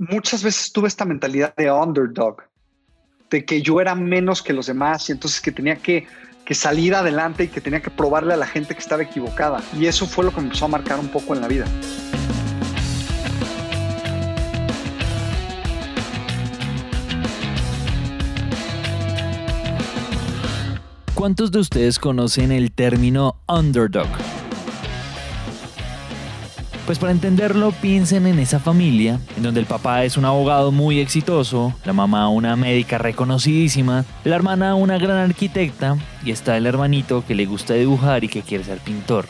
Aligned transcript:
muchas 0.00 0.42
veces 0.42 0.72
tuve 0.72 0.88
esta 0.88 1.04
mentalidad 1.04 1.54
de 1.56 1.70
underdog, 1.70 2.42
de 3.28 3.44
que 3.44 3.60
yo 3.60 3.80
era 3.80 3.94
menos 3.94 4.42
que 4.42 4.54
los 4.54 4.66
demás 4.66 5.08
y 5.08 5.12
entonces 5.12 5.40
que 5.40 5.52
tenía 5.52 5.76
que, 5.76 6.06
salir 6.52 6.96
adelante 6.96 7.44
y 7.44 7.48
que 7.48 7.60
tenía 7.60 7.80
que 7.80 7.90
probarle 7.90 8.34
a 8.34 8.36
la 8.36 8.46
gente 8.46 8.74
que 8.74 8.80
estaba 8.80 9.04
equivocada. 9.04 9.62
Y 9.78 9.86
eso 9.86 10.04
fue 10.04 10.24
lo 10.24 10.32
que 10.32 10.40
me 10.40 10.46
empezó 10.46 10.64
a 10.64 10.68
marcar 10.68 10.98
un 10.98 11.06
poco 11.06 11.32
en 11.32 11.42
la 11.42 11.46
vida. 11.46 11.64
¿Cuántos 21.14 21.52
de 21.52 21.60
ustedes 21.60 22.00
conocen 22.00 22.50
el 22.50 22.72
término 22.72 23.36
underdog? 23.46 24.08
Pues 26.86 26.98
para 26.98 27.12
entenderlo, 27.12 27.72
piensen 27.72 28.26
en 28.26 28.38
esa 28.38 28.58
familia, 28.58 29.20
en 29.36 29.42
donde 29.42 29.60
el 29.60 29.66
papá 29.66 30.04
es 30.04 30.16
un 30.16 30.24
abogado 30.24 30.72
muy 30.72 30.98
exitoso, 30.98 31.72
la 31.84 31.92
mamá 31.92 32.28
una 32.28 32.56
médica 32.56 32.98
reconocidísima, 32.98 34.04
la 34.24 34.36
hermana 34.36 34.74
una 34.74 34.98
gran 34.98 35.18
arquitecta 35.18 35.96
y 36.24 36.32
está 36.32 36.56
el 36.56 36.66
hermanito 36.66 37.24
que 37.26 37.34
le 37.34 37.46
gusta 37.46 37.74
dibujar 37.74 38.24
y 38.24 38.28
que 38.28 38.42
quiere 38.42 38.64
ser 38.64 38.78
pintor. 38.78 39.26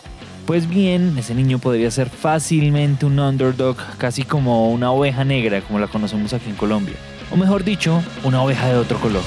Pues 0.46 0.68
bien, 0.68 1.16
ese 1.18 1.34
niño 1.34 1.58
podría 1.58 1.90
ser 1.90 2.08
fácilmente 2.08 3.06
un 3.06 3.20
underdog, 3.20 3.76
casi 3.98 4.22
como 4.22 4.70
una 4.70 4.90
oveja 4.90 5.24
negra 5.24 5.60
como 5.60 5.78
la 5.78 5.86
conocemos 5.86 6.32
aquí 6.32 6.48
en 6.48 6.56
Colombia. 6.56 6.96
O 7.30 7.36
mejor 7.36 7.62
dicho, 7.62 8.02
una 8.24 8.42
oveja 8.42 8.68
de 8.68 8.76
otro 8.76 8.98
color. 8.98 9.22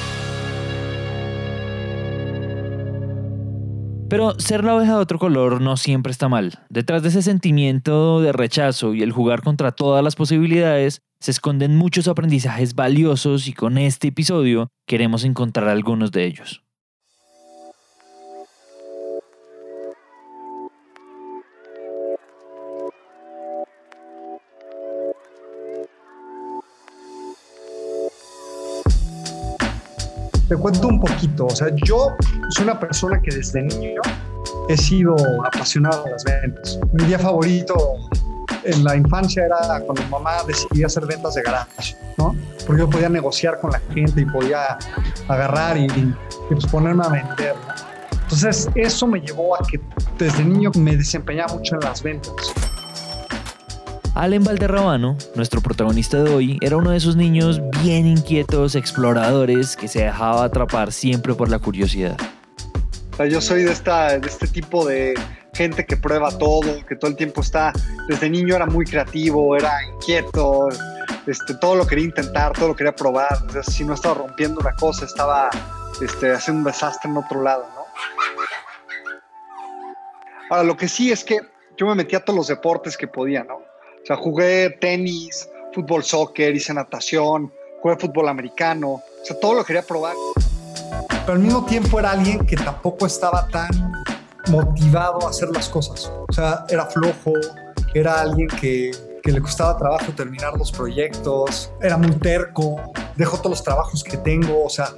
Pero 4.13 4.39
ser 4.39 4.63
la 4.63 4.75
oveja 4.75 4.91
de 4.91 4.99
otro 4.99 5.17
color 5.17 5.59
no 5.59 5.75
siempre 5.75 6.11
está 6.11 6.29
mal. 6.29 6.59
Detrás 6.69 7.01
de 7.01 7.09
ese 7.09 7.23
sentimiento 7.23 8.21
de 8.21 8.31
rechazo 8.31 8.93
y 8.93 9.01
el 9.01 9.11
jugar 9.11 9.41
contra 9.41 9.71
todas 9.71 10.03
las 10.03 10.15
posibilidades, 10.15 11.01
se 11.19 11.31
esconden 11.31 11.75
muchos 11.75 12.07
aprendizajes 12.07 12.75
valiosos 12.75 13.47
y 13.47 13.53
con 13.53 13.79
este 13.79 14.09
episodio 14.09 14.67
queremos 14.85 15.23
encontrar 15.23 15.67
algunos 15.67 16.11
de 16.11 16.25
ellos. 16.25 16.62
Te 30.47 30.57
cuento 30.57 30.87
un 30.87 30.99
poquito, 30.99 31.45
o 31.45 31.55
sea, 31.55 31.69
yo 31.85 32.15
soy 32.49 32.65
una 32.65 32.79
persona 32.79 33.21
que 33.21 33.33
desde 33.33 33.63
niño 33.63 34.01
he 34.67 34.77
sido 34.77 35.15
apasionado 35.45 36.03
de 36.03 36.11
las 36.11 36.23
ventas. 36.23 36.79
Mi 36.91 37.05
día 37.05 37.17
favorito 37.17 37.95
en 38.63 38.83
la 38.83 38.95
infancia 38.95 39.45
era 39.45 39.79
cuando 39.85 40.03
mamá 40.09 40.43
decidía 40.45 40.87
hacer 40.87 41.05
ventas 41.05 41.35
de 41.35 41.43
garage, 41.43 41.95
¿no? 42.17 42.35
Porque 42.65 42.81
yo 42.81 42.89
podía 42.89 43.09
negociar 43.09 43.59
con 43.59 43.71
la 43.71 43.81
gente 43.93 44.21
y 44.21 44.25
podía 44.25 44.77
agarrar 45.27 45.77
y, 45.77 45.85
y 45.85 46.13
pues 46.49 46.65
ponerme 46.67 47.05
a 47.05 47.09
vender, 47.09 47.55
¿no? 47.67 47.93
Entonces, 48.23 48.69
eso 48.75 49.05
me 49.05 49.19
llevó 49.21 49.55
a 49.55 49.59
que 49.59 49.79
desde 50.17 50.43
niño 50.43 50.71
me 50.75 50.97
desempeñaba 50.97 51.53
mucho 51.53 51.75
en 51.75 51.81
las 51.81 52.01
ventas. 52.01 52.33
Allen 54.23 54.45
Valderrabano, 54.45 55.17
nuestro 55.35 55.59
protagonista 55.59 56.23
de 56.23 56.33
hoy, 56.33 56.57
era 56.61 56.77
uno 56.77 56.91
de 56.91 56.97
esos 56.97 57.17
niños 57.17 57.61
bien 57.83 58.07
inquietos, 58.07 58.73
exploradores, 58.73 59.75
que 59.75 59.89
se 59.89 60.05
dejaba 60.05 60.45
atrapar 60.45 60.93
siempre 60.93 61.33
por 61.33 61.49
la 61.49 61.59
curiosidad. 61.59 62.15
yo 63.29 63.41
soy 63.41 63.63
de, 63.63 63.73
esta, 63.73 64.17
de 64.17 64.25
este 64.25 64.47
tipo 64.47 64.87
de 64.87 65.13
gente 65.53 65.85
que 65.85 65.97
prueba 65.97 66.37
todo, 66.37 66.85
que 66.87 66.95
todo 66.95 67.11
el 67.11 67.17
tiempo 67.17 67.41
está, 67.41 67.73
desde 68.07 68.29
niño 68.29 68.55
era 68.55 68.65
muy 68.65 68.85
creativo, 68.85 69.57
era 69.57 69.83
inquieto, 69.93 70.69
este, 71.27 71.55
todo 71.55 71.75
lo 71.75 71.85
quería 71.85 72.05
intentar, 72.05 72.53
todo 72.53 72.69
lo 72.69 72.75
quería 72.77 72.95
probar. 72.95 73.37
si 73.67 73.83
no 73.83 73.93
estaba 73.93 74.15
rompiendo 74.15 74.61
una 74.61 74.73
cosa, 74.75 75.03
estaba 75.03 75.49
este, 76.01 76.31
haciendo 76.31 76.59
un 76.59 76.63
desastre 76.63 77.11
en 77.11 77.17
otro 77.17 77.41
lado, 77.41 77.65
¿no? 77.75 77.83
Ahora, 80.49 80.63
lo 80.63 80.77
que 80.77 80.87
sí 80.87 81.11
es 81.11 81.25
que 81.25 81.41
yo 81.75 81.87
me 81.87 81.95
metía 81.95 82.19
a 82.19 82.21
todos 82.23 82.37
los 82.37 82.47
deportes 82.47 82.95
que 82.95 83.09
podía, 83.09 83.43
¿no? 83.43 83.72
O 84.03 84.05
sea, 84.05 84.17
jugué 84.17 84.69
tenis, 84.81 85.49
fútbol, 85.73 86.03
soccer, 86.03 86.53
hice 86.53 86.73
natación, 86.73 87.53
jugué 87.81 87.95
fútbol 87.95 88.27
americano. 88.27 88.89
O 88.89 89.03
sea, 89.23 89.39
todo 89.39 89.53
lo 89.53 89.63
quería 89.63 89.81
probar. 89.81 90.13
Pero 91.07 91.33
al 91.33 91.39
mismo 91.39 91.65
tiempo 91.65 91.99
era 91.99 92.11
alguien 92.11 92.45
que 92.45 92.57
tampoco 92.57 93.05
estaba 93.05 93.47
tan 93.47 93.69
motivado 94.49 95.25
a 95.25 95.29
hacer 95.29 95.47
las 95.51 95.69
cosas. 95.69 96.11
O 96.27 96.33
sea, 96.33 96.65
era 96.67 96.85
flojo, 96.87 97.31
era 97.93 98.19
alguien 98.19 98.49
que, 98.49 98.91
que 99.23 99.31
le 99.31 99.39
costaba 99.39 99.77
trabajo 99.77 100.11
terminar 100.11 100.57
los 100.57 100.69
proyectos, 100.69 101.71
era 101.81 101.95
muy 101.95 102.11
terco, 102.19 102.81
dejó 103.15 103.37
todos 103.37 103.51
los 103.51 103.63
trabajos 103.63 104.03
que 104.03 104.17
tengo, 104.17 104.65
o 104.65 104.69
sea, 104.69 104.89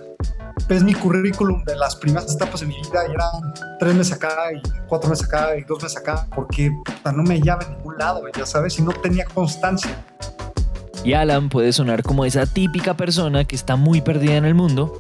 ves 0.68 0.84
mi 0.84 0.96
currículum 0.96 1.64
de 1.64 1.76
las 1.76 1.96
primeras 1.96 2.34
etapas 2.34 2.62
de 2.62 2.68
mi 2.68 2.76
vida 2.76 3.08
y 3.08 3.12
eran 3.12 3.54
tres 3.80 3.94
meses 3.94 4.14
acá 4.14 4.52
y 4.52 4.62
cuatro 4.88 5.12
meses 5.12 5.28
acá 5.28 5.56
y 5.56 5.64
dos 5.64 5.84
meses 5.84 5.98
acá 5.98 6.28
porque 6.36 6.72
no 7.06 7.24
me 7.24 7.36
hallaba 7.36 7.64
en 7.66 7.85
lado, 7.98 8.22
ya 8.38 8.46
sabes, 8.46 8.78
y 8.80 8.82
no 8.82 8.92
tenía 8.92 9.26
constancia. 9.26 10.04
Y 11.04 11.14
Alan 11.14 11.50
puede 11.50 11.72
sonar 11.72 12.02
como 12.02 12.26
esa 12.26 12.46
típica 12.46 12.96
persona 12.96 13.46
que 13.46 13.56
está 13.56 13.76
muy 13.76 14.02
perdida 14.02 14.38
en 14.38 14.46
el 14.46 14.56
mundo, 14.56 14.98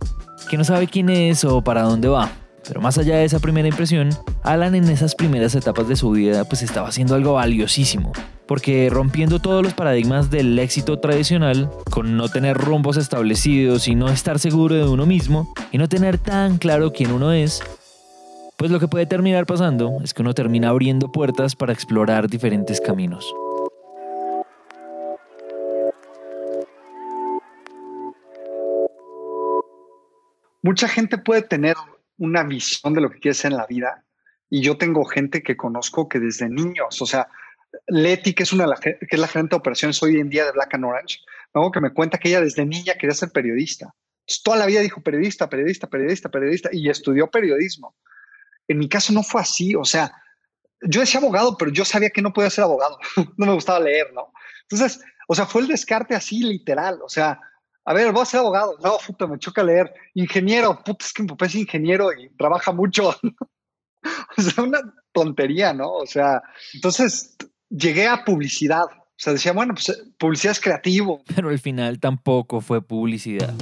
que 0.49 0.57
no 0.57 0.63
sabe 0.63 0.87
quién 0.87 1.09
es 1.09 1.43
o 1.43 1.63
para 1.63 1.81
dónde 1.81 2.07
va. 2.07 2.29
Pero 2.67 2.81
más 2.81 2.97
allá 2.97 3.17
de 3.17 3.25
esa 3.25 3.39
primera 3.39 3.67
impresión, 3.67 4.09
Alan 4.43 4.75
en 4.75 4.89
esas 4.89 5.15
primeras 5.15 5.53
etapas 5.55 5.87
de 5.87 5.95
su 5.95 6.11
vida 6.11 6.45
pues 6.45 6.63
estaba 6.63 6.87
haciendo 6.89 7.15
algo 7.15 7.33
valiosísimo, 7.33 8.11
porque 8.47 8.89
rompiendo 8.91 9.39
todos 9.39 9.63
los 9.63 9.73
paradigmas 9.73 10.31
del 10.31 10.57
éxito 10.57 10.99
tradicional, 10.99 11.69
con 11.91 12.17
no 12.17 12.29
tener 12.29 12.57
rumbos 12.57 12.97
establecidos 12.97 13.87
y 13.87 13.95
no 13.95 14.09
estar 14.09 14.39
seguro 14.39 14.75
de 14.75 14.87
uno 14.87 15.05
mismo, 15.05 15.53
y 15.71 15.77
no 15.77 15.87
tener 15.89 16.17
tan 16.17 16.57
claro 16.57 16.91
quién 16.91 17.11
uno 17.11 17.31
es, 17.31 17.61
pues 18.57 18.71
lo 18.71 18.79
que 18.79 18.87
puede 18.87 19.05
terminar 19.05 19.45
pasando 19.45 19.99
es 20.03 20.13
que 20.13 20.21
uno 20.21 20.33
termina 20.33 20.69
abriendo 20.69 21.11
puertas 21.11 21.55
para 21.55 21.73
explorar 21.73 22.27
diferentes 22.27 22.79
caminos. 22.79 23.33
Mucha 30.61 30.87
gente 30.87 31.17
puede 31.17 31.43
tener 31.43 31.75
una 32.17 32.43
visión 32.43 32.93
de 32.93 33.01
lo 33.01 33.09
que 33.09 33.19
quiere 33.19 33.35
ser 33.35 33.51
en 33.51 33.57
la 33.57 33.67
vida. 33.67 34.03
Y 34.49 34.61
yo 34.61 34.77
tengo 34.77 35.05
gente 35.05 35.43
que 35.43 35.57
conozco 35.57 36.07
que 36.07 36.19
desde 36.19 36.49
niños, 36.49 37.01
o 37.01 37.05
sea, 37.05 37.27
Leti, 37.87 38.33
que 38.33 38.43
es 38.43 38.53
una 38.53 38.65
que 38.81 38.97
es 38.99 39.19
la 39.19 39.27
gerente 39.27 39.55
de 39.55 39.59
operaciones 39.59 40.01
hoy 40.01 40.17
en 40.17 40.29
día 40.29 40.45
de 40.45 40.51
Black 40.53 40.73
and 40.73 40.85
Orange, 40.85 41.19
luego 41.53 41.71
que 41.71 41.81
me 41.81 41.93
cuenta 41.93 42.17
que 42.17 42.29
ella 42.29 42.41
desde 42.41 42.65
niña 42.65 42.95
quería 42.95 43.13
ser 43.13 43.31
periodista. 43.31 43.93
toda 44.43 44.57
la 44.57 44.65
vida 44.65 44.79
dijo 44.79 45.01
periodista, 45.01 45.49
periodista, 45.49 45.87
periodista, 45.87 46.29
periodista 46.29 46.69
y 46.71 46.89
estudió 46.89 47.27
periodismo. 47.27 47.95
En 48.67 48.77
mi 48.77 48.89
caso 48.89 49.13
no 49.13 49.23
fue 49.23 49.41
así, 49.41 49.75
o 49.75 49.85
sea, 49.85 50.11
yo 50.81 51.01
decía 51.01 51.19
abogado, 51.19 51.57
pero 51.57 51.71
yo 51.71 51.85
sabía 51.85 52.09
que 52.09 52.21
no 52.21 52.33
podía 52.33 52.49
ser 52.49 52.63
abogado, 52.63 52.97
no 53.37 53.45
me 53.45 53.53
gustaba 53.53 53.79
leer, 53.79 54.13
¿no? 54.13 54.31
Entonces, 54.69 55.01
o 55.27 55.35
sea, 55.35 55.45
fue 55.45 55.61
el 55.61 55.67
descarte 55.67 56.15
así 56.15 56.39
literal, 56.39 56.99
o 57.03 57.09
sea, 57.09 57.39
a 57.85 57.93
ver, 57.93 58.11
voy 58.11 58.23
a 58.23 58.25
ser 58.25 58.39
abogado. 58.39 58.75
No, 58.83 58.97
puta, 59.05 59.27
me 59.27 59.37
choca 59.37 59.63
leer. 59.63 59.93
Ingeniero, 60.15 60.81
puta, 60.83 61.05
es 61.05 61.13
que 61.13 61.21
mi 61.21 61.29
papá 61.29 61.45
es 61.45 61.55
ingeniero 61.55 62.11
y 62.11 62.29
trabaja 62.35 62.71
mucho. 62.71 63.09
o 64.37 64.41
sea, 64.41 64.63
una 64.63 64.79
tontería, 65.11 65.71
¿no? 65.71 65.91
O 65.91 66.07
sea, 66.07 66.41
entonces 66.73 67.37
llegué 67.69 68.07
a 68.07 68.25
publicidad. 68.25 68.85
O 68.85 69.17
sea, 69.17 69.33
decía, 69.33 69.53
bueno, 69.53 69.75
pues 69.75 70.03
publicidad 70.17 70.53
es 70.53 70.59
creativo. 70.59 71.23
Pero 71.33 71.49
al 71.49 71.59
final 71.59 71.99
tampoco 71.99 72.59
fue 72.59 72.81
publicidad. 72.81 73.53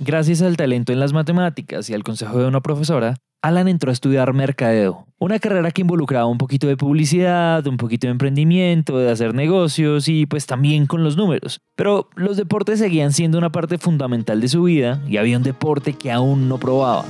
Gracias 0.00 0.42
al 0.42 0.56
talento 0.56 0.92
en 0.92 1.00
las 1.00 1.12
matemáticas 1.12 1.90
y 1.90 1.94
al 1.94 2.04
consejo 2.04 2.38
de 2.38 2.46
una 2.46 2.60
profesora, 2.60 3.16
Alan 3.42 3.66
entró 3.66 3.90
a 3.90 3.92
estudiar 3.92 4.32
mercadeo, 4.32 5.06
una 5.18 5.40
carrera 5.40 5.72
que 5.72 5.80
involucraba 5.80 6.26
un 6.26 6.38
poquito 6.38 6.68
de 6.68 6.76
publicidad, 6.76 7.66
un 7.66 7.76
poquito 7.78 8.06
de 8.06 8.12
emprendimiento, 8.12 8.96
de 8.98 9.10
hacer 9.10 9.34
negocios 9.34 10.06
y 10.06 10.26
pues 10.26 10.46
también 10.46 10.86
con 10.86 11.02
los 11.02 11.16
números. 11.16 11.60
Pero 11.74 12.10
los 12.14 12.36
deportes 12.36 12.78
seguían 12.78 13.12
siendo 13.12 13.38
una 13.38 13.50
parte 13.50 13.76
fundamental 13.76 14.40
de 14.40 14.46
su 14.46 14.62
vida 14.62 15.02
y 15.08 15.16
había 15.16 15.36
un 15.36 15.42
deporte 15.42 15.94
que 15.94 16.12
aún 16.12 16.48
no 16.48 16.58
probaba. 16.58 17.04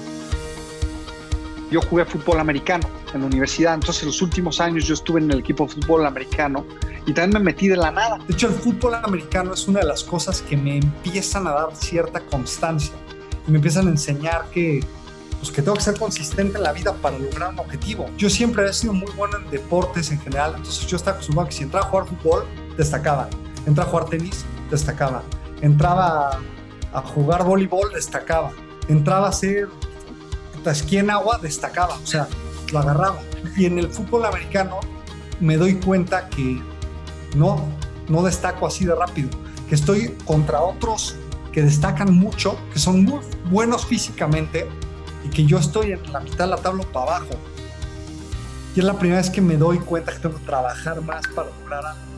Yo 1.70 1.82
jugué 1.82 2.04
fútbol 2.04 2.40
americano 2.40 2.88
en 3.12 3.20
la 3.20 3.26
universidad, 3.26 3.74
entonces 3.74 4.02
en 4.02 4.08
los 4.08 4.22
últimos 4.22 4.60
años 4.60 4.84
yo 4.84 4.94
estuve 4.94 5.20
en 5.20 5.30
el 5.30 5.40
equipo 5.40 5.66
de 5.66 5.74
fútbol 5.74 6.06
americano 6.06 6.64
y 7.06 7.12
también 7.12 7.42
me 7.42 7.50
metí 7.52 7.68
de 7.68 7.76
la 7.76 7.90
nada. 7.90 8.18
De 8.26 8.34
hecho, 8.34 8.48
el 8.48 8.54
fútbol 8.54 8.94
americano 8.94 9.52
es 9.54 9.68
una 9.68 9.80
de 9.80 9.86
las 9.86 10.02
cosas 10.02 10.42
que 10.42 10.56
me 10.56 10.78
empiezan 10.78 11.46
a 11.46 11.52
dar 11.52 11.76
cierta 11.76 12.20
constancia 12.20 12.94
y 13.46 13.50
me 13.50 13.56
empiezan 13.58 13.86
a 13.86 13.90
enseñar 13.90 14.46
que 14.50 14.80
pues 15.38 15.52
que 15.52 15.62
tengo 15.62 15.76
que 15.76 15.82
ser 15.82 15.98
consistente 15.98 16.56
en 16.56 16.64
la 16.64 16.72
vida 16.72 16.92
para 16.94 17.18
lograr 17.18 17.52
un 17.52 17.60
objetivo. 17.60 18.06
Yo 18.16 18.28
siempre 18.28 18.68
he 18.68 18.72
sido 18.72 18.92
muy 18.92 19.10
bueno 19.12 19.38
en 19.38 19.50
deportes 19.50 20.10
en 20.10 20.20
general, 20.20 20.54
entonces 20.56 20.86
yo 20.86 20.96
estaba 20.96 21.16
acostumbrado 21.16 21.46
a 21.46 21.48
que 21.48 21.56
si 21.56 21.62
entraba 21.62 21.86
a 21.86 21.90
jugar 21.90 22.06
fútbol, 22.06 22.44
destacaba. 22.76 23.28
Entraba 23.66 23.88
a 23.88 23.92
jugar 23.92 24.08
tenis, 24.08 24.44
destacaba. 24.70 25.22
Entraba 25.60 26.40
a 26.92 27.00
jugar 27.02 27.44
voleibol, 27.44 27.92
destacaba. 27.94 28.50
Entraba 28.88 29.28
a 29.28 29.32
hacer 30.70 30.84
esquí 30.84 30.98
en 30.98 31.10
agua, 31.10 31.38
destacaba. 31.40 31.96
O 31.96 32.06
sea, 32.06 32.28
lo 32.72 32.78
agarraba. 32.78 33.20
Y 33.56 33.66
en 33.66 33.78
el 33.78 33.88
fútbol 33.88 34.26
americano 34.26 34.80
me 35.40 35.56
doy 35.56 35.74
cuenta 35.74 36.28
que 36.28 36.60
no, 37.36 37.64
no 38.08 38.22
destaco 38.22 38.66
así 38.66 38.84
de 38.84 38.94
rápido, 38.94 39.30
que 39.68 39.74
estoy 39.74 40.16
contra 40.24 40.60
otros 40.60 41.16
que 41.52 41.62
destacan 41.62 42.14
mucho, 42.14 42.56
que 42.72 42.78
son 42.78 43.04
muy 43.04 43.20
buenos 43.50 43.86
físicamente 43.86 44.68
y 45.24 45.28
que 45.28 45.44
yo 45.44 45.58
estoy 45.58 45.92
en 45.92 46.12
la 46.12 46.20
mitad 46.20 46.44
de 46.44 46.50
la 46.50 46.56
tabla 46.56 46.84
para 46.92 47.16
abajo. 47.16 47.30
Y 48.74 48.80
es 48.80 48.84
la 48.84 48.98
primera 48.98 49.20
vez 49.20 49.30
que 49.30 49.40
me 49.40 49.56
doy 49.56 49.78
cuenta 49.78 50.12
que 50.12 50.18
tengo 50.20 50.36
que 50.36 50.44
trabajar 50.44 51.00
más 51.00 51.26
para 51.34 51.48
lograr 51.50 51.84
algo. 51.86 52.17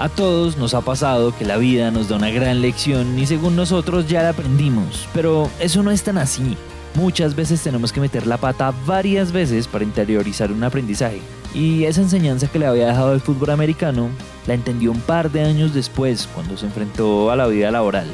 A 0.00 0.08
todos 0.08 0.56
nos 0.56 0.72
ha 0.72 0.80
pasado 0.80 1.36
que 1.36 1.44
la 1.44 1.58
vida 1.58 1.90
nos 1.90 2.08
da 2.08 2.16
una 2.16 2.30
gran 2.30 2.62
lección 2.62 3.18
y 3.18 3.26
según 3.26 3.54
nosotros 3.54 4.08
ya 4.08 4.22
la 4.22 4.30
aprendimos, 4.30 5.06
pero 5.12 5.50
eso 5.60 5.82
no 5.82 5.90
es 5.90 6.02
tan 6.02 6.16
así. 6.16 6.56
Muchas 6.94 7.36
veces 7.36 7.62
tenemos 7.62 7.92
que 7.92 8.00
meter 8.00 8.26
la 8.26 8.38
pata 8.38 8.72
varias 8.86 9.30
veces 9.30 9.68
para 9.68 9.84
interiorizar 9.84 10.52
un 10.52 10.64
aprendizaje. 10.64 11.20
Y 11.52 11.84
esa 11.84 12.00
enseñanza 12.00 12.50
que 12.50 12.58
le 12.58 12.64
había 12.64 12.86
dejado 12.86 13.12
el 13.12 13.20
fútbol 13.20 13.50
americano 13.50 14.08
la 14.46 14.54
entendió 14.54 14.90
un 14.90 15.02
par 15.02 15.30
de 15.30 15.42
años 15.42 15.74
después, 15.74 16.26
cuando 16.34 16.56
se 16.56 16.64
enfrentó 16.64 17.30
a 17.30 17.36
la 17.36 17.46
vida 17.46 17.70
laboral. 17.70 18.08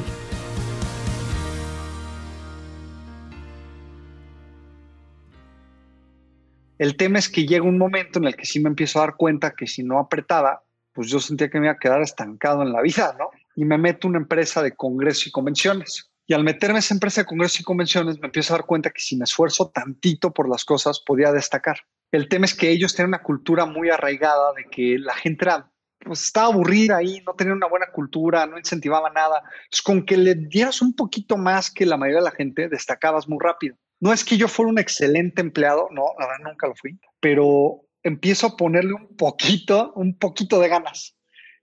El 6.79 6.97
tema 6.97 7.17
es 7.17 7.29
que 7.29 7.45
llega 7.45 7.63
un 7.63 7.77
momento 7.77 8.19
en 8.19 8.25
el 8.25 8.35
que 8.35 8.45
sí 8.45 8.59
me 8.59 8.67
empiezo 8.67 8.99
a 8.99 9.03
dar 9.03 9.15
cuenta 9.15 9.55
que 9.55 9.67
si 9.67 9.83
no 9.83 9.99
apretaba, 9.99 10.63
pues 10.97 11.09
yo 11.09 11.19
sentía 11.19 11.47
que 11.47 11.59
me 11.59 11.67
iba 11.67 11.73
a 11.73 11.77
quedar 11.77 12.01
estancado 12.01 12.63
en 12.63 12.73
la 12.73 12.81
vida, 12.81 13.15
¿no? 13.19 13.29
Y 13.55 13.65
me 13.65 13.77
meto 13.77 14.07
en 14.07 14.15
una 14.15 14.19
empresa 14.21 14.63
de 14.63 14.75
congresos 14.75 15.27
y 15.27 15.31
convenciones. 15.31 16.09
Y 16.25 16.33
al 16.33 16.43
meterme 16.43 16.77
en 16.77 16.79
esa 16.79 16.95
empresa 16.95 17.21
de 17.21 17.27
congresos 17.27 17.59
y 17.59 17.63
convenciones, 17.63 18.19
me 18.19 18.25
empiezo 18.25 18.51
a 18.51 18.57
dar 18.57 18.65
cuenta 18.65 18.89
que 18.89 18.99
si 18.99 19.15
me 19.15 19.25
esfuerzo 19.25 19.69
tantito 19.69 20.33
por 20.33 20.49
las 20.49 20.65
cosas, 20.65 20.99
podía 20.99 21.31
destacar. 21.31 21.77
El 22.11 22.27
tema 22.29 22.45
es 22.45 22.55
que 22.55 22.71
ellos 22.71 22.95
tienen 22.95 23.09
una 23.09 23.21
cultura 23.21 23.67
muy 23.67 23.91
arraigada 23.91 24.53
de 24.53 24.65
que 24.71 24.97
la 24.97 25.13
gente 25.13 25.45
era, 25.45 25.71
pues 25.99 26.23
estaba 26.23 26.47
aburrida 26.47 26.97
ahí, 26.97 27.21
no 27.23 27.35
tenía 27.35 27.53
una 27.53 27.67
buena 27.67 27.91
cultura, 27.91 28.47
no 28.47 28.57
incentivaba 28.57 29.11
nada. 29.11 29.43
Entonces, 29.65 29.83
con 29.83 30.03
que 30.03 30.17
le 30.17 30.33
dieras 30.33 30.81
un 30.81 30.95
poquito 30.95 31.37
más 31.37 31.69
que 31.69 31.85
la 31.85 31.97
mayoría 31.97 32.21
de 32.21 32.29
la 32.31 32.35
gente, 32.35 32.69
destacabas 32.69 33.27
muy 33.29 33.37
rápido. 33.39 33.77
No 33.99 34.11
es 34.11 34.25
que 34.25 34.35
yo 34.35 34.47
fuera 34.47 34.71
un 34.71 34.79
excelente 34.79 35.41
empleado, 35.41 35.89
no, 35.91 36.05
la 36.17 36.25
verdad 36.25 36.49
nunca 36.49 36.65
lo 36.65 36.73
fui, 36.73 36.99
pero 37.19 37.86
empiezo 38.07 38.47
a 38.47 38.57
ponerle 38.57 38.93
un 38.93 39.15
poquito, 39.15 39.93
un 39.95 40.17
poquito 40.17 40.59
de 40.59 40.69
ganas. 40.69 41.15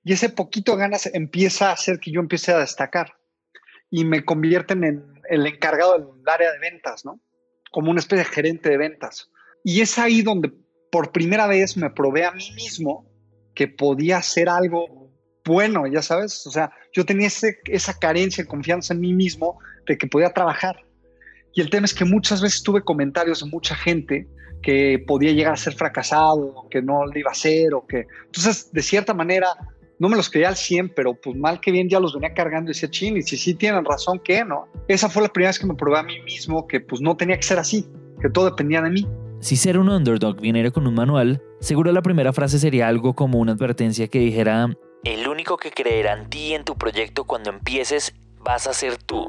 Y 0.02 0.12
ese 0.12 0.28
poquito 0.28 0.72
de 0.72 0.78
ganas 0.78 1.10
empieza 1.12 1.70
a 1.70 1.72
hacer 1.72 1.98
que 1.98 2.10
yo 2.10 2.20
empiece 2.20 2.52
a 2.52 2.58
destacar 2.58 3.14
y 3.90 4.04
me 4.04 4.24
convierten 4.24 4.84
en 4.84 5.04
el 5.30 5.46
encargado 5.46 5.98
del 5.98 6.28
área 6.28 6.52
de 6.52 6.58
ventas, 6.58 7.04
¿no? 7.04 7.20
Como 7.70 7.90
una 7.90 8.00
especie 8.00 8.24
de 8.24 8.30
gerente 8.30 8.68
de 8.70 8.76
ventas. 8.76 9.30
Y 9.62 9.80
es 9.80 9.98
ahí 9.98 10.22
donde 10.22 10.52
por 10.90 11.12
primera 11.12 11.46
vez 11.46 11.76
me 11.76 11.90
probé 11.90 12.24
a 12.24 12.32
mí 12.32 12.50
mismo 12.54 13.10
que 13.54 13.68
podía 13.68 14.18
hacer 14.18 14.48
algo 14.48 15.04
bueno, 15.44 15.86
ya 15.86 16.02
sabes. 16.02 16.46
O 16.46 16.50
sea, 16.50 16.72
yo 16.92 17.04
tenía 17.04 17.28
esa 17.28 17.98
carencia 17.98 18.44
de 18.44 18.48
confianza 18.48 18.94
en 18.94 19.00
mí 19.00 19.12
mismo 19.12 19.58
de 19.86 19.98
que 19.98 20.06
podía 20.06 20.32
trabajar. 20.32 20.84
Y 21.54 21.60
el 21.60 21.70
tema 21.70 21.86
es 21.86 21.94
que 21.94 22.04
muchas 22.04 22.42
veces 22.42 22.62
tuve 22.62 22.82
comentarios 22.82 23.40
de 23.40 23.50
mucha 23.50 23.74
gente 23.74 24.26
que 24.62 25.02
podía 25.06 25.32
llegar 25.32 25.52
a 25.52 25.56
ser 25.56 25.74
fracasado, 25.74 26.66
que 26.70 26.82
no 26.82 27.06
lo 27.06 27.18
iba 27.18 27.30
a 27.30 27.32
hacer, 27.32 27.74
o 27.74 27.86
que... 27.86 28.06
Entonces, 28.26 28.72
de 28.72 28.82
cierta 28.82 29.14
manera, 29.14 29.48
no 29.98 30.08
me 30.08 30.16
los 30.16 30.30
creía 30.30 30.48
al 30.48 30.56
100, 30.56 30.94
pero 30.96 31.14
pues 31.14 31.36
mal 31.36 31.60
que 31.60 31.70
bien 31.70 31.88
ya 31.88 32.00
los 32.00 32.14
venía 32.14 32.32
cargando 32.34 32.70
y 32.70 32.74
decía, 32.74 32.90
chin, 32.90 33.16
y 33.16 33.22
si 33.22 33.36
sí 33.36 33.54
tienen 33.54 33.84
razón, 33.84 34.20
¿qué, 34.24 34.44
no? 34.44 34.66
Esa 34.88 35.08
fue 35.08 35.22
la 35.22 35.28
primera 35.28 35.50
vez 35.50 35.58
que 35.58 35.66
me 35.66 35.74
probé 35.74 35.98
a 35.98 36.02
mí 36.02 36.18
mismo 36.20 36.66
que 36.66 36.80
pues 36.80 37.00
no 37.00 37.16
tenía 37.16 37.36
que 37.36 37.42
ser 37.42 37.58
así, 37.58 37.86
que 38.20 38.30
todo 38.30 38.46
dependía 38.46 38.82
de 38.82 38.90
mí. 38.90 39.06
Si 39.40 39.56
ser 39.56 39.78
un 39.78 39.90
underdog 39.90 40.40
viniera 40.40 40.70
con 40.70 40.86
un 40.86 40.94
manual, 40.94 41.42
seguro 41.60 41.92
la 41.92 42.02
primera 42.02 42.32
frase 42.32 42.58
sería 42.58 42.88
algo 42.88 43.14
como 43.14 43.38
una 43.38 43.52
advertencia 43.52 44.08
que 44.08 44.18
dijera, 44.18 44.70
el 45.04 45.28
único 45.28 45.58
que 45.58 45.70
creerá 45.70 46.14
en 46.14 46.30
ti 46.30 46.38
y 46.38 46.54
en 46.54 46.64
tu 46.64 46.76
proyecto 46.76 47.24
cuando 47.24 47.50
empieces 47.50 48.14
vas 48.40 48.66
a 48.66 48.72
ser 48.72 48.96
tú. 48.96 49.28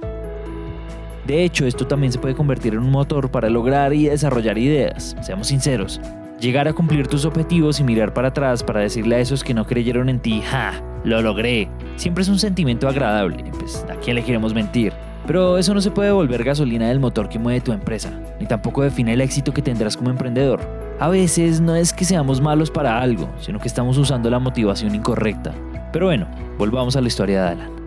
De 1.25 1.44
hecho, 1.44 1.66
esto 1.66 1.88
también 1.88 2.12
se 2.12 2.19
puede 2.19 2.36
convertir 2.36 2.74
en 2.74 2.80
un 2.80 2.92
motor 2.92 3.31
para 3.31 3.50
lograr 3.50 3.94
y 3.94 4.06
desarrollar 4.06 4.57
ideas, 4.57 5.16
seamos 5.22 5.48
sinceros. 5.48 6.00
Llegar 6.39 6.68
a 6.68 6.74
cumplir 6.74 7.07
tus 7.07 7.25
objetivos 7.25 7.80
y 7.80 7.83
mirar 7.83 8.13
para 8.13 8.27
atrás 8.27 8.62
para 8.62 8.81
decirle 8.81 9.16
a 9.16 9.19
esos 9.19 9.44
que 9.44 9.54
no 9.54 9.66
creyeron 9.66 10.10
en 10.10 10.19
ti, 10.19 10.42
¡ja! 10.42 10.74
Lo 11.04 11.22
logré. 11.22 11.69
Siempre 11.95 12.22
es 12.22 12.30
un 12.30 12.38
sentimiento 12.38 12.88
agradable, 12.88 13.44
pues 13.57 13.86
a 13.89 13.95
quién 13.95 14.18
le 14.18 14.24
queremos 14.24 14.54
mentir. 14.54 14.94
Pero 15.25 15.57
eso 15.57 15.74
no 15.74 15.81
se 15.81 15.89
puede 15.89 16.12
volver 16.12 16.44
gasolina 16.44 16.89
del 16.89 17.00
motor 17.00 17.30
que 17.30 17.39
mueve 17.39 17.62
tu 17.62 17.71
empresa, 17.71 18.12
ni 18.39 18.45
tampoco 18.45 18.83
define 18.83 19.13
el 19.13 19.21
éxito 19.21 19.54
que 19.54 19.63
tendrás 19.63 19.98
como 19.98 20.12
emprendedor. 20.12 20.60
A 21.00 21.10
veces 21.10 21.60
no 21.60 21.75
es 21.75 21.92
que 21.92 22.06
seamos 22.06 22.39
malos 22.39 22.69
para 22.69 23.01
algo, 23.01 23.30
sino 23.39 23.60
que 23.60 23.68
estamos 23.68 23.98
usando 23.98 24.30
la 24.30 24.39
motivación 24.39 24.94
incorrecta. 24.94 25.54
Pero 25.92 26.06
bueno, 26.06 26.28
volvamos 26.60 26.95
a 26.95 27.01
la 27.01 27.07
historia 27.07 27.44
de 27.44 27.50
Alan. 27.50 27.85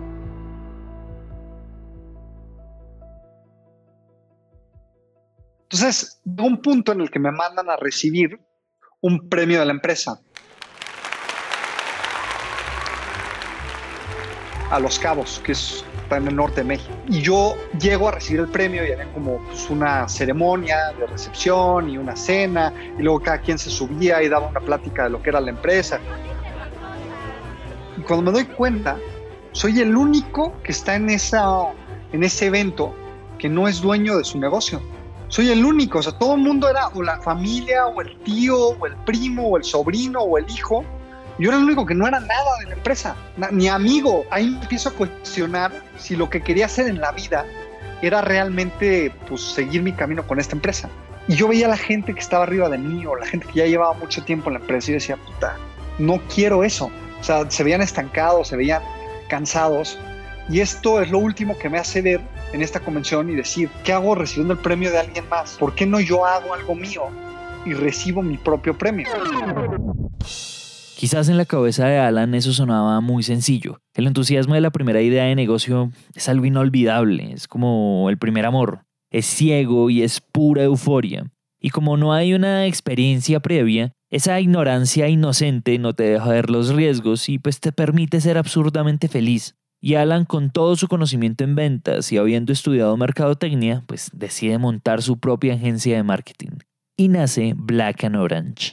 Entonces, 5.80 6.20
de 6.24 6.42
un 6.42 6.60
punto 6.60 6.90
en 6.90 7.02
el 7.02 7.08
que 7.08 7.20
me 7.20 7.30
mandan 7.30 7.70
a 7.70 7.76
recibir 7.76 8.40
un 9.00 9.28
premio 9.28 9.60
de 9.60 9.66
la 9.66 9.70
empresa. 9.70 10.20
A 14.72 14.80
Los 14.80 14.98
Cabos, 14.98 15.40
que 15.44 15.52
es, 15.52 15.84
está 16.02 16.16
en 16.16 16.26
el 16.26 16.34
norte 16.34 16.62
de 16.62 16.64
México. 16.64 16.92
Y 17.06 17.22
yo 17.22 17.54
llego 17.80 18.08
a 18.08 18.10
recibir 18.10 18.40
el 18.40 18.48
premio 18.48 18.84
y 18.84 18.90
había 18.90 19.12
como 19.12 19.38
pues, 19.46 19.70
una 19.70 20.08
ceremonia 20.08 20.94
de 20.98 21.06
recepción 21.06 21.88
y 21.88 21.96
una 21.96 22.16
cena, 22.16 22.74
y 22.98 23.02
luego 23.02 23.20
cada 23.20 23.40
quien 23.40 23.56
se 23.56 23.70
subía 23.70 24.20
y 24.20 24.28
daba 24.28 24.48
una 24.48 24.60
plática 24.60 25.04
de 25.04 25.10
lo 25.10 25.22
que 25.22 25.30
era 25.30 25.40
la 25.40 25.50
empresa. 25.50 26.00
Y 27.96 28.00
cuando 28.00 28.32
me 28.32 28.36
doy 28.36 28.46
cuenta, 28.46 28.98
soy 29.52 29.78
el 29.78 29.96
único 29.96 30.60
que 30.64 30.72
está 30.72 30.96
en, 30.96 31.08
esa, 31.08 31.72
en 32.12 32.24
ese 32.24 32.46
evento 32.46 32.92
que 33.38 33.48
no 33.48 33.68
es 33.68 33.80
dueño 33.80 34.18
de 34.18 34.24
su 34.24 34.40
negocio 34.40 34.82
soy 35.28 35.50
el 35.50 35.64
único, 35.64 35.98
o 35.98 36.02
sea, 36.02 36.12
todo 36.12 36.34
el 36.34 36.40
mundo 36.40 36.68
era 36.68 36.88
o 36.88 37.02
la 37.02 37.20
familia, 37.20 37.86
o 37.86 38.00
el 38.00 38.18
tío, 38.20 38.70
o 38.70 38.86
el 38.86 38.96
primo, 38.96 39.48
o 39.48 39.56
el 39.58 39.64
sobrino, 39.64 40.20
o 40.20 40.38
el 40.38 40.48
hijo. 40.50 40.84
Yo 41.38 41.50
era 41.50 41.58
el 41.58 41.64
único 41.64 41.86
que 41.86 41.94
no 41.94 42.08
era 42.08 42.18
nada 42.18 42.58
de 42.60 42.66
la 42.66 42.74
empresa, 42.74 43.14
ni 43.52 43.68
amigo. 43.68 44.24
Ahí 44.30 44.46
empiezo 44.60 44.88
a 44.88 44.92
cuestionar 44.92 45.70
si 45.98 46.16
lo 46.16 46.28
que 46.30 46.42
quería 46.42 46.66
hacer 46.66 46.88
en 46.88 47.00
la 47.00 47.12
vida 47.12 47.44
era 48.02 48.22
realmente 48.22 49.12
pues, 49.28 49.42
seguir 49.42 49.82
mi 49.82 49.92
camino 49.92 50.26
con 50.26 50.40
esta 50.40 50.56
empresa. 50.56 50.88
Y 51.28 51.34
yo 51.34 51.46
veía 51.46 51.66
a 51.66 51.70
la 51.70 51.76
gente 51.76 52.14
que 52.14 52.20
estaba 52.20 52.44
arriba 52.44 52.68
de 52.70 52.78
mí 52.78 53.04
o 53.04 53.14
la 53.14 53.26
gente 53.26 53.46
que 53.46 53.58
ya 53.60 53.66
llevaba 53.66 53.92
mucho 53.92 54.24
tiempo 54.24 54.48
en 54.48 54.54
la 54.54 54.60
empresa 54.60 54.90
y 54.90 54.94
decía, 54.94 55.16
puta, 55.16 55.56
no 55.98 56.20
quiero 56.34 56.64
eso. 56.64 56.90
O 57.20 57.24
sea, 57.24 57.48
se 57.50 57.62
veían 57.62 57.82
estancados, 57.82 58.48
se 58.48 58.56
veían 58.56 58.82
cansados. 59.28 59.98
Y 60.48 60.60
esto 60.60 61.02
es 61.02 61.10
lo 61.10 61.18
último 61.18 61.58
que 61.58 61.68
me 61.68 61.78
hace 61.78 62.00
ver 62.00 62.20
en 62.52 62.62
esta 62.62 62.80
convención 62.80 63.30
y 63.30 63.34
decir, 63.34 63.68
¿qué 63.84 63.92
hago 63.92 64.14
recibiendo 64.14 64.54
el 64.54 64.60
premio 64.60 64.90
de 64.90 64.98
alguien 64.98 65.28
más? 65.28 65.56
¿Por 65.58 65.74
qué 65.74 65.86
no 65.86 66.00
yo 66.00 66.24
hago 66.24 66.54
algo 66.54 66.74
mío 66.74 67.02
y 67.64 67.74
recibo 67.74 68.22
mi 68.22 68.38
propio 68.38 68.76
premio? 68.76 69.06
Quizás 70.96 71.28
en 71.28 71.36
la 71.36 71.44
cabeza 71.44 71.86
de 71.86 71.98
Alan 71.98 72.34
eso 72.34 72.52
sonaba 72.52 73.00
muy 73.00 73.22
sencillo. 73.22 73.80
El 73.94 74.06
entusiasmo 74.08 74.54
de 74.54 74.60
la 74.60 74.70
primera 74.70 75.00
idea 75.00 75.24
de 75.24 75.34
negocio 75.36 75.92
es 76.14 76.28
algo 76.28 76.44
inolvidable, 76.44 77.32
es 77.32 77.46
como 77.46 78.10
el 78.10 78.18
primer 78.18 78.46
amor. 78.46 78.84
Es 79.10 79.26
ciego 79.26 79.90
y 79.90 80.02
es 80.02 80.20
pura 80.20 80.64
euforia. 80.64 81.30
Y 81.60 81.70
como 81.70 81.96
no 81.96 82.12
hay 82.12 82.34
una 82.34 82.66
experiencia 82.66 83.40
previa, 83.40 83.92
esa 84.10 84.40
ignorancia 84.40 85.08
inocente 85.08 85.78
no 85.78 85.92
te 85.92 86.04
deja 86.04 86.28
ver 86.28 86.50
los 86.50 86.74
riesgos 86.74 87.28
y 87.28 87.38
pues 87.38 87.60
te 87.60 87.72
permite 87.72 88.20
ser 88.20 88.38
absurdamente 88.38 89.06
feliz. 89.06 89.54
Y 89.80 89.94
Alan, 89.94 90.24
con 90.24 90.50
todo 90.50 90.74
su 90.74 90.88
conocimiento 90.88 91.44
en 91.44 91.54
ventas 91.54 92.10
y 92.10 92.18
habiendo 92.18 92.52
estudiado 92.52 92.96
mercadotecnia, 92.96 93.84
pues 93.86 94.10
decide 94.12 94.58
montar 94.58 95.02
su 95.02 95.20
propia 95.20 95.54
agencia 95.54 95.94
de 95.94 96.02
marketing. 96.02 96.58
Y 96.96 97.06
nace 97.06 97.54
Black 97.56 98.02
and 98.02 98.16
Orange. 98.16 98.72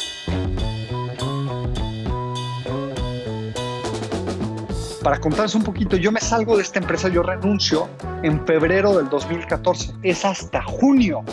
Para 5.03 5.19
contarles 5.19 5.53
un 5.53 5.63
poquito, 5.63 5.95
yo 5.95 6.11
me 6.11 6.19
salgo 6.19 6.57
de 6.57 6.63
esta 6.63 6.79
empresa, 6.79 7.07
yo 7.09 7.21
renuncio 7.21 7.87
en 8.23 8.43
febrero 8.47 8.97
del 8.97 9.07
2014. 9.09 9.93
Es 10.01 10.25
hasta 10.25 10.63
junio 10.63 11.23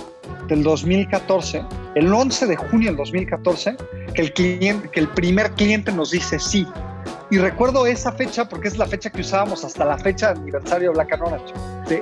del 0.49 0.62
2014, 0.62 1.64
el 1.95 2.12
11 2.12 2.47
de 2.47 2.57
junio 2.57 2.91
del 2.91 2.99
2014, 2.99 3.76
que 4.14 4.21
el, 4.21 4.35
cliente, 4.35 4.91
que 4.91 5.00
el 5.00 5.09
primer 5.09 5.52
cliente 5.52 5.91
nos 5.93 6.11
dice 6.11 6.38
sí, 6.38 6.67
y 7.33 7.39
recuerdo 7.39 7.87
esa 7.87 8.12
fecha 8.12 8.47
porque 8.47 8.69
es 8.69 8.77
la 8.77 8.85
fecha 8.85 9.09
que 9.09 9.23
usábamos 9.23 9.65
hasta 9.65 9.87
la 9.87 9.97
fecha 9.97 10.35
de 10.35 10.41
aniversario 10.41 10.91
de 10.91 10.95
Black 10.97 11.15
and 11.15 11.23
Orange, 11.23 11.55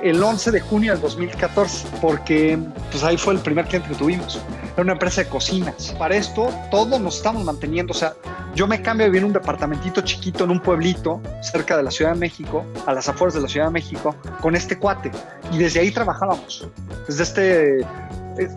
el 0.02 0.20
11 0.20 0.50
de 0.50 0.60
junio 0.60 0.90
del 0.90 1.00
2014, 1.00 1.86
porque 2.00 2.58
pues 2.90 3.04
ahí 3.04 3.16
fue 3.16 3.34
el 3.34 3.38
primer 3.38 3.66
cliente 3.66 3.90
que 3.90 3.94
tuvimos. 3.94 4.40
Era 4.72 4.82
una 4.82 4.94
empresa 4.94 5.22
de 5.22 5.28
cocinas. 5.28 5.94
Para 5.96 6.16
esto, 6.16 6.52
todos 6.72 7.00
nos 7.00 7.18
estamos 7.18 7.44
manteniendo. 7.44 7.92
O 7.92 7.94
sea, 7.94 8.14
yo 8.56 8.66
me 8.66 8.82
cambio 8.82 9.04
de 9.04 9.10
vivir 9.10 9.20
en 9.22 9.26
un 9.26 9.32
departamentito 9.32 10.00
chiquito 10.00 10.42
en 10.42 10.50
un 10.50 10.58
pueblito 10.58 11.20
cerca 11.42 11.76
de 11.76 11.84
la 11.84 11.92
Ciudad 11.92 12.14
de 12.14 12.18
México, 12.18 12.64
a 12.86 12.92
las 12.92 13.08
afueras 13.08 13.34
de 13.34 13.42
la 13.42 13.46
Ciudad 13.46 13.66
de 13.66 13.72
México, 13.72 14.16
con 14.40 14.56
este 14.56 14.78
cuate. 14.78 15.12
Y 15.52 15.58
desde 15.58 15.78
ahí 15.78 15.92
trabajábamos. 15.92 16.66
Desde 17.06 17.22
este 17.22 17.80
eh, 17.80 17.86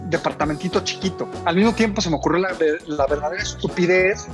departamentito 0.09 0.79
chiquito. 0.79 1.29
Al 1.45 1.55
mismo 1.55 1.75
tiempo 1.75 2.01
se 2.01 2.09
me 2.09 2.15
ocurrió 2.15 2.39
la, 2.39 2.55
la 2.87 3.05
verdadera 3.05 3.43
estupidez 3.43 4.27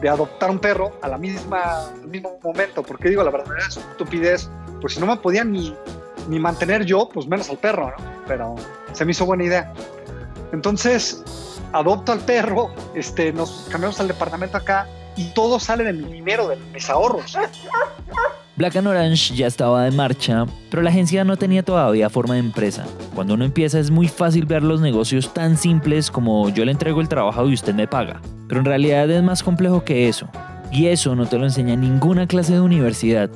de 0.00 0.08
adoptar 0.08 0.50
un 0.50 0.58
perro 0.58 0.92
a 1.02 1.08
la 1.08 1.18
misma, 1.18 1.86
al 1.88 2.08
mismo 2.08 2.38
momento. 2.42 2.82
Porque 2.82 3.08
digo, 3.08 3.22
la 3.22 3.30
verdadera 3.30 3.66
estupidez, 3.66 4.50
pues 4.80 4.94
si 4.94 5.00
no 5.00 5.06
me 5.06 5.16
podía 5.16 5.44
ni, 5.44 5.74
ni 6.28 6.38
mantener 6.38 6.84
yo, 6.84 7.08
pues 7.08 7.26
menos 7.26 7.48
al 7.50 7.58
perro, 7.58 7.90
¿no? 7.90 7.96
Pero 8.26 8.56
se 8.92 9.04
me 9.04 9.12
hizo 9.12 9.26
buena 9.26 9.44
idea. 9.44 9.72
Entonces, 10.52 11.22
adopto 11.72 12.12
al 12.12 12.20
perro, 12.20 12.70
este, 12.94 13.32
nos 13.32 13.66
cambiamos 13.70 13.98
al 14.00 14.08
departamento 14.08 14.56
acá 14.56 14.86
y 15.16 15.30
todo 15.30 15.58
sale 15.58 15.84
de 15.84 15.92
mi 15.92 16.12
dinero, 16.12 16.48
de 16.48 16.56
mis 16.56 16.88
ahorros. 16.90 17.36
Black 18.56 18.74
and 18.76 18.86
Orange 18.86 19.34
ya 19.34 19.48
estaba 19.48 19.84
de 19.84 19.90
marcha, 19.90 20.46
pero 20.70 20.82
la 20.82 20.88
agencia 20.88 21.24
no 21.24 21.36
tenía 21.36 21.62
todavía 21.62 22.08
forma 22.08 22.34
de 22.34 22.40
empresa. 22.40 22.86
Cuando 23.14 23.34
uno 23.34 23.44
empieza 23.44 23.78
es 23.78 23.90
muy 23.90 24.08
fácil 24.08 24.46
ver 24.46 24.62
los 24.62 24.80
negocios 24.80 25.34
tan 25.34 25.58
simples 25.58 26.10
como 26.10 26.48
yo 26.48 26.64
le 26.64 26.72
entrego 26.72 27.02
el 27.02 27.08
trabajo 27.08 27.46
y 27.46 27.52
usted 27.52 27.74
me 27.74 27.86
paga. 27.86 28.22
Pero 28.48 28.60
en 28.60 28.64
realidad 28.64 29.10
es 29.10 29.22
más 29.22 29.42
complejo 29.42 29.84
que 29.84 30.08
eso. 30.08 30.26
Y 30.72 30.86
eso 30.86 31.14
no 31.14 31.26
te 31.26 31.36
lo 31.36 31.44
enseña 31.44 31.76
ninguna 31.76 32.26
clase 32.26 32.54
de 32.54 32.60
universidad. 32.60 33.28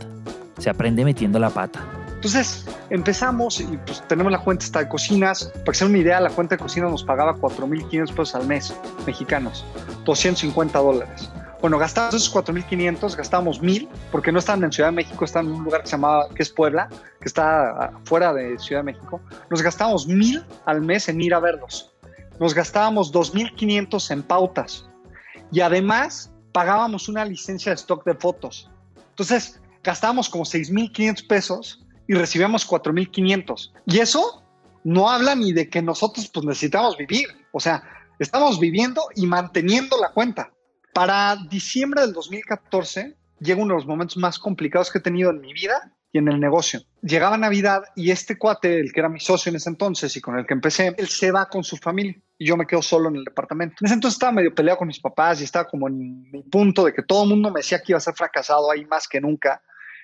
Se 0.58 0.70
aprende 0.70 1.04
metiendo 1.04 1.38
la 1.38 1.50
pata. 1.50 1.80
Entonces 2.14 2.66
empezamos 2.88 3.60
y 3.60 3.78
pues 3.84 4.02
tenemos 4.08 4.32
la 4.32 4.38
cuenta 4.38 4.64
esta 4.64 4.78
de 4.78 4.88
cocinas. 4.88 5.52
Para 5.52 5.72
que 5.72 5.74
sea 5.74 5.86
una 5.86 5.98
idea, 5.98 6.18
la 6.22 6.30
cuenta 6.30 6.56
de 6.56 6.62
cocinas 6.62 6.90
nos 6.90 7.04
pagaba 7.04 7.36
4.500 7.36 8.08
pesos 8.08 8.34
al 8.34 8.46
mes 8.46 8.74
mexicanos, 9.06 9.66
250 10.06 10.78
dólares. 10.78 11.30
Bueno, 11.60 11.76
gastamos 11.76 12.14
esos 12.14 12.34
4.500, 12.34 13.16
gastamos 13.16 13.60
1.000, 13.60 13.86
porque 14.10 14.32
no 14.32 14.38
estaban 14.38 14.64
en 14.64 14.72
Ciudad 14.72 14.88
de 14.88 14.96
México, 14.96 15.26
están 15.26 15.46
en 15.46 15.52
un 15.52 15.64
lugar 15.64 15.82
que 15.82 15.88
se 15.88 15.92
llamaba, 15.92 16.26
que 16.34 16.42
es 16.42 16.48
Puebla, 16.48 16.88
que 17.20 17.28
está 17.28 17.92
fuera 18.04 18.32
de 18.32 18.58
Ciudad 18.58 18.80
de 18.80 18.92
México. 18.92 19.20
Nos 19.50 19.60
gastábamos 19.60 20.08
1.000 20.08 20.42
al 20.64 20.80
mes 20.80 21.10
en 21.10 21.20
ir 21.20 21.34
a 21.34 21.40
verlos. 21.40 21.92
Nos 22.38 22.54
gastábamos 22.54 23.12
2.500 23.12 24.10
en 24.10 24.22
pautas. 24.22 24.88
Y 25.52 25.60
además 25.60 26.32
pagábamos 26.52 27.10
una 27.10 27.26
licencia 27.26 27.72
de 27.72 27.76
stock 27.76 28.06
de 28.06 28.14
fotos. 28.14 28.70
Entonces, 29.10 29.60
gastábamos 29.84 30.30
como 30.30 30.44
6.500 30.44 31.26
pesos 31.26 31.84
y 32.08 32.14
recibíamos 32.14 32.66
4.500. 32.66 33.72
Y 33.84 33.98
eso 33.98 34.42
no 34.82 35.10
habla 35.10 35.34
ni 35.34 35.52
de 35.52 35.68
que 35.68 35.82
nosotros 35.82 36.30
pues 36.32 36.46
necesitamos 36.46 36.96
vivir. 36.96 37.28
O 37.52 37.60
sea, 37.60 37.82
estamos 38.18 38.58
viviendo 38.58 39.02
y 39.14 39.26
manteniendo 39.26 39.98
la 40.00 40.10
cuenta. 40.12 40.50
Para 40.92 41.36
diciembre 41.48 42.02
del 42.02 42.12
2014 42.12 43.16
llega 43.40 43.62
uno 43.62 43.74
de 43.74 43.80
los 43.80 43.86
momentos 43.86 44.16
más 44.16 44.38
complicados 44.38 44.90
que 44.90 44.98
he 44.98 45.02
tenido 45.02 45.30
en 45.30 45.40
mi 45.40 45.52
vida 45.52 45.92
y 46.12 46.18
en 46.18 46.28
el 46.28 46.40
negocio. 46.40 46.80
Llegaba 47.02 47.38
Navidad 47.38 47.84
y 47.94 48.10
este 48.10 48.36
cuate, 48.36 48.80
el 48.80 48.92
que 48.92 49.00
era 49.00 49.08
mi 49.08 49.20
socio 49.20 49.50
en 49.50 49.56
ese 49.56 49.70
entonces 49.70 50.16
y 50.16 50.20
con 50.20 50.38
el 50.38 50.46
que 50.46 50.54
empecé, 50.54 50.94
él 50.98 51.08
se 51.08 51.30
va 51.30 51.48
con 51.48 51.62
su 51.62 51.76
familia 51.76 52.20
y 52.36 52.46
yo 52.46 52.56
me 52.56 52.66
quedo 52.66 52.82
solo 52.82 53.08
en 53.08 53.16
el 53.16 53.24
departamento. 53.24 53.76
En 53.80 53.86
ese 53.86 53.94
entonces 53.94 54.16
estaba 54.16 54.32
medio 54.32 54.54
peleado 54.54 54.78
con 54.78 54.88
mis 54.88 55.00
papás 55.00 55.40
y 55.40 55.44
estaba 55.44 55.68
como 55.68 55.88
en 55.88 56.30
mi 56.30 56.42
punto 56.42 56.84
de 56.84 56.92
que 56.92 57.02
todo 57.02 57.22
el 57.22 57.30
mundo 57.30 57.50
me 57.50 57.60
decía 57.60 57.80
que 57.80 57.92
iba 57.92 57.98
a 57.98 58.02
ser 58.02 58.14
fracasado 58.14 58.70
ahí 58.70 58.84
más 58.84 59.06
que 59.06 59.20
nunca. 59.20 59.62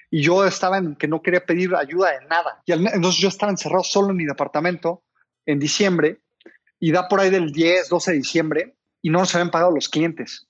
Y 0.09 0.23
yo 0.23 0.47
estaba 0.47 0.79
en 0.79 0.95
que 0.95 1.09
no 1.09 1.21
quería 1.21 1.45
pedir 1.45 1.75
ayuda 1.75 2.13
de 2.13 2.27
nada. 2.27 2.63
Y 2.65 2.73
entonces 2.73 3.21
yo 3.21 3.29
estaba 3.29 3.51
encerrado 3.51 3.83
solo 3.83 4.11
en 4.11 4.17
mi 4.17 4.25
departamento 4.25 5.03
en 5.45 5.59
diciembre 5.59 6.21
y 6.79 6.93
da 6.93 7.09
por 7.09 7.21
ahí 7.21 7.31
del 7.31 7.51
10, 7.51 7.89
12 7.89 8.13
de 8.13 8.17
diciembre 8.17 8.77
y 9.03 9.11
no 9.11 9.19
nos 9.19 9.35
habían 9.35 9.51
pagado 9.51 9.73
los 9.73 9.89
clientes. 9.89 10.47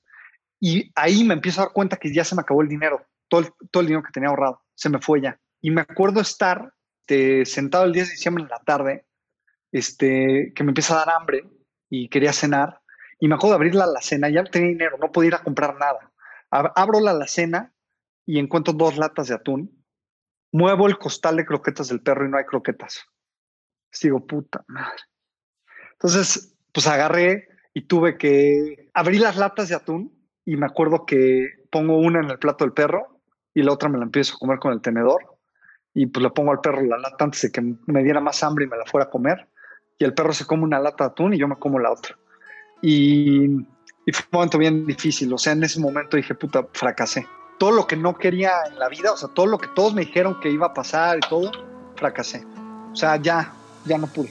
Y 0.61 0.91
ahí 0.95 1.25
me 1.25 1.35
empiezo 1.35 1.61
a 1.61 1.65
dar 1.65 1.73
cuenta 1.73 1.97
que 1.97 2.13
ya 2.13 2.25
se 2.25 2.35
me 2.35 2.43
acabó 2.43 2.63
el 2.63 2.69
dinero, 2.69 3.07
todo 3.29 3.41
el, 3.41 3.53
todo 3.71 3.83
el 3.83 3.87
dinero 3.89 4.03
que 4.03 4.13
tenía 4.13 4.31
ahorrado, 4.31 4.63
se 4.75 4.89
me 4.89 5.01
fue 5.01 5.21
ya. 5.21 5.39
Y 5.61 5.71
me 5.71 5.83
acuerdo 5.83 6.21
estar 6.21 6.73
este, 7.09 7.47
sentado 7.47 7.85
el 7.85 7.93
10 7.93 8.07
de 8.09 8.13
diciembre 8.13 8.43
en 8.43 8.51
la 8.51 8.59
tarde, 8.59 9.07
este, 9.71 10.53
que 10.57 10.65
me 10.65 10.71
empieza 10.71 10.95
a 10.95 11.07
dar 11.07 11.15
hambre 11.15 11.49
y 11.89 12.09
quería 12.09 12.33
cenar. 12.33 12.81
Y 13.21 13.29
me 13.29 13.37
acuerdo 13.37 13.53
de 13.53 13.57
abrir 13.57 13.75
la 13.77 13.85
alacena, 13.85 14.29
ya 14.29 14.43
no 14.43 14.51
tenía 14.51 14.71
dinero, 14.71 14.99
no 14.99 15.13
podía 15.13 15.29
ir 15.29 15.35
a 15.37 15.43
comprar 15.45 15.77
nada. 15.79 16.13
Abro 16.51 16.99
la 16.99 17.13
alacena 17.13 17.73
y 18.27 18.41
encuentro 18.41 18.73
dos 18.73 18.97
latas 18.99 19.29
de 19.29 19.35
atún. 19.35 19.85
Muevo 20.53 20.89
el 20.89 20.99
costal 20.99 21.37
de 21.37 21.47
croquetas 21.47 21.89
del 21.89 22.03
perro 22.03 22.27
y 22.27 22.31
no 22.31 22.39
hay 22.39 22.45
croquetas. 22.45 23.05
Digo, 24.03 24.27
puta 24.27 24.65
madre. 24.67 25.03
Entonces, 25.93 26.57
pues 26.73 26.89
agarré 26.89 27.49
y 27.73 27.83
tuve 27.83 28.19
que 28.19 28.91
abrir 28.95 29.21
las 29.21 29.37
latas 29.37 29.69
de 29.69 29.77
atún 29.77 30.15
y 30.47 30.57
me 30.57 30.65
acuerdo 30.65 31.05
que 31.05 31.49
pongo 31.71 31.99
una 31.99 32.21
en 32.21 32.31
el 32.31 32.38
plato 32.38 32.65
del 32.65 32.73
perro 32.73 33.19
y 33.53 33.62
la 33.62 33.73
otra 33.73 33.88
me 33.88 33.99
la 33.99 34.05
empiezo 34.05 34.37
a 34.37 34.38
comer 34.38 34.59
con 34.59 34.73
el 34.73 34.81
tenedor 34.81 35.37
y 35.93 36.07
pues 36.07 36.23
le 36.23 36.31
pongo 36.31 36.53
al 36.53 36.61
perro 36.61 36.81
la 36.83 36.97
lata 36.97 37.25
antes 37.25 37.43
de 37.43 37.50
que 37.50 37.61
me 37.87 38.03
diera 38.05 38.21
más 38.21 38.43
hambre 38.43 38.65
y 38.65 38.69
me 38.69 38.76
la 38.79 38.87
fuera 38.87 39.07
a 39.07 39.11
comer 39.11 39.49
y 39.99 40.05
el 40.05 40.15
perro 40.15 40.33
se 40.33 40.47
come 40.47 40.62
una 40.62 40.79
lata 40.79 41.05
de 41.05 41.11
atún 41.11 41.35
y 41.35 41.38
yo 41.38 41.49
me 41.49 41.57
como 41.57 41.79
la 41.79 41.91
otra. 41.91 42.17
Y, 42.81 43.47
y 43.47 44.12
fue 44.12 44.25
un 44.25 44.31
momento 44.33 44.59
bien 44.59 44.87
difícil, 44.87 45.33
o 45.33 45.38
sea, 45.38 45.55
en 45.55 45.65
ese 45.65 45.81
momento 45.81 46.17
dije, 46.17 46.35
puta, 46.35 46.67
fracasé. 46.73 47.26
Todo 47.59 47.73
lo 47.73 47.87
que 47.87 47.97
no 47.97 48.17
quería 48.17 48.53
en 48.71 48.79
la 48.79 48.91
vida, 48.91 49.12
o 49.12 49.17
sea, 49.17 49.31
todo 49.31 49.47
lo 49.47 49.59
que 49.59 49.69
todos 49.75 49.95
me 49.95 50.03
dijeron 50.03 50.38
que 50.41 50.50
iba 50.50 50.67
a 50.67 50.75
pasar 50.75 51.17
y 51.17 51.29
todo, 51.29 51.50
fracasé. 51.97 52.45
O 52.93 52.95
sea, 52.95 53.17
ya, 53.17 53.55
ya 53.87 53.97
no 53.97 54.07
pude. 54.07 54.31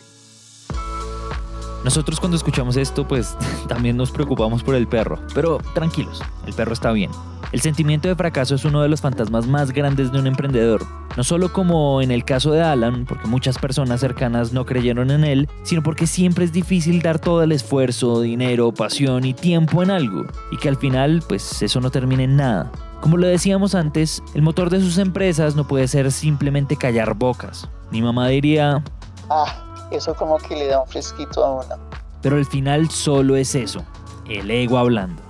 Nosotros 1.85 2.19
cuando 2.19 2.35
escuchamos 2.35 2.77
esto, 2.77 3.07
pues 3.07 3.37
también 3.67 3.95
nos 3.95 4.09
preocupamos 4.09 4.63
por 4.63 4.73
el 4.73 4.87
perro, 4.87 5.19
pero 5.35 5.59
tranquilos, 5.75 6.19
el 6.47 6.53
perro 6.53 6.73
está 6.73 6.91
bien. 6.91 7.11
El 7.51 7.61
sentimiento 7.61 8.07
de 8.07 8.15
fracaso 8.15 8.55
es 8.55 8.65
uno 8.65 8.81
de 8.81 8.89
los 8.89 9.01
fantasmas 9.01 9.45
más 9.45 9.71
grandes 9.71 10.11
de 10.11 10.19
un 10.19 10.25
emprendedor, 10.25 10.83
no 11.15 11.23
solo 11.23 11.53
como 11.53 12.01
en 12.01 12.09
el 12.09 12.25
caso 12.25 12.51
de 12.51 12.63
Alan, 12.63 13.05
porque 13.05 13.27
muchas 13.27 13.59
personas 13.59 13.99
cercanas 13.99 14.51
no 14.51 14.65
creyeron 14.65 15.11
en 15.11 15.23
él, 15.23 15.47
sino 15.61 15.83
porque 15.83 16.07
siempre 16.07 16.45
es 16.45 16.51
difícil 16.51 17.03
dar 17.03 17.19
todo 17.19 17.43
el 17.43 17.51
esfuerzo, 17.51 18.19
dinero, 18.19 18.73
pasión 18.73 19.23
y 19.23 19.35
tiempo 19.35 19.83
en 19.83 19.91
algo, 19.91 20.25
y 20.51 20.57
que 20.57 20.69
al 20.69 20.77
final, 20.77 21.23
pues 21.27 21.61
eso 21.61 21.79
no 21.81 21.91
termine 21.91 22.23
en 22.23 22.35
nada. 22.35 22.71
Como 22.99 23.17
lo 23.17 23.27
decíamos 23.27 23.75
antes, 23.75 24.23
el 24.33 24.41
motor 24.41 24.71
de 24.71 24.81
sus 24.81 24.97
empresas 24.97 25.55
no 25.55 25.67
puede 25.67 25.87
ser 25.87 26.11
simplemente 26.11 26.77
callar 26.77 27.13
bocas. 27.13 27.69
Mi 27.91 28.01
mamá 28.01 28.27
diría... 28.27 28.83
Ah, 29.29 29.64
eso 29.91 30.13
como 30.15 30.37
que 30.37 30.55
le 30.55 30.67
da 30.67 30.81
un 30.81 30.87
fresquito 30.87 31.43
a 31.43 31.63
uno. 31.63 31.75
Pero 32.21 32.37
al 32.37 32.45
final 32.45 32.89
solo 32.89 33.35
es 33.35 33.55
eso, 33.55 33.83
el 34.27 34.49
ego 34.49 34.77
hablando. 34.77 35.21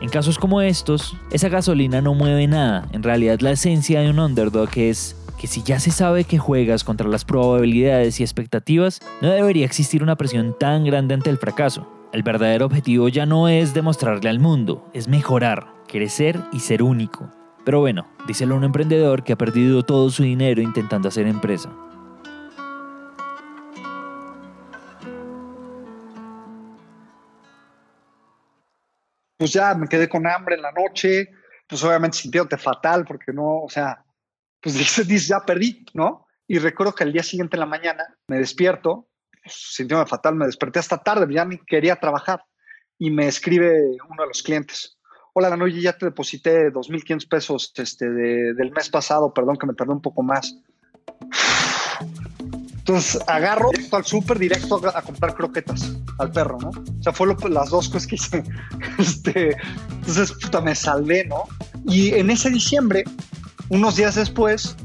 En 0.00 0.08
casos 0.08 0.38
como 0.38 0.62
estos, 0.62 1.14
esa 1.30 1.50
gasolina 1.50 2.00
no 2.00 2.14
mueve 2.14 2.46
nada. 2.46 2.88
En 2.92 3.02
realidad 3.02 3.40
la 3.40 3.50
esencia 3.50 4.00
de 4.00 4.08
un 4.08 4.18
underdog 4.18 4.70
es 4.76 5.14
que 5.38 5.46
si 5.46 5.62
ya 5.62 5.78
se 5.78 5.90
sabe 5.90 6.24
que 6.24 6.38
juegas 6.38 6.84
contra 6.84 7.08
las 7.08 7.24
probabilidades 7.24 8.18
y 8.20 8.22
expectativas, 8.22 9.00
no 9.20 9.28
debería 9.28 9.66
existir 9.66 10.02
una 10.02 10.16
presión 10.16 10.56
tan 10.58 10.84
grande 10.84 11.14
ante 11.14 11.28
el 11.28 11.38
fracaso. 11.38 11.86
El 12.12 12.22
verdadero 12.22 12.66
objetivo 12.66 13.08
ya 13.08 13.26
no 13.26 13.48
es 13.48 13.74
demostrarle 13.74 14.30
al 14.30 14.40
mundo, 14.40 14.88
es 14.94 15.06
mejorar, 15.06 15.72
crecer 15.86 16.40
y 16.52 16.60
ser 16.60 16.82
único. 16.82 17.30
Pero 17.64 17.80
bueno, 17.80 18.06
díselo 18.26 18.54
a 18.54 18.58
un 18.58 18.64
emprendedor 18.64 19.22
que 19.22 19.34
ha 19.34 19.38
perdido 19.38 19.82
todo 19.82 20.10
su 20.10 20.22
dinero 20.22 20.62
intentando 20.62 21.08
hacer 21.08 21.26
empresa. 21.26 21.70
Pues 29.40 29.54
ya 29.54 29.74
me 29.74 29.88
quedé 29.88 30.06
con 30.06 30.26
hambre 30.26 30.56
en 30.56 30.60
la 30.60 30.70
noche, 30.70 31.30
pues 31.66 31.82
obviamente 31.82 32.18
sintiéndote 32.18 32.58
fatal 32.58 33.06
porque 33.06 33.32
no, 33.32 33.62
o 33.62 33.70
sea, 33.70 34.04
pues 34.60 34.74
dices, 35.08 35.26
ya 35.26 35.40
perdí, 35.40 35.86
¿no? 35.94 36.26
Y 36.46 36.58
recuerdo 36.58 36.94
que 36.94 37.04
el 37.04 37.12
día 37.14 37.22
siguiente 37.22 37.56
en 37.56 37.60
la 37.60 37.66
mañana 37.66 38.04
me 38.28 38.36
despierto, 38.36 39.08
pues, 39.42 39.54
sintiéndome 39.54 40.10
fatal, 40.10 40.34
me 40.34 40.44
desperté 40.44 40.78
hasta 40.78 40.98
tarde, 40.98 41.32
ya 41.32 41.46
ni 41.46 41.56
quería 41.56 41.96
trabajar 41.96 42.44
y 42.98 43.10
me 43.10 43.28
escribe 43.28 43.96
uno 44.10 44.24
de 44.24 44.28
los 44.28 44.42
clientes. 44.42 44.98
Hola, 45.32 45.56
noche 45.56 45.80
ya 45.80 45.96
te 45.96 46.04
deposité 46.04 46.70
2.500 46.70 47.26
pesos 47.26 47.72
este, 47.76 48.10
del 48.10 48.72
mes 48.72 48.90
pasado, 48.90 49.32
perdón 49.32 49.56
que 49.56 49.66
me 49.66 49.72
tardé 49.72 49.94
un 49.94 50.02
poco 50.02 50.22
más. 50.22 50.54
Entonces 52.80 53.20
agarro 53.26 53.70
al 53.92 54.04
súper 54.04 54.38
directo 54.38 54.80
a, 54.94 55.02
comprar 55.02 55.34
croquetas 55.34 55.96
al 56.18 56.32
perro, 56.32 56.58
¿no? 56.60 56.70
O 56.70 57.02
sea, 57.02 57.12
fue 57.12 57.28
las 57.50 57.68
dos 57.68 57.88
cosas 57.88 58.06
que 58.06 58.14
hice. 58.16 58.42
Este, 58.98 59.56
entonces, 59.90 60.32
puta, 60.32 60.60
me 60.60 60.74
salvé, 60.74 61.26
¿no? 61.26 61.44
Y 61.86 62.14
en 62.14 62.30
ese 62.30 62.50
diciembre, 62.50 63.04
unos 63.68 63.96
días 63.96 64.14
después, 64.14 64.76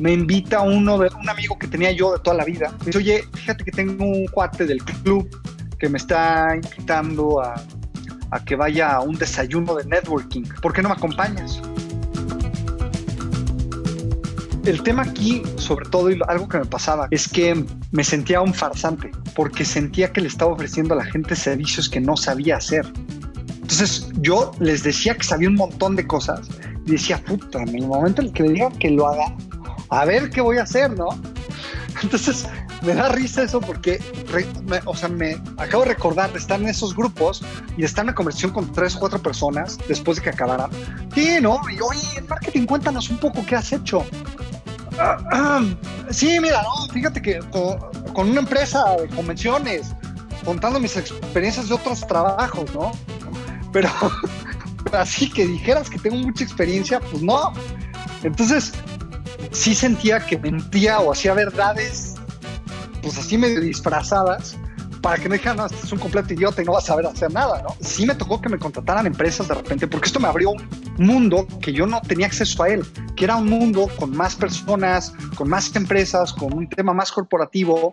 me 0.00 0.12
invita 0.12 0.60
uno 0.60 0.98
de 0.98 1.08
un 1.20 1.28
amigo 1.28 1.58
que 1.58 1.68
tenía 1.68 1.92
yo 1.92 2.12
de 2.12 2.18
toda 2.18 2.36
la 2.36 2.44
vida. 2.44 2.74
Me 2.80 2.86
dice, 2.86 2.98
oye, 2.98 3.24
fíjate 3.34 3.64
que 3.64 3.70
tengo 3.70 4.04
un 4.04 4.26
cuate 4.26 4.66
del 4.66 4.82
club 4.84 5.28
que 5.78 5.88
me 5.88 5.98
está 5.98 6.54
invitando 6.54 7.40
a 7.40 7.54
que 8.44 8.56
vaya 8.56 8.94
a 8.94 9.00
un 9.00 9.16
desayuno 9.16 9.74
de 9.76 9.84
networking. 9.84 10.44
¿Por 10.60 10.72
qué 10.72 10.82
no 10.82 10.88
me 10.88 10.94
acompañas? 10.94 11.60
El 14.64 14.82
tema 14.82 15.02
aquí, 15.02 15.42
sobre 15.56 15.88
todo, 15.88 16.10
y 16.10 16.18
algo 16.28 16.48
que 16.48 16.58
me 16.58 16.66
pasaba, 16.66 17.08
es 17.10 17.26
que 17.26 17.64
me 17.92 18.04
sentía 18.04 18.42
un 18.42 18.52
farsante, 18.52 19.10
porque 19.34 19.64
sentía 19.64 20.12
que 20.12 20.20
le 20.20 20.28
estaba 20.28 20.52
ofreciendo 20.52 20.94
a 20.94 20.98
la 20.98 21.04
gente 21.04 21.34
servicios 21.34 21.88
que 21.88 22.00
no 22.00 22.16
sabía 22.16 22.56
hacer. 22.56 22.86
Entonces 23.48 24.08
yo 24.20 24.52
les 24.58 24.82
decía 24.82 25.14
que 25.14 25.24
sabía 25.24 25.48
un 25.48 25.54
montón 25.54 25.96
de 25.96 26.06
cosas 26.06 26.48
y 26.84 26.92
decía, 26.92 27.22
puta, 27.24 27.62
en 27.62 27.74
el 27.74 27.86
momento 27.86 28.20
en 28.20 28.28
el 28.28 28.34
que 28.34 28.42
le 28.42 28.52
diga 28.52 28.70
que 28.78 28.90
lo 28.90 29.08
haga, 29.08 29.34
a 29.88 30.04
ver 30.04 30.28
qué 30.28 30.40
voy 30.40 30.58
a 30.58 30.64
hacer, 30.64 30.96
¿no? 30.96 31.08
Entonces 32.02 32.46
me 32.82 32.94
da 32.94 33.08
risa 33.08 33.42
eso 33.42 33.60
porque, 33.60 34.00
o 34.84 34.96
sea, 34.96 35.08
me 35.08 35.36
acabo 35.56 35.84
de 35.84 35.90
recordar 35.90 36.32
de 36.32 36.38
estar 36.38 36.60
en 36.60 36.68
esos 36.68 36.94
grupos 36.94 37.42
y 37.76 37.80
de 37.80 37.86
estar 37.86 38.02
en 38.02 38.08
una 38.08 38.14
conversación 38.14 38.52
con 38.52 38.72
tres 38.72 38.96
o 38.96 39.00
cuatro 39.00 39.20
personas 39.20 39.78
después 39.88 40.18
de 40.18 40.24
que 40.24 40.30
acabaran. 40.30 40.70
Sí, 41.14 41.38
¿no? 41.40 41.60
Y 41.70 41.80
oye, 41.80 42.00
en 42.16 42.26
marketing, 42.26 42.66
cuéntanos 42.66 43.10
un 43.10 43.18
poco 43.18 43.44
qué 43.46 43.56
has 43.56 43.72
hecho. 43.72 44.04
sí, 46.10 46.38
mira, 46.40 46.62
no, 46.62 46.92
fíjate 46.92 47.22
que 47.22 47.38
con, 47.50 48.30
una 48.30 48.40
empresa 48.40 48.96
de 48.96 49.08
convenciones, 49.08 49.94
contando 50.44 50.80
mis 50.80 50.96
experiencias 50.96 51.68
de 51.68 51.74
otros 51.74 52.06
trabajos, 52.06 52.72
¿no? 52.74 52.92
Pero 53.72 53.88
así 54.92 55.30
que 55.30 55.46
dijeras 55.46 55.88
que 55.88 55.98
tengo 55.98 56.16
mucha 56.16 56.44
experiencia, 56.44 57.00
pues 57.00 57.22
no. 57.22 57.52
Entonces, 58.22 58.72
sí 59.52 59.74
sentía 59.74 60.20
que 60.20 60.38
mentía 60.38 61.00
o 61.00 61.12
hacía 61.12 61.34
verdades 61.34 62.16
pues 63.02 63.18
así 63.18 63.38
medio 63.38 63.60
disfrazadas 63.60 64.56
para 65.02 65.16
que 65.16 65.28
no 65.28 65.34
dijeran, 65.34 65.56
no, 65.56 65.66
este 65.66 65.86
es 65.86 65.92
un 65.92 65.98
completo 65.98 66.34
idiota 66.34 66.62
y 66.62 66.64
no 66.64 66.72
vas 66.72 66.84
a 66.84 66.86
saber 66.88 67.06
hacer 67.06 67.32
nada, 67.32 67.62
¿no? 67.62 67.74
Sí 67.80 68.06
me 68.06 68.14
tocó 68.14 68.40
que 68.40 68.48
me 68.48 68.58
contrataran 68.58 69.06
empresas 69.06 69.48
de 69.48 69.54
repente, 69.54 69.86
porque 69.86 70.06
esto 70.06 70.20
me 70.20 70.28
abrió 70.28 70.50
un 70.50 70.62
mundo 70.98 71.46
que 71.60 71.72
yo 71.72 71.86
no 71.86 72.00
tenía 72.02 72.26
acceso 72.26 72.62
a 72.62 72.68
él, 72.68 72.84
que 73.16 73.24
era 73.24 73.36
un 73.36 73.48
mundo 73.48 73.88
con 73.98 74.16
más 74.16 74.34
personas, 74.36 75.12
con 75.34 75.48
más 75.48 75.74
empresas, 75.74 76.32
con 76.32 76.52
un 76.52 76.68
tema 76.68 76.92
más 76.92 77.12
corporativo, 77.12 77.92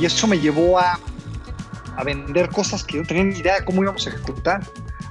y 0.00 0.06
eso 0.06 0.26
me 0.26 0.38
llevó 0.38 0.78
a, 0.78 0.98
a 1.96 2.04
vender 2.04 2.50
cosas 2.50 2.84
que 2.84 2.96
yo 2.96 3.02
no 3.02 3.08
tenía 3.08 3.24
ni 3.24 3.38
idea 3.38 3.60
de 3.60 3.64
cómo 3.64 3.82
íbamos 3.82 4.06
a 4.06 4.10
ejecutar. 4.10 4.62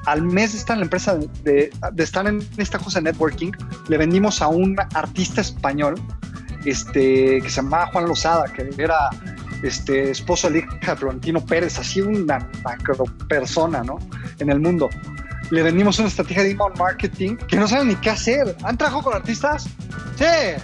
Al 0.06 0.22
mes 0.22 0.54
de 0.54 0.60
estar 0.60 0.76
en 0.76 0.80
la 0.80 0.86
empresa, 0.86 1.18
de, 1.44 1.72
de 1.92 2.04
estar 2.04 2.26
en 2.28 2.48
esta 2.56 2.80
cosa 2.80 3.00
de 3.00 3.12
networking, 3.12 3.52
le 3.90 3.98
vendimos 3.98 4.42
a 4.42 4.48
un 4.48 4.78
artista 4.94 5.42
español 5.42 6.02
este, 6.64 7.42
que 7.42 7.50
se 7.50 7.62
llamaba 7.62 7.88
Juan 7.88 8.06
Lozada, 8.06 8.46
que 8.46 8.70
era 8.78 9.10
este, 9.64 10.12
esposo 10.12 10.50
de 10.50 10.66
Florentino 10.98 11.44
Pérez, 11.46 11.80
así 11.80 12.02
una 12.02 12.48
macro 12.64 13.06
persona, 13.28 13.84
¿no? 13.84 14.00
En 14.40 14.50
el 14.50 14.60
mundo. 14.60 14.90
Le 15.50 15.64
vendimos 15.64 15.98
una 16.00 16.10
estrategia 16.10 16.44
de 16.44 16.52
inbound 16.52 16.78
marketing 16.78 17.38
que 17.38 17.56
no 17.56 17.68
saben 17.68 17.88
ni 17.90 17.96
qué 17.96 18.10
hacer. 18.10 18.56
¿Han 18.64 18.78
trabajado 18.78 19.04
con 19.04 19.16
artistas? 19.16 19.70
Sí. 20.18 20.62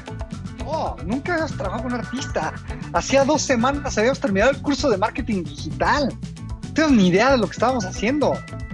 No, 0.60 0.96
nunca 1.06 1.36
has 1.36 1.54
trabajado 1.54 1.84
con 1.84 1.94
un 1.94 2.00
artista. 2.00 2.54
Hacía 2.94 3.24
dos 3.24 3.42
semanas 3.42 3.98
habíamos 3.98 4.20
terminado 4.20 4.52
el 4.52 4.62
curso 4.62 4.90
de 4.90 4.98
marketing 4.98 5.44
digital. 5.44 6.10
No 6.64 6.74
tengo 6.74 6.90
ni 6.90 7.08
idea 7.08 7.32
de 7.32 7.38
lo 7.38 7.46
que 7.46 7.54
estábamos 7.54 7.86
haciendo. 7.86 8.34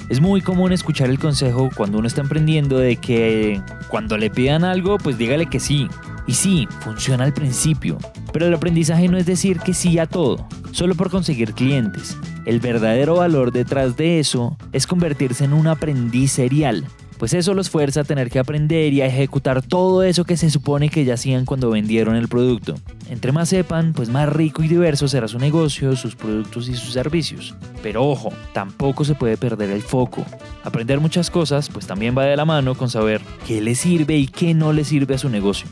Es 0.09 0.19
muy 0.19 0.41
común 0.41 0.71
escuchar 0.71 1.09
el 1.09 1.19
consejo 1.19 1.69
cuando 1.75 1.99
uno 1.99 2.07
está 2.07 2.21
emprendiendo 2.21 2.79
de 2.79 2.95
que 2.95 3.61
cuando 3.89 4.17
le 4.17 4.31
pidan 4.31 4.63
algo, 4.63 4.97
pues 4.97 5.19
dígale 5.19 5.45
que 5.45 5.59
sí. 5.59 5.87
Y 6.29 6.33
sí, 6.33 6.67
funciona 6.81 7.23
al 7.23 7.33
principio, 7.33 7.97
pero 8.31 8.45
el 8.45 8.53
aprendizaje 8.53 9.07
no 9.07 9.17
es 9.17 9.25
decir 9.25 9.61
que 9.61 9.73
sí 9.73 9.97
a 9.97 10.05
todo, 10.05 10.47
solo 10.69 10.93
por 10.93 11.09
conseguir 11.09 11.55
clientes. 11.55 12.15
El 12.45 12.59
verdadero 12.59 13.15
valor 13.15 13.51
detrás 13.51 13.97
de 13.97 14.19
eso 14.19 14.55
es 14.71 14.85
convertirse 14.85 15.45
en 15.45 15.53
un 15.53 15.65
aprendiz 15.65 16.33
serial, 16.33 16.85
pues 17.17 17.33
eso 17.33 17.55
los 17.55 17.71
fuerza 17.71 18.01
a 18.01 18.03
tener 18.03 18.29
que 18.29 18.37
aprender 18.37 18.93
y 18.93 19.01
a 19.01 19.07
ejecutar 19.07 19.63
todo 19.63 20.03
eso 20.03 20.23
que 20.23 20.37
se 20.37 20.51
supone 20.51 20.89
que 20.89 21.03
ya 21.03 21.15
hacían 21.15 21.45
cuando 21.45 21.71
vendieron 21.71 22.15
el 22.15 22.27
producto. 22.27 22.75
Entre 23.09 23.31
más 23.31 23.49
sepan, 23.49 23.93
pues 23.93 24.09
más 24.09 24.29
rico 24.29 24.61
y 24.61 24.67
diverso 24.67 25.07
será 25.07 25.27
su 25.27 25.39
negocio, 25.39 25.95
sus 25.95 26.15
productos 26.15 26.69
y 26.69 26.75
sus 26.75 26.93
servicios. 26.93 27.55
Pero 27.81 28.05
ojo, 28.05 28.31
tampoco 28.53 29.03
se 29.03 29.15
puede 29.15 29.35
perder 29.35 29.71
el 29.71 29.81
foco. 29.81 30.23
Aprender 30.63 30.99
muchas 30.99 31.31
cosas, 31.31 31.69
pues 31.69 31.87
también 31.87 32.15
va 32.15 32.25
de 32.25 32.37
la 32.37 32.45
mano 32.45 32.75
con 32.75 32.91
saber 32.91 33.19
qué 33.47 33.61
le 33.61 33.73
sirve 33.73 34.15
y 34.15 34.27
qué 34.27 34.53
no 34.53 34.73
le 34.73 34.83
sirve 34.83 35.15
a 35.15 35.17
su 35.17 35.29
negocio. 35.29 35.67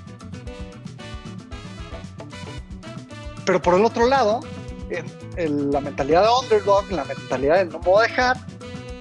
Pero 3.48 3.62
por 3.62 3.76
el 3.76 3.86
otro 3.86 4.08
lado, 4.08 4.42
en, 5.38 5.72
la 5.72 5.80
mentalidad 5.80 6.24
de 6.24 6.28
underdog, 6.44 6.92
la 6.92 7.06
mentalidad 7.06 7.56
de 7.60 7.66
no 7.66 7.80
puedo 7.80 8.02
dejar, 8.02 8.36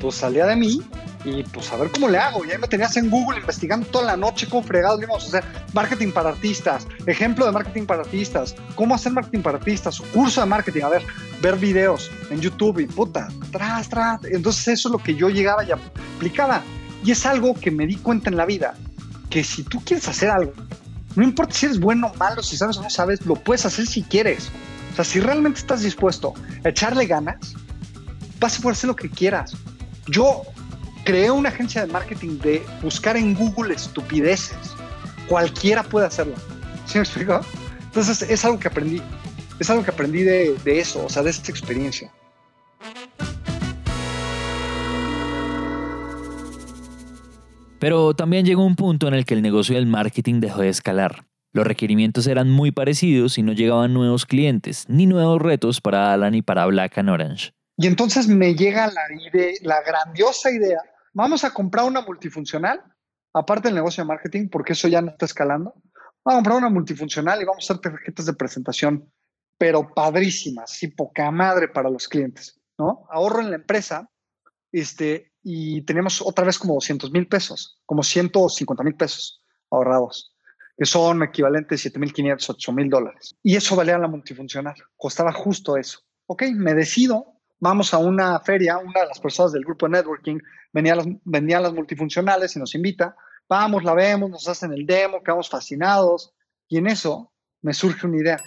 pues 0.01 0.15
salía 0.15 0.47
de 0.47 0.55
mí 0.55 0.81
y 1.25 1.43
pues 1.43 1.73
a 1.73 1.77
ver 1.77 1.91
cómo 1.91 2.09
le 2.09 2.19
hago. 2.19 2.45
Y 2.45 2.53
ahí 2.53 2.59
me 2.59 2.69
tenías 2.69 2.97
en 2.97 3.11
Google 3.11 3.41
investigando 3.41 3.89
toda 3.89 4.05
la 4.05 4.17
noche 4.17 4.47
cómo 4.49 4.63
fregados 4.63 5.03
íbamos 5.03 5.25
a 5.25 5.39
hacer 5.39 5.45
marketing 5.73 6.13
para 6.13 6.29
artistas, 6.29 6.87
ejemplo 7.07 7.45
de 7.45 7.51
marketing 7.51 7.87
para 7.87 8.03
artistas, 8.03 8.55
cómo 8.77 8.95
hacer 8.95 9.11
marketing 9.11 9.43
para 9.43 9.59
artistas, 9.59 10.01
curso 10.15 10.41
de 10.41 10.47
marketing, 10.47 10.83
a 10.83 10.91
ver, 10.91 11.03
ver 11.43 11.57
videos 11.57 12.13
en 12.31 12.41
YouTube 12.41 12.79
y 12.79 12.87
puta, 12.87 13.27
tras, 13.51 13.89
tras. 13.89 14.25
Entonces 14.27 14.69
eso 14.69 14.89
es 14.89 14.93
lo 14.93 14.99
que 14.99 15.17
yo 15.17 15.29
llegaba 15.29 15.65
y 15.65 15.73
aplicaba. 15.73 16.63
Y 17.05 17.11
es 17.11 17.27
algo 17.27 17.53
que 17.55 17.73
me 17.73 17.85
di 17.85 17.97
cuenta 17.97 18.31
en 18.31 18.37
la 18.37 18.47
vida, 18.47 18.75
que 19.29 19.43
si 19.43 19.65
tú 19.65 19.83
quieres 19.85 20.07
hacer 20.09 20.31
algo 20.31 20.53
no 21.17 21.25
importa 21.25 21.55
si 21.55 21.67
eres 21.67 21.81
bueno 21.81 22.09
o 22.09 22.17
malo, 22.17 22.43
si 22.43 22.57
sabes 22.57 22.77
o 22.77 22.83
no 22.83 22.91
sabes, 22.91 23.25
lo 23.25 23.35
puedes 23.35 23.65
hacer 23.65 23.87
si 23.87 24.03
quieres. 24.03 24.51
O 24.93 24.97
sea, 24.97 25.05
si 25.05 25.19
realmente 25.19 25.61
estás 25.61 25.83
dispuesto 25.83 26.35
a 26.63 26.69
echarle 26.69 27.07
ganas, 27.07 27.55
vas 28.39 28.59
a 28.59 28.63
poder 28.63 28.77
hacer 28.77 28.89
lo 28.89 28.97
que 28.97 29.11
quieras. 29.11 29.57
Yo 30.07 30.43
creé 31.05 31.31
una 31.31 31.49
agencia 31.49 31.85
de 31.85 31.93
marketing 31.93 32.39
de 32.39 32.65
buscar 32.83 33.17
en 33.17 33.35
Google 33.35 33.75
estupideces. 33.75 34.57
Cualquiera 35.29 35.83
puede 35.83 36.07
hacerlo. 36.07 36.35
¿Sí 36.85 36.99
me 36.99 37.05
explico? 37.05 37.41
Entonces 37.81 38.23
es 38.23 38.45
algo 38.45 38.59
que 38.59 38.69
aprendí. 38.69 39.03
Es 39.59 39.71
algo 39.71 39.83
que 39.83 39.91
aprendí 39.91 40.23
de, 40.23 40.55
de 40.65 40.81
eso, 40.81 41.07
o 41.07 41.09
sea, 41.09 41.23
de 41.23 41.31
esta 41.31 41.51
experiencia. 41.51 42.13
Pero 47.79 48.15
también 48.15 48.47
llegó 48.47 48.65
un 48.65 48.77
punto 48.77 49.07
en 49.07 49.15
el 49.15 49.25
que 49.25 49.35
el 49.35 49.43
negocio 49.43 49.75
del 49.75 49.87
marketing 49.87 50.41
dejó 50.41 50.63
de 50.63 50.71
escalar. 50.71 51.27
Los 51.53 51.67
requerimientos 51.67 52.27
eran 52.27 52.51
muy 52.51 52.73
parecidos 52.73 53.39
y 53.39 53.43
no 53.43 53.53
llegaban 53.53 53.93
nuevos 53.93 54.27
clientes, 54.27 54.85
ni 54.89 55.07
nuevos 55.07 55.41
retos 55.41 55.81
para 55.81 56.13
Alan 56.13 56.35
y 56.35 56.43
para 56.43 56.67
Black 56.67 56.99
and 56.99 57.11
Orange. 57.11 57.53
Y 57.77 57.87
entonces 57.87 58.29
me 58.29 58.55
llega 58.55 58.87
la, 58.87 59.03
idea, 59.27 59.53
la 59.63 59.83
grandiosa 59.83 60.51
idea, 60.51 60.81
vamos 61.13 61.45
a 61.45 61.53
comprar 61.53 61.85
una 61.85 62.01
multifuncional, 62.01 62.83
aparte 63.35 63.69
del 63.69 63.75
negocio 63.75 64.05
de 64.05 64.09
marketing, 64.09 64.49
porque 64.49 64.73
eso 64.73 64.89
ya 64.89 65.03
no 65.03 65.11
está 65.11 65.27
escalando. 65.27 65.75
Vamos 66.25 66.27
a 66.27 66.37
comprar 66.37 66.57
una 66.57 66.71
multifuncional 66.71 67.41
y 67.41 67.45
vamos 67.45 67.65
a 67.65 67.75
hacer 67.75 67.81
tarjetas 67.81 68.27
de 68.27 68.35
presentación, 68.35 69.13
pero 69.59 69.93
padrísimas, 69.95 70.83
y 70.83 70.89
poca 70.89 71.31
madre 71.31 71.69
para 71.69 71.91
los 71.91 72.09
clientes, 72.09 72.59
¿no? 72.79 73.07
Ahorro 73.11 73.41
en 73.41 73.51
la 73.51 73.57
empresa, 73.57 74.11
este, 74.73 75.33
y 75.49 75.83
teníamos 75.83 76.21
otra 76.23 76.45
vez 76.45 76.59
como 76.59 76.75
200 76.75 77.13
mil 77.13 77.29
pesos, 77.29 77.81
como 77.87 78.03
150 78.03 78.83
mil 78.83 78.97
pesos 78.97 79.45
ahorrados, 79.71 80.35
que 80.77 80.85
son 80.85 81.23
equivalentes 81.23 81.79
a 81.79 81.83
7 81.83 82.01
mil 82.01 82.13
500, 82.13 82.51
8 82.51 82.73
mil 82.73 82.91
dólares. 82.91 83.37
Y 83.45 83.55
eso 83.55 83.77
valía 83.77 83.97
la 83.97 84.09
multifuncional, 84.09 84.75
costaba 84.97 85.33
justo 85.33 85.77
eso. 85.77 86.01
Ok, 86.27 86.43
me 86.53 86.75
decido, 86.75 87.39
vamos 87.61 87.95
a 87.95 87.99
una 87.99 88.41
feria, 88.41 88.79
una 88.79 89.03
de 89.03 89.07
las 89.07 89.21
personas 89.21 89.53
del 89.53 89.63
grupo 89.63 89.87
de 89.87 89.93
networking 89.93 90.41
venía 90.73 90.97
las, 90.97 91.07
las 91.63 91.73
multifuncionales 91.73 92.57
y 92.57 92.59
nos 92.59 92.75
invita, 92.75 93.15
vamos, 93.49 93.85
la 93.85 93.95
vemos, 93.95 94.29
nos 94.29 94.49
hacen 94.49 94.73
el 94.73 94.85
demo, 94.85 95.23
quedamos 95.23 95.49
fascinados 95.49 96.35
y 96.67 96.79
en 96.79 96.89
eso 96.89 97.33
me 97.63 97.73
surge 97.73 98.05
una 98.05 98.17
idea 98.17 98.41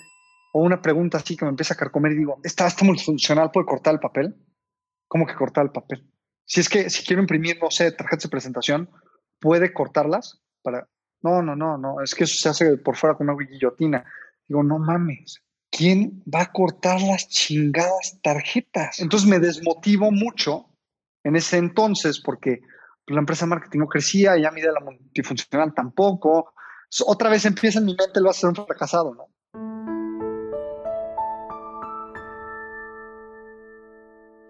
o 0.52 0.64
una 0.64 0.82
pregunta 0.82 1.20
así 1.20 1.38
que 1.38 1.46
me 1.46 1.52
empieza 1.52 1.76
a 1.76 1.78
carcomer 1.78 2.12
y 2.12 2.18
digo, 2.18 2.42
¿esta, 2.44 2.68
esta 2.68 2.84
multifuncional 2.84 3.52
puede 3.52 3.68
cortar 3.68 3.94
el 3.94 4.02
papel? 4.02 4.36
¿Cómo 5.08 5.26
que 5.26 5.36
cortar 5.36 5.64
el 5.64 5.72
papel? 5.72 6.06
Si 6.50 6.60
es 6.62 6.68
que 6.68 6.90
si 6.90 7.06
quiero 7.06 7.22
imprimir, 7.22 7.60
no 7.62 7.70
sé, 7.70 7.92
tarjetas 7.92 8.24
de 8.24 8.30
presentación, 8.30 8.90
puede 9.40 9.72
cortarlas 9.72 10.42
para. 10.64 10.90
No, 11.22 11.44
no, 11.44 11.56
no, 11.56 11.78
no. 11.78 12.02
Es 12.02 12.16
que 12.16 12.24
eso 12.24 12.36
se 12.40 12.50
hace 12.50 12.78
por 12.78 12.96
fuera 12.96 13.16
con 13.16 13.30
una 13.30 13.38
guillotina. 13.38 14.04
Digo, 14.48 14.64
no 14.64 14.80
mames. 14.80 15.44
¿Quién 15.70 16.24
va 16.34 16.42
a 16.42 16.52
cortar 16.52 17.00
las 17.02 17.28
chingadas 17.30 18.20
tarjetas? 18.24 19.00
Entonces 19.00 19.30
me 19.30 19.38
desmotivo 19.38 20.12
mucho 20.12 20.66
en 21.24 21.36
ese 21.36 21.58
entonces 21.58 22.20
porque 22.20 22.62
pues, 23.06 23.14
la 23.14 23.20
empresa 23.20 23.46
de 23.46 23.50
marketing 23.52 23.80
no 23.80 23.88
crecía, 23.88 24.36
ya 24.36 24.50
mi 24.50 24.62
idea 24.62 24.72
la 24.72 24.80
multifuncional 24.80 25.76
tampoco. 25.76 26.54
Otra 27.06 27.30
vez 27.30 27.46
empieza 27.46 27.78
en 27.78 27.86
mi 27.86 27.96
mente, 27.96 28.20
lo 28.20 28.26
va 28.26 28.32
a 28.32 28.34
ser 28.34 28.50
un 28.50 28.56
fracasado, 28.56 29.14
¿no? 29.14 29.28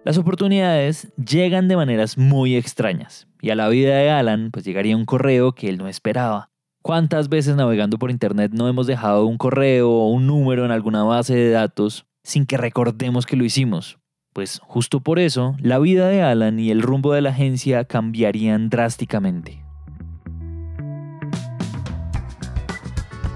Las 0.10 0.18
oportunidades 0.18 1.14
llegan 1.24 1.68
de 1.68 1.76
maneras 1.76 2.18
muy 2.18 2.56
extrañas 2.56 3.28
y 3.42 3.52
a 3.52 3.56
la 3.56 3.70
vida 3.70 3.96
de 3.96 4.10
Alan 4.10 4.50
pues 4.52 4.66
llegaría 4.66 4.98
un 4.98 5.06
correo 5.06 5.52
que 5.54 5.70
él 5.70 5.78
no 5.78 5.88
esperaba. 5.88 6.50
¿Cuántas 6.82 7.30
veces 7.30 7.56
navegando 7.56 8.00
por 8.00 8.10
internet 8.10 8.52
no 8.52 8.68
hemos 8.68 8.88
dejado 8.88 9.28
un 9.28 9.38
correo 9.38 9.92
o 9.92 10.10
un 10.10 10.26
número 10.26 10.66
en 10.66 10.72
alguna 10.72 11.04
base 11.04 11.36
de 11.36 11.52
datos 11.52 12.08
sin 12.24 12.48
que 12.48 12.58
recordemos 12.58 13.28
que 13.28 13.36
lo 13.36 13.46
hicimos? 13.46 14.00
Pues 14.34 14.60
justo 14.64 15.00
por 15.00 15.20
eso, 15.20 15.56
la 15.60 15.78
vida 15.78 16.08
de 16.08 16.24
Alan 16.24 16.60
y 16.60 16.72
el 16.72 16.82
rumbo 16.82 17.14
de 17.14 17.22
la 17.22 17.30
agencia 17.30 17.86
cambiarían 17.86 18.72
drásticamente. 18.72 19.64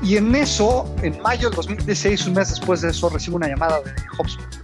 Y 0.02 0.18
en 0.18 0.34
eso, 0.34 0.92
en 1.04 1.22
mayo 1.22 1.50
del 1.50 1.56
2016, 1.56 2.26
un 2.26 2.34
mes 2.34 2.50
después 2.50 2.82
de 2.82 2.90
eso, 2.90 3.10
recibo 3.10 3.36
una 3.36 3.48
llamada 3.48 3.80
de 3.82 3.92
HubSpot 4.18 4.63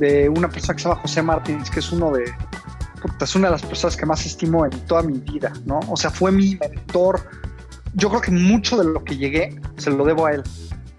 de 0.00 0.28
una 0.28 0.48
persona 0.48 0.74
que 0.74 0.82
se 0.82 0.88
llama 0.88 1.00
José 1.02 1.22
Martins, 1.22 1.70
que 1.70 1.78
es 1.78 1.92
uno 1.92 2.10
de, 2.10 2.24
es 3.20 3.34
una 3.34 3.48
de 3.48 3.52
las 3.52 3.62
personas 3.62 3.96
que 3.96 4.06
más 4.06 4.24
estimo 4.26 4.64
en 4.64 4.72
toda 4.86 5.02
mi 5.02 5.18
vida, 5.18 5.52
¿no? 5.64 5.80
O 5.88 5.96
sea, 5.96 6.10
fue 6.10 6.32
mi 6.32 6.56
mentor. 6.56 7.20
Yo 7.94 8.08
creo 8.08 8.20
que 8.20 8.30
mucho 8.30 8.76
de 8.76 8.84
lo 8.84 9.04
que 9.04 9.16
llegué 9.16 9.60
se 9.76 9.90
lo 9.90 10.04
debo 10.04 10.26
a 10.26 10.32
él. 10.32 10.42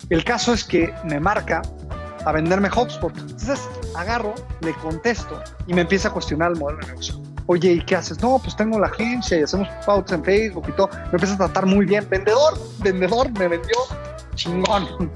El 0.09 0.23
caso 0.23 0.53
es 0.53 0.63
que 0.63 0.93
me 1.05 1.19
marca 1.19 1.61
a 2.25 2.31
venderme 2.31 2.69
HubSpot. 2.69 3.17
Entonces 3.17 3.59
agarro, 3.95 4.33
le 4.61 4.73
contesto 4.75 5.41
y 5.67 5.73
me 5.73 5.81
empieza 5.81 6.09
a 6.09 6.11
cuestionar 6.11 6.51
el 6.51 6.59
modelo 6.59 6.79
de 6.79 6.87
negocio. 6.87 7.21
Oye, 7.47 7.73
¿y 7.73 7.81
qué 7.81 7.95
haces? 7.95 8.21
No, 8.21 8.39
pues 8.39 8.55
tengo 8.55 8.79
la 8.79 8.87
agencia 8.87 9.39
y 9.39 9.43
hacemos 9.43 9.67
pautas 9.85 10.17
en 10.17 10.23
Facebook 10.23 10.65
y 10.69 10.71
todo. 10.73 10.89
Me 10.93 11.13
empieza 11.13 11.33
a 11.33 11.37
tratar 11.37 11.65
muy 11.65 11.85
bien. 11.85 12.07
Vendedor, 12.09 12.59
vendedor, 12.79 13.31
me 13.37 13.47
vendió 13.47 13.75
chingón. 14.35 15.11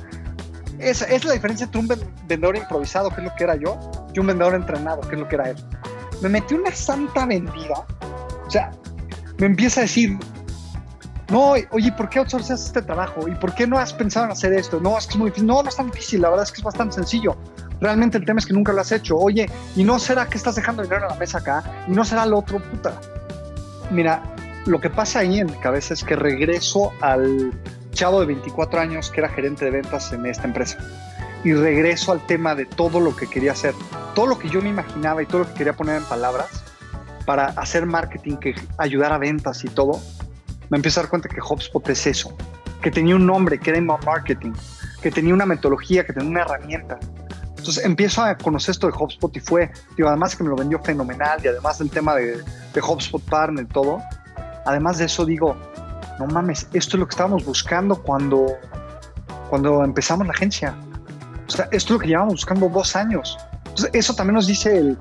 Esa, 0.79 1.05
es 1.05 1.23
la 1.23 1.33
diferencia 1.33 1.65
entre 1.65 1.79
un 1.79 1.87
vendedor 2.27 2.57
improvisado, 2.57 3.09
que 3.09 3.21
es 3.21 3.27
lo 3.27 3.35
que 3.35 3.43
era 3.43 3.55
yo, 3.55 3.79
y 4.13 4.19
un 4.19 4.27
vendedor 4.27 4.55
entrenado, 4.55 5.01
que 5.01 5.15
es 5.15 5.21
lo 5.21 5.27
que 5.27 5.35
era 5.35 5.49
él. 5.49 5.57
Me 6.21 6.29
metí 6.29 6.53
una 6.53 6.71
santa 6.71 7.25
vendida. 7.25 7.85
O 8.45 8.49
sea, 8.49 8.71
me 9.37 9.47
empieza 9.47 9.81
a 9.81 9.83
decir, 9.83 10.17
no, 11.29 11.53
oye, 11.71 11.91
¿por 11.91 12.09
qué 12.09 12.19
outsources 12.19 12.65
este 12.65 12.81
trabajo? 12.81 13.27
¿Y 13.27 13.35
por 13.35 13.55
qué 13.55 13.65
no 13.65 13.79
has 13.79 13.93
pensado 13.93 14.25
en 14.25 14.31
hacer 14.31 14.53
esto? 14.53 14.79
No, 14.79 14.97
es 14.97 15.07
que 15.07 15.13
es 15.13 15.17
muy 15.17 15.29
difícil. 15.29 15.47
No, 15.47 15.63
no 15.63 15.69
es 15.69 15.75
tan 15.75 15.89
difícil, 15.89 16.21
la 16.21 16.29
verdad 16.29 16.43
es 16.43 16.51
que 16.51 16.59
es 16.59 16.63
bastante 16.63 16.95
sencillo. 16.95 17.35
Realmente 17.81 18.17
el 18.17 18.25
tema 18.25 18.39
es 18.39 18.45
que 18.45 18.53
nunca 18.53 18.71
lo 18.73 18.81
has 18.81 18.91
hecho. 18.91 19.17
Oye, 19.17 19.49
¿y 19.75 19.83
no 19.83 19.99
será 19.99 20.27
que 20.27 20.37
estás 20.37 20.55
dejando 20.55 20.83
dinero 20.83 21.03
en 21.03 21.09
la 21.09 21.15
mesa 21.15 21.39
acá? 21.39 21.63
¿Y 21.87 21.91
no 21.91 22.05
será 22.05 22.25
lo 22.25 22.39
otro, 22.39 22.59
puta? 22.59 22.99
Mira, 23.91 24.21
lo 24.65 24.79
que 24.79 24.89
pasa 24.89 25.19
ahí 25.19 25.39
en 25.39 25.47
mi 25.47 25.57
cabeza 25.57 25.93
es 25.93 26.03
que 26.03 26.15
regreso 26.15 26.91
al 27.01 27.51
chavo 27.95 28.19
de 28.19 28.27
24 28.27 28.79
años 28.79 29.09
que 29.09 29.21
era 29.21 29.29
gerente 29.29 29.65
de 29.65 29.71
ventas 29.71 30.13
en 30.13 30.25
esta 30.27 30.43
empresa. 30.43 30.77
Y 31.43 31.53
regreso 31.53 32.11
al 32.11 32.23
tema 32.25 32.53
de 32.53 32.65
todo 32.65 32.99
lo 32.99 33.15
que 33.15 33.27
quería 33.27 33.53
hacer, 33.53 33.73
todo 34.13 34.27
lo 34.27 34.37
que 34.37 34.49
yo 34.49 34.61
me 34.61 34.69
imaginaba 34.69 35.23
y 35.23 35.25
todo 35.25 35.39
lo 35.39 35.47
que 35.47 35.53
quería 35.53 35.73
poner 35.73 35.97
en 35.97 36.03
palabras 36.03 36.63
para 37.25 37.45
hacer 37.45 37.85
marketing 37.85 38.37
que 38.37 38.55
ayudara 38.77 39.15
a 39.15 39.17
ventas 39.17 39.63
y 39.63 39.69
todo. 39.69 39.99
Me 40.69 40.77
empiezo 40.77 40.99
a 40.99 41.03
dar 41.03 41.09
cuenta 41.09 41.29
que 41.29 41.39
HubSpot 41.41 41.87
es 41.89 42.05
eso, 42.05 42.35
que 42.81 42.91
tenía 42.91 43.15
un 43.15 43.25
nombre, 43.25 43.59
que 43.59 43.69
era 43.71 43.79
inbound 43.79 44.05
marketing, 44.05 44.53
que 45.01 45.11
tenía 45.11 45.33
una 45.33 45.45
metodología, 45.45 46.05
que 46.05 46.13
tenía 46.13 46.29
una 46.29 46.41
herramienta. 46.41 46.99
Entonces 47.49 47.85
empiezo 47.85 48.23
a 48.23 48.35
conocer 48.37 48.73
esto 48.73 48.87
de 48.87 48.93
HubSpot 48.93 49.35
y 49.35 49.39
fue, 49.39 49.71
digo, 49.95 50.09
además 50.09 50.35
que 50.35 50.43
me 50.43 50.49
lo 50.49 50.55
vendió 50.55 50.79
fenomenal 50.83 51.39
y 51.43 51.47
además 51.47 51.79
del 51.79 51.89
tema 51.89 52.15
de, 52.15 52.43
de 52.73 52.81
HubSpot 52.81 53.21
Partner 53.23 53.63
y 53.63 53.67
todo, 53.67 54.01
además 54.65 54.97
de 54.97 55.05
eso 55.05 55.25
digo, 55.25 55.55
no 56.19 56.27
mames, 56.27 56.67
esto 56.73 56.97
es 56.97 56.99
lo 56.99 57.07
que 57.07 57.11
estábamos 57.11 57.45
buscando 57.45 58.01
cuando, 58.01 58.47
cuando 59.49 59.83
empezamos 59.83 60.25
la 60.27 60.33
agencia. 60.33 60.75
O 61.47 61.51
sea, 61.51 61.65
esto 61.65 61.75
es 61.75 61.89
lo 61.91 61.99
que 61.99 62.07
llevamos 62.07 62.35
buscando 62.35 62.69
dos 62.69 62.95
años. 62.95 63.37
Entonces, 63.57 63.89
eso 63.93 64.15
también 64.15 64.35
nos 64.35 64.47
dice 64.47 64.77
el, 64.77 64.97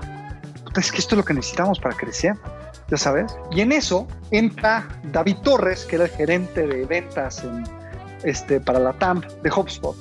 es 0.77 0.91
que 0.91 0.99
esto 0.99 1.15
es 1.15 1.19
lo 1.19 1.25
que 1.25 1.35
necesitamos 1.35 1.79
para 1.79 1.97
crecer, 1.97 2.35
ya 2.91 2.97
sabes. 2.97 3.37
Y 3.53 3.61
en 3.61 3.73
eso 3.73 4.07
entra 4.31 4.87
David 5.13 5.37
Torres, 5.43 5.85
que 5.85 5.97
era 5.97 6.05
el 6.05 6.11
gerente 6.11 6.67
de 6.67 6.85
ventas 6.85 7.43
en, 7.45 7.65
este, 8.25 8.61
para 8.61 8.79
la 8.79 8.93
TAMP 8.95 9.25
de 9.25 9.51
HubSpot. 9.51 9.97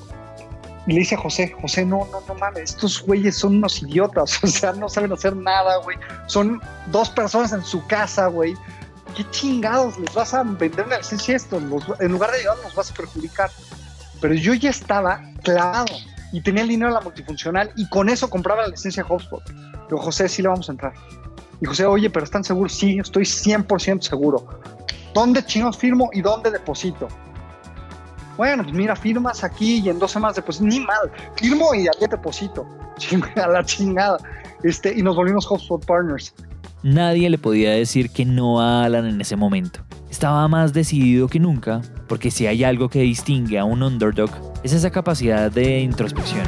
Y 0.86 0.94
le 0.94 1.00
dice 1.00 1.16
a 1.16 1.18
José, 1.18 1.56
José, 1.62 1.86
no, 1.86 2.08
no, 2.12 2.22
no 2.28 2.36
mames, 2.36 2.72
estos 2.72 3.02
güeyes 3.04 3.38
son 3.38 3.58
unos 3.58 3.82
idiotas, 3.82 4.40
o 4.44 4.48
sea, 4.48 4.74
no 4.74 4.90
saben 4.90 5.14
hacer 5.14 5.36
nada, 5.36 5.78
güey. 5.78 5.98
Son 6.28 6.62
dos 6.88 7.10
personas 7.10 7.54
en 7.54 7.64
su 7.64 7.86
casa, 7.88 8.28
güey. 8.28 8.56
¿Qué 9.16 9.30
chingados 9.30 9.98
les 10.00 10.14
vas 10.14 10.34
a 10.34 10.44
vender 10.44 10.86
una 10.86 10.98
licencia 10.98 11.36
esto? 11.36 11.58
en 11.58 12.12
lugar 12.12 12.32
de 12.32 12.40
ayudar, 12.40 12.58
nos 12.64 12.76
vas 12.76 12.92
a 12.92 12.94
perjudicar. 12.94 13.52
Pero 14.20 14.34
yo 14.34 14.54
ya 14.54 14.70
estaba 14.70 15.22
clavado 15.44 15.94
y 16.32 16.42
tenía 16.42 16.64
el 16.64 16.70
dinero 16.70 16.90
de 16.90 16.96
la 16.96 17.02
multifuncional 17.02 17.72
y 17.76 17.88
con 17.90 18.10
eso 18.10 18.30
compraba 18.30 18.64
la 18.64 18.70
licencia 18.70 19.06
HubSpot. 19.08 19.44
Digo, 19.90 20.02
José, 20.02 20.28
sí 20.30 20.42
le 20.42 20.48
vamos 20.48 20.70
a 20.70 20.72
entrar. 20.72 20.94
Y 21.62 21.66
José, 21.66 21.86
oye, 21.86 22.10
pero 22.10 22.26
¿están 22.26 22.44
seguros? 22.44 22.74
Sí, 22.74 22.98
estoy 23.00 23.24
100% 23.24 24.02
seguro. 24.02 24.48
¿Dónde 25.14 25.46
chingados 25.46 25.78
firmo 25.78 26.10
y 26.12 26.22
dónde 26.22 26.50
deposito? 26.50 27.08
Bueno, 28.36 28.64
pues 28.64 28.76
mira, 28.76 28.96
firmas 28.96 29.44
aquí 29.44 29.80
y 29.80 29.90
en 29.90 30.00
dos 30.00 30.12
semanas 30.12 30.36
deposito. 30.36 30.66
Ni 30.66 30.80
mal, 30.80 31.12
firmo 31.36 31.74
y 31.76 31.88
aquí 31.88 32.08
deposito. 32.10 32.66
A 33.36 33.48
la 33.48 33.64
chingada. 33.64 34.18
Este, 34.64 34.92
y 34.98 35.04
nos 35.04 35.16
volvimos 35.16 35.46
HubSpot 35.50 35.86
Partners. 35.86 36.34
Nadie 36.84 37.30
le 37.30 37.38
podía 37.38 37.72
decir 37.72 38.10
que 38.10 38.26
no 38.26 38.60
a 38.60 38.84
Alan 38.84 39.06
en 39.06 39.22
ese 39.22 39.38
momento. 39.38 39.80
Estaba 40.12 40.46
más 40.50 40.74
decidido 40.74 41.30
que 41.30 41.40
nunca, 41.40 41.82
porque 42.10 42.30
si 42.30 42.46
hay 42.46 42.66
algo 42.66 42.90
que 42.90 43.00
distingue 43.00 43.58
a 43.58 43.64
un 43.64 43.82
underdog, 43.82 44.30
es 44.64 44.74
esa 44.74 44.92
capacidad 44.92 45.50
de 45.50 45.80
introspección. 45.80 46.46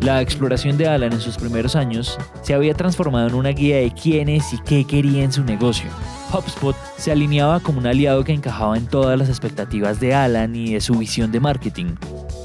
La 0.00 0.22
exploración 0.22 0.78
de 0.78 0.88
Alan 0.88 1.12
en 1.12 1.20
sus 1.20 1.36
primeros 1.36 1.76
años 1.76 2.18
se 2.40 2.54
había 2.54 2.72
transformado 2.72 3.28
en 3.28 3.34
una 3.34 3.50
guía 3.50 3.76
de 3.76 3.92
quiénes 3.92 4.50
y 4.54 4.58
qué 4.62 4.86
quería 4.86 5.22
en 5.22 5.32
su 5.32 5.44
negocio. 5.44 5.90
HubSpot 6.32 6.74
se 6.96 7.12
alineaba 7.12 7.60
como 7.60 7.78
un 7.78 7.86
aliado 7.86 8.24
que 8.24 8.32
encajaba 8.32 8.78
en 8.78 8.86
todas 8.86 9.18
las 9.18 9.28
expectativas 9.28 10.00
de 10.00 10.14
Alan 10.14 10.56
y 10.56 10.72
de 10.72 10.80
su 10.80 10.94
visión 10.94 11.30
de 11.30 11.40
marketing. 11.40 11.94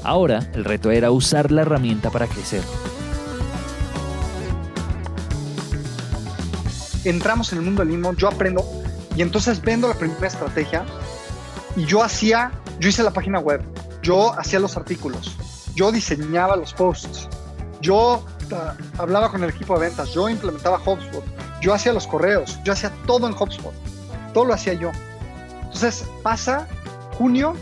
Ahora, 0.04 0.46
el 0.52 0.66
reto 0.66 0.90
era 0.90 1.10
usar 1.10 1.50
la 1.50 1.62
herramienta 1.62 2.10
para 2.10 2.26
crecer. 2.26 2.60
Entramos 7.08 7.52
en 7.52 7.58
el 7.60 7.64
mundo 7.64 7.82
del 7.82 7.94
inbound, 7.94 8.18
yo 8.18 8.28
aprendo 8.28 8.62
y 9.16 9.22
entonces 9.22 9.62
vendo 9.62 9.88
la 9.88 9.94
primera 9.94 10.26
estrategia 10.26 10.84
y 11.74 11.86
yo 11.86 12.02
hacía, 12.02 12.52
yo 12.80 12.90
hice 12.90 13.02
la 13.02 13.12
página 13.12 13.38
web, 13.38 13.62
yo 14.02 14.38
hacía 14.38 14.60
los 14.60 14.76
artículos, 14.76 15.34
yo 15.74 15.90
diseñaba 15.90 16.54
los 16.54 16.74
posts, 16.74 17.26
yo 17.80 18.22
uh, 18.50 19.00
hablaba 19.00 19.30
con 19.30 19.42
el 19.42 19.48
equipo 19.48 19.72
de 19.78 19.86
ventas, 19.86 20.12
yo 20.12 20.28
implementaba 20.28 20.78
HubSpot, 20.84 21.24
yo 21.62 21.72
hacía 21.72 21.94
los 21.94 22.06
correos, 22.06 22.58
yo 22.62 22.74
hacía 22.74 22.92
todo 23.06 23.26
en 23.26 23.32
HubSpot, 23.32 23.72
todo 24.34 24.44
lo 24.44 24.52
hacía 24.52 24.74
yo. 24.74 24.90
Entonces 25.62 26.04
pasa 26.22 26.66
junio, 27.16 27.54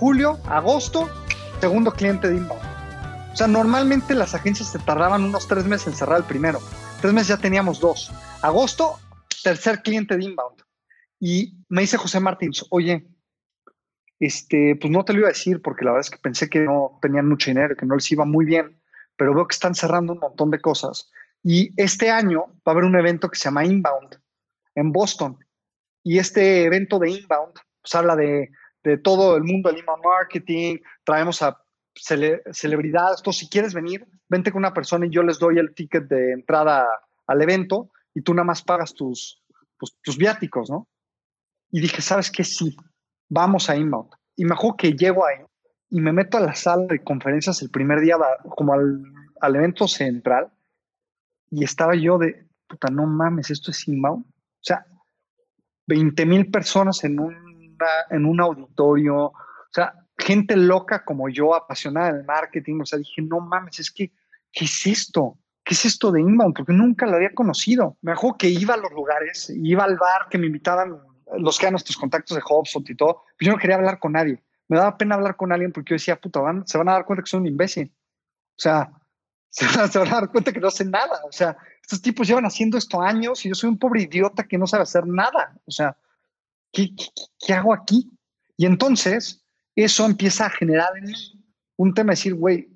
julio, 0.00 0.38
agosto, 0.46 1.10
segundo 1.60 1.92
cliente 1.92 2.30
de 2.30 2.36
inbound. 2.38 2.62
O 3.34 3.36
sea, 3.36 3.48
normalmente 3.48 4.14
las 4.14 4.34
agencias 4.34 4.70
se 4.70 4.78
tardaban 4.78 5.24
unos 5.24 5.46
tres 5.46 5.66
meses 5.66 5.88
en 5.88 5.94
cerrar 5.94 6.16
el 6.16 6.24
primero. 6.24 6.60
Tres 7.04 7.12
meses 7.12 7.28
ya 7.28 7.36
teníamos 7.36 7.80
dos. 7.80 8.10
Agosto, 8.40 8.98
tercer 9.42 9.82
cliente 9.82 10.16
de 10.16 10.24
inbound. 10.24 10.62
Y 11.20 11.58
me 11.68 11.82
dice 11.82 11.98
José 11.98 12.18
Martins, 12.18 12.64
oye, 12.70 13.06
este, 14.18 14.74
pues 14.80 14.90
no 14.90 15.04
te 15.04 15.12
lo 15.12 15.18
iba 15.18 15.28
a 15.28 15.32
decir 15.32 15.60
porque 15.60 15.84
la 15.84 15.90
verdad 15.90 16.06
es 16.06 16.10
que 16.10 16.16
pensé 16.16 16.48
que 16.48 16.60
no 16.60 16.98
tenían 17.02 17.28
mucho 17.28 17.50
dinero, 17.50 17.76
que 17.76 17.84
no 17.84 17.96
les 17.96 18.10
iba 18.10 18.24
muy 18.24 18.46
bien 18.46 18.80
pero 19.16 19.34
veo 19.34 19.46
que 19.46 19.52
están 19.52 19.74
cerrando 19.74 20.14
un 20.14 20.18
montón 20.18 20.50
de 20.50 20.62
cosas. 20.62 21.10
Y 21.42 21.74
este 21.76 22.10
año 22.10 22.46
va 22.46 22.62
a 22.64 22.70
haber 22.70 22.84
un 22.84 22.98
evento 22.98 23.28
que 23.28 23.38
se 23.38 23.44
llama 23.44 23.66
Inbound 23.66 24.18
en 24.74 24.90
Boston. 24.90 25.38
Y 26.02 26.18
este 26.18 26.64
evento 26.64 26.98
de 26.98 27.10
Inbound 27.10 27.52
pues, 27.82 27.94
habla 27.94 28.16
de, 28.16 28.50
de 28.82 28.96
todo 28.96 29.36
el 29.36 29.44
mundo 29.44 29.68
del 29.68 29.80
inbound 29.80 30.02
marketing, 30.02 30.78
traemos 31.04 31.42
a 31.42 31.63
celebridades. 31.94 33.20
Entonces, 33.20 33.40
si 33.40 33.48
quieres 33.48 33.74
venir, 33.74 34.06
vente 34.28 34.50
con 34.50 34.60
una 34.60 34.74
persona 34.74 35.06
y 35.06 35.10
yo 35.10 35.22
les 35.22 35.38
doy 35.38 35.58
el 35.58 35.74
ticket 35.74 36.04
de 36.08 36.32
entrada 36.32 36.86
al 37.26 37.42
evento 37.42 37.90
y 38.14 38.22
tú 38.22 38.34
nada 38.34 38.44
más 38.44 38.62
pagas 38.62 38.94
tus, 38.94 39.42
pues, 39.78 39.96
tus 40.02 40.16
viáticos, 40.16 40.70
¿no? 40.70 40.88
Y 41.70 41.80
dije, 41.80 42.02
¿sabes 42.02 42.30
qué? 42.30 42.44
Sí, 42.44 42.76
vamos 43.28 43.68
a 43.68 43.76
Inbound. 43.76 44.10
Y 44.36 44.44
me 44.44 44.54
acuerdo 44.54 44.76
que 44.76 44.92
llego 44.92 45.26
ahí 45.26 45.38
y 45.90 46.00
me 46.00 46.12
meto 46.12 46.38
a 46.38 46.40
la 46.40 46.54
sala 46.54 46.86
de 46.88 47.02
conferencias 47.02 47.62
el 47.62 47.70
primer 47.70 48.00
día, 48.00 48.16
como 48.56 48.74
al, 48.74 49.02
al 49.40 49.56
evento 49.56 49.86
central, 49.86 50.52
y 51.50 51.62
estaba 51.64 51.94
yo 51.94 52.18
de, 52.18 52.48
puta, 52.66 52.88
no 52.88 53.06
mames, 53.06 53.50
esto 53.50 53.70
es 53.70 53.86
inbound. 53.86 54.24
O 54.26 54.60
sea, 54.60 54.86
20 55.86 56.26
mil 56.26 56.50
personas 56.50 57.04
en, 57.04 57.20
una, 57.20 57.36
en 58.10 58.24
un 58.24 58.40
auditorio, 58.40 59.26
o 59.26 59.34
sea, 59.70 60.03
gente 60.24 60.56
loca 60.56 61.04
como 61.04 61.28
yo, 61.28 61.54
apasionada 61.54 62.12
del 62.12 62.24
marketing. 62.24 62.80
O 62.80 62.86
sea, 62.86 62.98
dije, 62.98 63.22
no 63.22 63.40
mames, 63.40 63.80
es 63.80 63.90
que, 63.90 64.12
¿qué 64.52 64.64
es 64.64 64.86
esto? 64.86 65.38
¿Qué 65.64 65.74
es 65.74 65.84
esto 65.84 66.12
de 66.12 66.20
inbound? 66.20 66.54
Porque 66.54 66.72
nunca 66.72 67.06
lo 67.06 67.16
había 67.16 67.34
conocido. 67.34 67.96
Me 68.02 68.12
acuerdo 68.12 68.38
que 68.38 68.48
iba 68.48 68.74
a 68.74 68.78
los 68.78 68.92
lugares, 68.92 69.50
iba 69.50 69.84
al 69.84 69.96
bar 69.96 70.28
que 70.30 70.38
me 70.38 70.46
invitaban 70.46 70.98
los 71.38 71.58
que 71.58 71.64
eran 71.64 71.72
nuestros 71.72 71.96
contactos 71.96 72.36
de 72.36 72.42
HubSpot 72.46 72.88
y 72.88 72.94
todo, 72.94 73.22
pero 73.36 73.50
yo 73.50 73.52
no 73.52 73.58
quería 73.58 73.76
hablar 73.76 73.98
con 73.98 74.12
nadie 74.12 74.42
me 74.68 74.78
daba 74.78 74.96
pena 74.96 75.14
hablar 75.14 75.36
con 75.36 75.52
alguien 75.52 75.72
porque 75.72 75.90
yo 75.90 75.94
decía, 75.94 76.20
puta, 76.20 76.40
van, 76.40 76.66
se 76.66 76.78
van 76.78 76.88
a 76.88 76.92
dar 76.92 77.04
cuenta 77.04 77.22
que 77.22 77.30
soy 77.30 77.40
un 77.40 77.46
imbécil. 77.46 77.92
O 78.56 78.60
sea, 78.60 78.90
se 79.50 79.66
van, 79.98 80.08
a 80.08 80.20
dar 80.20 80.30
cuenta 80.30 80.52
que 80.52 80.60
no 80.60 80.70
sé 80.70 80.84
nada. 80.84 81.20
O 81.28 81.32
sea, 81.32 81.56
estos 81.82 82.00
tipos 82.00 82.26
llevan 82.26 82.46
haciendo 82.46 82.78
esto 82.78 83.00
años 83.00 83.44
y 83.44 83.50
yo 83.50 83.54
soy 83.54 83.68
un 83.68 83.78
pobre 83.78 84.02
idiota 84.02 84.44
que 84.44 84.58
no 84.58 84.66
sabe 84.66 84.84
hacer 84.84 85.06
nada. 85.06 85.54
O 85.66 85.70
sea, 85.70 85.96
¿qué, 86.72 86.90
qué, 87.38 87.52
hago 87.52 87.74
aquí? 87.74 88.10
Y 88.56 88.66
entonces 88.66 89.43
eso 89.76 90.06
empieza 90.06 90.46
a 90.46 90.50
generar 90.50 90.96
en 90.96 91.04
mí 91.04 91.46
un 91.76 91.94
tema 91.94 92.10
de 92.10 92.16
decir, 92.16 92.34
güey, 92.34 92.68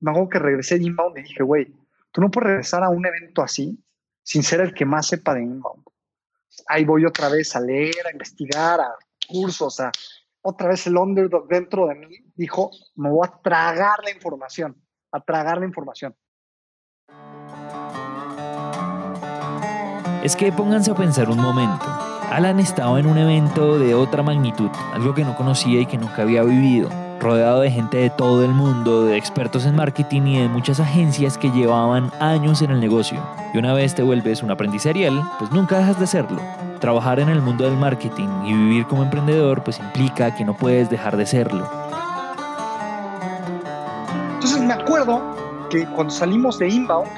me 0.00 0.10
hago 0.10 0.28
que 0.28 0.38
regresé 0.38 0.78
de 0.78 0.84
inbound 0.84 1.18
y 1.18 1.22
dije, 1.22 1.42
güey, 1.42 1.72
tú 2.10 2.20
no 2.20 2.30
puedes 2.30 2.48
regresar 2.48 2.82
a 2.82 2.88
un 2.88 3.04
evento 3.04 3.42
así 3.42 3.78
sin 4.22 4.42
ser 4.42 4.60
el 4.60 4.74
que 4.74 4.84
más 4.84 5.08
sepa 5.08 5.34
de 5.34 5.42
inbound. 5.42 5.84
Ahí 6.66 6.84
voy 6.84 7.04
otra 7.04 7.28
vez 7.28 7.54
a 7.56 7.60
leer, 7.60 8.06
a 8.06 8.12
investigar, 8.12 8.80
a 8.80 8.94
cursos, 9.28 9.80
a 9.80 9.90
otra 10.42 10.68
vez 10.68 10.86
el 10.86 10.96
underdog 10.96 11.46
dentro 11.48 11.86
de 11.86 11.94
mí 11.94 12.16
dijo, 12.34 12.70
me 12.96 13.10
voy 13.10 13.26
a 13.26 13.40
tragar 13.42 14.02
la 14.02 14.10
información, 14.10 14.76
a 15.12 15.20
tragar 15.20 15.58
la 15.58 15.66
información. 15.66 16.16
Es 20.22 20.36
que 20.36 20.52
pónganse 20.52 20.90
a 20.90 20.94
pensar 20.94 21.28
un 21.28 21.38
momento. 21.38 22.11
Alan 22.36 22.60
estaba 22.60 22.98
en 22.98 23.04
un 23.04 23.18
evento 23.18 23.78
de 23.78 23.94
otra 23.94 24.22
magnitud, 24.22 24.70
algo 24.94 25.14
que 25.14 25.22
no 25.22 25.36
conocía 25.36 25.80
y 25.80 25.86
que 25.86 25.98
nunca 25.98 26.22
había 26.22 26.42
vivido. 26.42 26.88
rodeado 27.20 27.60
de 27.60 27.70
gente 27.70 27.98
de 27.98 28.10
todo 28.10 28.42
el 28.42 28.52
mundo, 28.52 29.04
de 29.04 29.16
expertos 29.16 29.64
en 29.66 29.76
marketing 29.76 30.22
y 30.22 30.38
de 30.40 30.48
muchas 30.48 30.80
agencias 30.80 31.38
que 31.38 31.50
llevaban 31.50 32.10
años 32.18 32.62
en 32.62 32.72
el 32.72 32.80
negocio. 32.80 33.20
Y 33.54 33.58
una 33.58 33.74
vez 33.74 33.94
te 33.94 34.02
vuelves 34.02 34.42
un 34.42 34.50
aprendiz 34.50 34.82
serial, 34.82 35.22
pues 35.38 35.52
nunca 35.52 35.78
dejas 35.78 36.00
de 36.00 36.06
serlo. 36.08 36.40
Trabajar 36.80 37.20
en 37.20 37.28
el 37.28 37.40
mundo 37.42 37.64
del 37.64 37.76
marketing 37.76 38.28
y 38.46 38.54
vivir 38.54 38.86
como 38.86 39.04
emprendedor 39.04 39.62
pues 39.62 39.78
implica 39.78 40.34
que 40.34 40.44
no 40.44 40.54
puedes 40.54 40.90
dejar 40.90 41.16
de 41.16 41.26
serlo. 41.26 41.68
Entonces 44.34 44.60
me 44.62 44.72
acuerdo 44.72 45.20
que 45.70 45.86
cuando 45.86 46.12
salimos 46.12 46.58
de 46.58 46.70
Inbound 46.70 47.10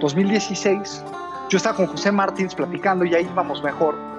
2016, 0.00 1.04
yo 1.50 1.58
estaba 1.58 1.76
con 1.76 1.86
José 1.86 2.10
Martins 2.10 2.54
platicando 2.54 3.04
y 3.04 3.14
ahí 3.14 3.28
íbamos 3.30 3.62
mejor. 3.62 4.13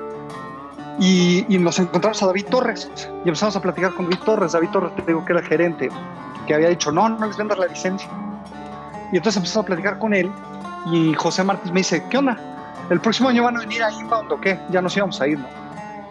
Y, 0.99 1.45
y, 1.53 1.57
nos 1.57 1.77
encontramos 1.79 2.23
a 2.23 2.27
David 2.27 2.45
Torres 2.49 2.89
y 3.25 3.27
empezamos 3.27 3.55
a 3.55 3.61
platicar 3.61 3.93
con 3.93 4.05
David 4.05 4.23
Torres. 4.23 4.51
David 4.53 4.69
Torres, 4.69 4.95
te 4.95 5.01
digo 5.03 5.25
que 5.25 5.33
era 5.33 5.41
el 5.41 5.47
gerente, 5.47 5.89
que 6.47 6.53
había 6.53 6.69
dicho, 6.69 6.91
no, 6.91 7.09
no 7.09 7.27
les 7.27 7.35
vendas 7.35 7.57
la 7.57 7.67
licencia. 7.67 8.09
Y 9.11 9.17
entonces 9.17 9.37
empezamos 9.37 9.65
a 9.65 9.67
platicar 9.67 9.99
con 9.99 10.13
él 10.13 10.31
y 10.91 11.13
José 11.15 11.43
Martins 11.43 11.73
me 11.73 11.79
dice, 11.79 12.03
¿qué 12.09 12.17
onda? 12.17 12.37
¿El 12.89 12.99
próximo 13.01 13.29
año 13.29 13.43
van 13.43 13.57
a 13.57 13.59
venir 13.61 13.83
a 13.83 13.91
Inbound 13.91 14.31
o 14.31 14.39
qué? 14.39 14.59
Ya 14.69 14.81
nos 14.81 14.95
íbamos 14.95 15.19
a 15.19 15.27
ir, 15.27 15.39
¿no? 15.39 15.47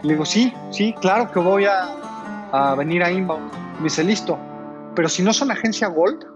Le 0.03 0.15
digo, 0.15 0.27
sí, 0.27 0.53
sí, 0.71 0.95
claro 1.01 1.31
que 1.31 1.39
voy 1.39 1.65
a, 1.65 1.89
a 2.53 2.75
venir 2.75 3.03
a 3.03 3.11
Inbound. 3.11 3.53
Me 3.79 3.85
dice, 3.85 4.05
listo, 4.05 4.39
pero 4.95 5.09
si 5.09 5.23
no 5.23 5.33
son 5.33 5.51
agencia 5.51 5.89
Gold, 5.89 6.27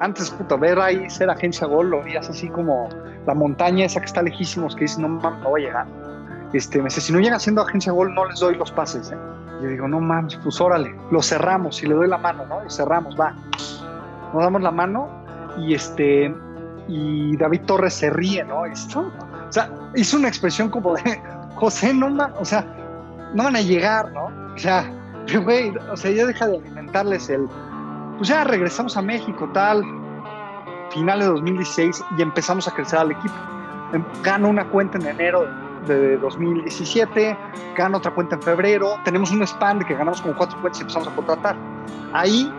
antes, 0.00 0.30
puta, 0.30 0.56
ver 0.56 0.78
ahí 0.80 1.08
ser 1.08 1.30
agencia 1.30 1.66
Gold, 1.66 1.90
lo 1.90 2.02
veías 2.02 2.28
así 2.28 2.48
como 2.48 2.88
la 3.26 3.34
montaña 3.34 3.86
esa 3.86 4.00
que 4.00 4.06
está 4.06 4.22
lejísimos, 4.22 4.74
que 4.74 4.82
dice, 4.82 5.00
no 5.00 5.08
no 5.08 5.20
va 5.20 5.56
a 5.56 5.60
llegar. 5.60 5.86
Este, 6.52 6.78
me 6.78 6.84
dice, 6.84 7.00
si 7.00 7.12
no 7.12 7.20
llega 7.20 7.38
siendo 7.38 7.62
agencia 7.62 7.92
Gold, 7.92 8.12
no 8.12 8.26
les 8.26 8.40
doy 8.40 8.56
los 8.56 8.70
pases. 8.70 9.10
¿eh? 9.10 9.16
Y 9.60 9.64
yo 9.64 9.68
digo, 9.70 9.88
no 9.88 10.00
mames, 10.00 10.36
pues 10.36 10.60
órale, 10.60 10.94
lo 11.10 11.22
cerramos 11.22 11.82
y 11.82 11.86
le 11.86 11.94
doy 11.94 12.08
la 12.08 12.18
mano, 12.18 12.44
¿no? 12.46 12.62
Lo 12.62 12.70
cerramos, 12.70 13.18
va. 13.18 13.34
Nos 14.32 14.42
damos 14.42 14.62
la 14.62 14.70
mano 14.70 15.08
y 15.58 15.74
este, 15.74 16.34
y 16.88 17.36
David 17.36 17.62
Torres 17.66 17.94
se 17.94 18.10
ríe, 18.10 18.44
¿no? 18.44 18.66
Esto, 18.66 19.00
o 19.48 19.52
sea, 19.52 19.70
hizo 19.94 20.16
una 20.16 20.28
expresión 20.28 20.68
como 20.68 20.94
de, 20.94 21.22
José, 21.54 21.94
no 21.94 22.10
mames, 22.10 22.36
o 22.38 22.44
sea, 22.44 22.66
no 23.34 23.44
van 23.44 23.56
a 23.56 23.60
llegar, 23.60 24.12
¿no? 24.12 24.24
O 24.54 24.58
sea, 24.58 24.90
güey, 25.44 25.74
o 25.90 25.96
sea, 25.96 26.10
ya 26.10 26.26
deja 26.26 26.46
de 26.46 26.58
alimentarles 26.58 27.30
el, 27.30 27.48
pues 28.18 28.28
ya 28.28 28.44
regresamos 28.44 28.96
a 28.96 29.02
México, 29.02 29.48
tal, 29.54 29.82
finales 30.90 31.26
de 31.26 31.32
2016 31.32 32.04
y 32.18 32.22
empezamos 32.22 32.68
a 32.68 32.72
crecer 32.72 32.98
al 32.98 33.12
equipo. 33.12 33.34
Gano 34.22 34.48
una 34.48 34.64
cuenta 34.68 34.98
en 34.98 35.06
enero 35.06 35.42
de 35.42 35.71
2017, 35.86 37.36
gano 37.76 37.98
otra 37.98 38.12
cuenta 38.12 38.36
en 38.36 38.42
febrero, 38.42 38.98
tenemos 39.04 39.30
un 39.30 39.42
span 39.42 39.78
de 39.78 39.84
que 39.84 39.94
ganamos 39.94 40.20
como 40.22 40.36
cuatro 40.36 40.60
cuentas 40.60 40.80
y 40.80 40.82
empezamos 40.82 41.08
a 41.08 41.14
contratar. 41.14 41.56
Ahí 42.12 42.52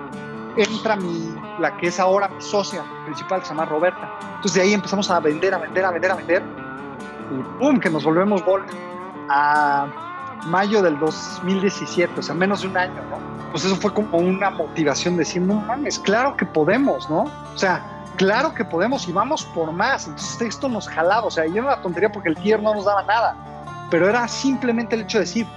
entra 0.58 0.96
mi, 0.96 1.36
la 1.60 1.76
que 1.78 1.88
es 1.88 2.00
ahora 2.00 2.28
mi 2.28 2.42
socia 2.42 2.84
principal, 3.06 3.40
que 3.40 3.48
se 3.48 3.54
llama 3.54 3.66
Roberta. 3.66 4.10
Entonces 4.36 4.54
de 4.54 4.62
ahí 4.62 4.74
empezamos 4.74 5.10
a 5.10 5.20
vender, 5.20 5.54
a 5.54 5.58
vender, 5.58 5.86
a 5.86 5.92
vender, 5.92 6.12
a 6.12 6.16
vender. 6.16 6.44
Y 7.32 7.60
¡pum! 7.60 7.80
que 7.80 7.90
nos 7.90 8.04
volvemos 8.04 8.44
Gold. 8.44 8.66
A 9.30 9.88
mayo 10.46 10.82
del 10.82 11.00
2017, 11.00 12.20
o 12.20 12.24
sea, 12.24 12.36
menos 12.36 12.62
de 12.62 12.68
un 12.68 12.78
año, 12.78 13.02
¿no? 13.10 13.18
Pues 13.52 13.66
eso 13.66 13.76
fue 13.76 13.94
como 13.94 14.18
una 14.18 14.50
motivación 14.50 15.14
de 15.16 15.20
decir, 15.20 15.42
no 15.42 15.56
mames, 15.56 16.00
claro 16.00 16.36
que 16.36 16.46
podemos, 16.46 17.10
¿no? 17.10 17.22
O 17.24 17.58
sea, 17.58 18.03
claro 18.18 18.54
que 18.54 18.66
podemos 18.66 19.08
y 19.08 19.12
vamos 19.12 19.46
por 19.46 19.72
más. 19.72 20.08
Entonces 20.08 20.42
esto 20.42 20.70
nos 20.70 20.88
jalaba, 20.88 21.28
o 21.28 21.32
sea, 21.32 21.46
y 21.46 21.52
era 21.58 21.68
una 21.68 21.82
tontería 21.82 22.12
porque 22.12 22.30
el 22.30 22.36
tier 22.36 22.62
no 22.62 22.74
nos 22.74 22.86
daba 22.86 23.04
nada, 23.04 23.36
pero 23.90 24.08
era 24.10 24.28
simplemente 24.28 24.96
el 24.96 25.02
hecho 25.02 25.20
de 25.20 25.26
decir, 25.26 25.48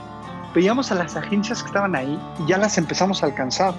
veíamos 0.54 0.90
a 0.90 0.94
las 0.94 1.16
agencias 1.16 1.62
que 1.62 1.68
estaban 1.68 1.94
ahí 1.94 2.18
y 2.38 2.48
ya 2.48 2.58
las 2.58 2.78
empezamos 2.78 3.22
a 3.22 3.26
alcanzar. 3.26 3.74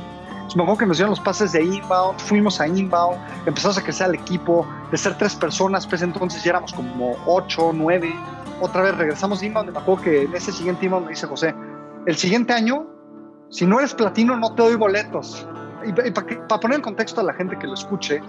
Me 0.56 0.64
acuerdo 0.64 0.80
que 0.80 0.86
nos 0.86 0.98
dieron 0.98 1.10
los 1.10 1.20
pases 1.20 1.52
de 1.52 1.64
inbound, 1.64 2.20
fuimos 2.20 2.62
a 2.62 2.68
inbound, 2.68 3.18
empezamos 3.46 3.78
a 3.78 3.84
crecer 3.84 4.08
el 4.08 4.16
equipo, 4.16 4.66
de 4.92 4.98
ser 4.98 5.18
tres 5.18 5.36
personas, 5.36 5.86
pues 5.86 6.02
entonces 6.02 6.42
ya 6.44 6.52
éramos 6.52 6.74
como 6.74 7.18
ocho, 7.26 7.72
nueve. 7.74 8.16
Otra 8.62 8.82
vez 8.84 8.98
regresamos 8.98 9.42
de 9.42 9.48
inbound 9.48 9.70
y 9.70 9.74
me 9.74 9.80
acuerdo 9.80 10.04
que 10.04 10.24
en 10.24 10.34
ese 10.34 10.52
siguiente 10.52 10.86
inbound 10.86 11.06
me 11.06 11.12
dice 11.12 11.28
José, 11.28 11.54
el 12.06 12.16
siguiente 12.16 12.54
año, 12.54 12.88
si 13.50 13.66
no 13.66 13.80
eres 13.80 13.94
platino, 13.94 14.38
no 14.38 14.56
te 14.56 14.64
doy 14.64 14.76
boletos. 14.76 15.46
Y, 15.86 15.92
para 16.12 16.48
pa 16.48 16.60
poner 16.60 16.78
en 16.78 16.82
contexto 16.82 17.22
a 17.22 17.24
la 17.26 17.34
gente 17.34 17.58
que 17.60 17.68
lo 17.68 17.74
escuche, 17.74 18.22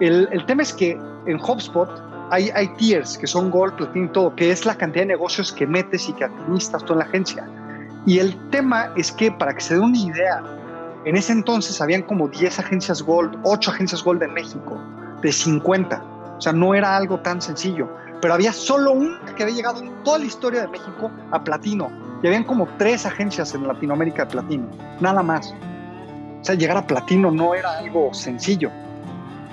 el, 0.00 0.44
tema 0.46 0.62
es 0.62 0.72
que 0.72 0.98
en 1.26 1.36
HubSpot 1.36 1.88
hay, 2.30 2.50
hay 2.50 2.68
tiers 2.76 3.16
que 3.16 3.26
son 3.26 3.50
Gold, 3.50 3.76
Platino 3.76 4.06
y 4.06 4.12
todo, 4.12 4.34
que 4.34 4.50
es 4.50 4.66
la 4.66 4.74
cantidad 4.74 5.02
de 5.02 5.08
negocios 5.08 5.52
que 5.52 5.66
metes 5.66 6.08
y 6.08 6.12
que 6.12 6.24
administras 6.24 6.84
tú 6.84 6.92
en 6.92 6.98
la 7.00 7.04
agencia. 7.04 7.48
Y 8.04 8.18
el 8.18 8.36
tema 8.50 8.92
es 8.96 9.10
que, 9.10 9.32
para 9.32 9.54
que 9.54 9.60
se 9.60 9.74
dé 9.74 9.80
una 9.80 9.98
idea, 9.98 10.42
en 11.04 11.16
ese 11.16 11.32
entonces 11.32 11.80
habían 11.80 12.02
como 12.02 12.28
10 12.28 12.58
agencias 12.58 13.02
Gold, 13.02 13.38
8 13.44 13.70
agencias 13.70 14.02
Gold 14.02 14.22
en 14.22 14.34
México, 14.34 14.80
de 15.22 15.32
50. 15.32 16.02
O 16.36 16.40
sea, 16.40 16.52
no 16.52 16.74
era 16.74 16.96
algo 16.96 17.20
tan 17.20 17.40
sencillo. 17.40 17.88
Pero 18.20 18.34
había 18.34 18.52
solo 18.52 18.92
una 18.92 19.20
que 19.36 19.42
había 19.42 19.54
llegado 19.54 19.80
en 19.80 19.90
toda 20.04 20.18
la 20.18 20.24
historia 20.24 20.62
de 20.62 20.68
México 20.68 21.10
a 21.30 21.42
Platino. 21.42 21.90
Y 22.22 22.26
habían 22.26 22.44
como 22.44 22.68
tres 22.78 23.06
agencias 23.06 23.54
en 23.54 23.66
Latinoamérica 23.66 24.24
de 24.24 24.30
Platino, 24.30 24.68
nada 25.00 25.22
más. 25.22 25.54
O 26.40 26.44
sea, 26.44 26.54
llegar 26.54 26.76
a 26.76 26.86
Platino 26.86 27.30
no 27.30 27.54
era 27.54 27.78
algo 27.78 28.14
sencillo 28.14 28.70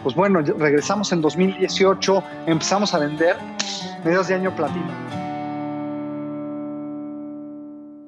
pues 0.04 0.16
bueno, 0.16 0.42
regresamos 0.42 1.12
en 1.14 1.22
2018, 1.22 2.24
empezamos 2.46 2.94
a 2.94 3.00
vender 3.00 3.38
medios 4.04 4.28
de 4.28 4.36
año 4.36 4.56
platino. 4.56 4.92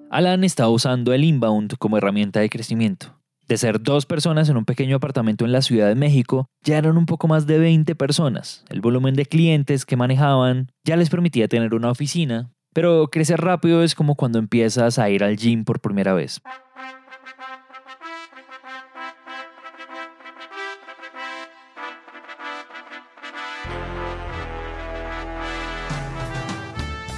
Alan 0.10 0.43
estaba 0.43 0.69
usando 0.69 1.13
el 1.13 1.23
inbound 1.23 1.77
como 1.77 1.97
herramienta 1.97 2.39
de 2.39 2.49
crecimiento. 2.49 3.15
De 3.47 3.58
ser 3.58 3.81
dos 3.81 4.05
personas 4.05 4.49
en 4.49 4.58
un 4.58 4.65
pequeño 4.65 4.95
apartamento 4.95 5.45
en 5.45 5.51
la 5.51 5.62
Ciudad 5.62 5.88
de 5.88 5.95
México, 5.95 6.47
ya 6.63 6.77
eran 6.77 6.97
un 6.97 7.05
poco 7.05 7.27
más 7.27 7.45
de 7.45 7.60
20 7.60 7.95
personas. 7.95 8.65
El 8.69 8.81
volumen 8.81 9.13
de 9.15 9.25
clientes 9.25 9.86
que 9.86 9.97
manejaban 9.97 10.71
ya 10.84 10.95
les 10.95 11.10
permitía 11.10 11.47
tener 11.47 11.75
una 11.75 11.91
oficina, 11.91 12.51
pero 12.73 13.10
crecer 13.10 13.39
rápido 13.41 13.84
es 13.84 13.93
como 13.93 14.15
cuando 14.15 14.39
empiezas 14.39 14.99
a 14.99 15.10
ir 15.10 15.23
al 15.23 15.38
gym 15.38 15.63
por 15.63 15.79
primera 15.79 16.13
vez. 16.13 16.41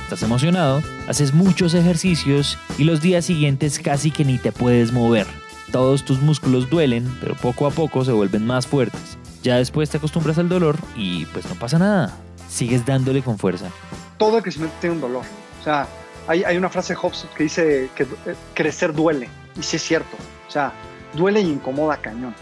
Estás 0.03 0.23
emocionado, 0.23 0.81
haces 1.09 1.33
muchos 1.33 1.73
ejercicios 1.73 2.57
y 2.77 2.85
los 2.85 3.01
días 3.01 3.25
siguientes 3.25 3.77
casi 3.77 4.09
que 4.09 4.23
ni 4.23 4.37
te 4.37 4.53
puedes 4.53 4.93
mover. 4.93 5.27
Todos 5.71 6.05
tus 6.05 6.21
músculos 6.21 6.69
duelen, 6.69 7.13
pero 7.19 7.35
poco 7.35 7.67
a 7.67 7.71
poco 7.71 8.05
se 8.05 8.13
vuelven 8.13 8.47
más 8.47 8.65
fuertes. 8.65 9.17
Ya 9.43 9.57
después 9.57 9.89
te 9.89 9.97
acostumbras 9.97 10.37
al 10.37 10.47
dolor 10.47 10.77
y 10.95 11.25
pues 11.25 11.45
no 11.49 11.55
pasa 11.55 11.77
nada. 11.77 12.15
Sigues 12.47 12.85
dándole 12.85 13.21
con 13.21 13.37
fuerza. 13.37 13.69
Todo 14.17 14.37
el 14.37 14.43
crecimiento 14.43 14.77
tiene 14.79 14.95
un 14.95 15.01
dolor. 15.01 15.23
O 15.59 15.63
sea, 15.63 15.87
hay, 16.27 16.57
una 16.57 16.69
frase 16.69 16.93
de 16.93 16.99
Hobbes 16.99 17.25
que 17.35 17.43
dice 17.43 17.89
que 17.95 18.07
crecer 18.53 18.93
duele. 18.93 19.29
Y 19.57 19.63
sí 19.63 19.75
es 19.75 19.83
cierto. 19.83 20.15
O 20.47 20.51
sea, 20.51 20.71
duele 21.13 21.41
y 21.41 21.49
incomoda 21.49 21.97
cañón. 21.97 22.33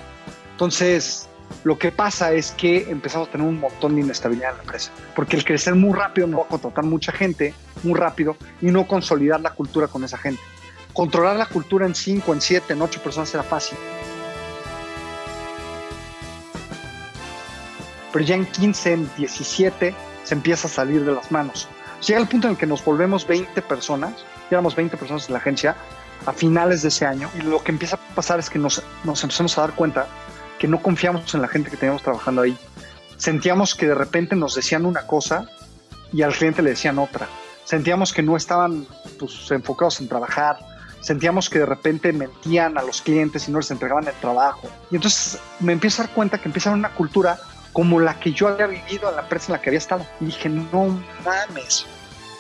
Entonces, 0.52 1.28
lo 1.66 1.80
que 1.80 1.92
pasa 1.92 2.32
es 2.32 2.52
que 2.52 2.92
empezamos 2.92 3.28
a 3.28 3.32
tener 3.32 3.48
un 3.48 3.60
montón 3.60 3.96
de 3.96 4.02
inestabilidad 4.02 4.52
en 4.52 4.58
la 4.58 4.64
empresa, 4.64 4.92
porque 5.16 5.36
el 5.36 5.44
crecer 5.44 5.74
muy 5.74 5.98
rápido 5.98 6.28
no 6.28 6.38
va 6.38 6.44
a 6.44 6.48
contratar 6.48 6.86
mucha 6.86 7.12
gente 7.12 7.56
muy 7.82 8.00
rápido 8.00 8.38
y 8.62 8.68
no 8.68 8.88
consolidar 8.88 9.42
la 9.42 9.50
cultura 9.50 9.88
con 9.88 10.04
esa 10.04 10.16
gente. 10.16 10.40
Controlar 10.94 11.38
la 11.38 11.48
cultura 11.48 11.88
en 11.88 11.96
5, 11.96 12.34
en 12.36 12.40
7, 12.40 12.74
en 12.74 12.84
8 12.84 13.02
personas 13.02 13.34
era 13.34 13.42
fácil. 13.42 13.80
Pero 18.14 18.24
ya 18.24 18.36
en 18.36 18.46
15, 18.46 18.94
en 18.94 19.10
17 19.18 19.96
se 20.24 20.34
empieza 20.36 20.68
a 20.68 20.70
salir 20.70 21.04
de 21.04 21.14
las 21.14 21.32
manos. 21.32 21.68
Llega 22.06 22.20
el 22.20 22.28
punto 22.28 22.46
en 22.46 22.52
el 22.52 22.60
que 22.60 22.68
nos 22.68 22.86
volvemos 22.86 23.26
20 23.26 23.60
personas, 23.64 24.24
éramos 24.52 24.76
20 24.76 24.98
personas 24.98 25.28
en 25.28 25.34
la 25.34 25.40
agencia 25.40 25.76
a 26.28 26.32
finales 26.32 26.84
de 26.84 26.90
ese 26.90 27.08
año 27.08 27.28
y 27.40 27.42
lo 27.42 27.64
que 27.64 27.72
empieza 27.72 27.96
a 27.96 28.16
pasar 28.16 28.38
es 28.38 28.52
que 28.52 28.60
nos, 28.60 28.84
nos 29.04 29.24
empezamos 29.24 29.58
a 29.58 29.62
dar 29.62 29.74
cuenta 29.74 30.08
que 30.60 30.68
no 30.68 30.82
confiamos 30.82 31.34
en 31.34 31.42
la 31.42 31.48
gente 31.48 31.70
que 31.70 31.78
teníamos 31.78 32.04
trabajando 32.04 32.42
ahí. 32.42 32.58
Sentíamos 33.18 33.76
que 33.76 33.88
de 33.88 33.96
repente 33.96 34.36
nos 34.36 34.56
decían 34.56 34.86
una 34.86 35.08
cosa 35.08 35.50
y 36.12 36.22
al 36.22 36.34
cliente 36.34 36.62
le 36.62 36.72
decían 36.72 37.00
otra. 37.00 37.28
Sentíamos 37.64 38.14
que 38.14 38.22
no 38.22 38.38
estaban 38.38 38.86
pues, 39.20 39.50
enfocados 39.52 40.00
en 40.00 40.08
trabajar. 40.08 40.60
Sentíamos 41.02 41.50
que 41.50 41.60
de 41.60 41.66
repente 41.66 42.14
mentían 42.14 42.78
a 42.78 42.82
los 42.82 43.02
clientes 43.02 43.48
y 43.48 43.52
no 43.52 43.60
les 43.60 43.72
entregaban 43.72 44.08
el 44.08 44.14
trabajo. 44.16 44.70
Y 44.92 44.96
entonces 44.96 45.40
me 45.60 45.74
empiezo 45.74 46.02
a 46.02 46.06
dar 46.06 46.16
cuenta 46.16 46.38
que 46.40 46.48
empieza 46.48 46.72
una 46.72 46.90
cultura 46.90 47.40
como 47.74 48.00
la 48.00 48.20
que 48.20 48.32
yo 48.32 48.48
había 48.48 48.68
vivido 48.68 49.10
en 49.10 49.18
la 49.18 49.24
empresa 49.24 49.48
en 49.48 49.54
la 49.54 49.62
que 49.62 49.70
había 49.70 49.80
estado. 49.80 50.06
Y 50.22 50.26
dije, 50.26 50.50
no 50.50 50.98
mames, 51.26 51.86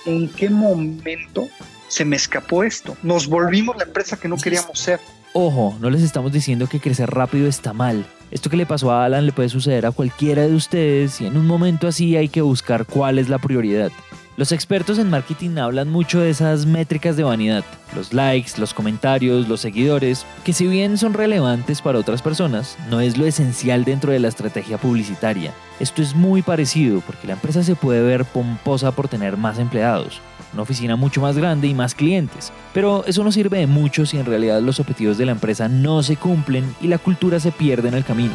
¿en 0.05 0.29
qué 0.29 0.49
momento 0.49 1.47
se 1.89 2.05
me 2.05 2.15
escapó 2.15 2.63
esto? 2.63 2.95
Nos 3.03 3.27
volvimos 3.27 3.75
la 3.77 3.83
empresa 3.83 4.17
que 4.17 4.27
no 4.27 4.37
queríamos 4.37 4.79
ser. 4.79 4.99
Ojo, 5.37 5.75
no 5.81 5.89
les 5.89 6.01
estamos 6.01 6.31
diciendo 6.31 6.65
que 6.67 6.79
crecer 6.79 7.09
rápido 7.09 7.45
está 7.45 7.73
mal. 7.73 8.05
Esto 8.31 8.49
que 8.49 8.55
le 8.55 8.65
pasó 8.65 8.91
a 8.91 9.03
Alan 9.03 9.25
le 9.25 9.33
puede 9.33 9.49
suceder 9.49 9.85
a 9.85 9.91
cualquiera 9.91 10.47
de 10.47 10.55
ustedes 10.55 11.19
y 11.19 11.25
en 11.25 11.35
un 11.35 11.45
momento 11.45 11.89
así 11.89 12.15
hay 12.15 12.29
que 12.29 12.39
buscar 12.39 12.85
cuál 12.85 13.19
es 13.19 13.27
la 13.27 13.37
prioridad. 13.37 13.91
Los 14.37 14.51
expertos 14.51 14.99
en 14.99 15.09
marketing 15.09 15.57
hablan 15.59 15.89
mucho 15.89 16.19
de 16.19 16.29
esas 16.29 16.65
métricas 16.65 17.15
de 17.15 17.23
vanidad, 17.23 17.63
los 17.95 18.11
likes, 18.11 18.59
los 18.59 18.73
comentarios, 18.73 19.47
los 19.47 19.61
seguidores, 19.61 20.25
que 20.43 20.51
si 20.51 20.67
bien 20.67 20.97
son 20.97 21.13
relevantes 21.13 21.81
para 21.81 21.99
otras 21.99 22.21
personas, 22.21 22.77
no 22.89 22.99
es 22.99 23.17
lo 23.17 23.25
esencial 23.25 23.85
dentro 23.85 24.11
de 24.11 24.19
la 24.19 24.27
estrategia 24.27 24.77
publicitaria. 24.77 25.53
Esto 25.79 26.01
es 26.01 26.15
muy 26.15 26.41
parecido 26.41 26.99
porque 26.99 27.27
la 27.27 27.33
empresa 27.33 27.63
se 27.63 27.77
puede 27.77 28.01
ver 28.01 28.25
pomposa 28.25 28.91
por 28.91 29.07
tener 29.07 29.37
más 29.37 29.57
empleados, 29.57 30.19
una 30.51 30.63
oficina 30.63 30.97
mucho 30.97 31.21
más 31.21 31.37
grande 31.37 31.67
y 31.69 31.73
más 31.73 31.95
clientes, 31.95 32.51
pero 32.73 33.05
eso 33.05 33.23
no 33.23 33.31
sirve 33.31 33.59
de 33.59 33.67
mucho 33.67 34.05
si 34.05 34.17
en 34.17 34.25
realidad 34.25 34.59
los 34.59 34.81
objetivos 34.81 35.17
de 35.17 35.27
la 35.27 35.31
empresa 35.31 35.69
no 35.69 36.03
se 36.03 36.17
cumplen 36.17 36.75
y 36.81 36.89
la 36.89 36.97
cultura 36.97 37.39
se 37.39 37.53
pierde 37.53 37.87
en 37.87 37.93
el 37.93 38.03
camino. 38.03 38.33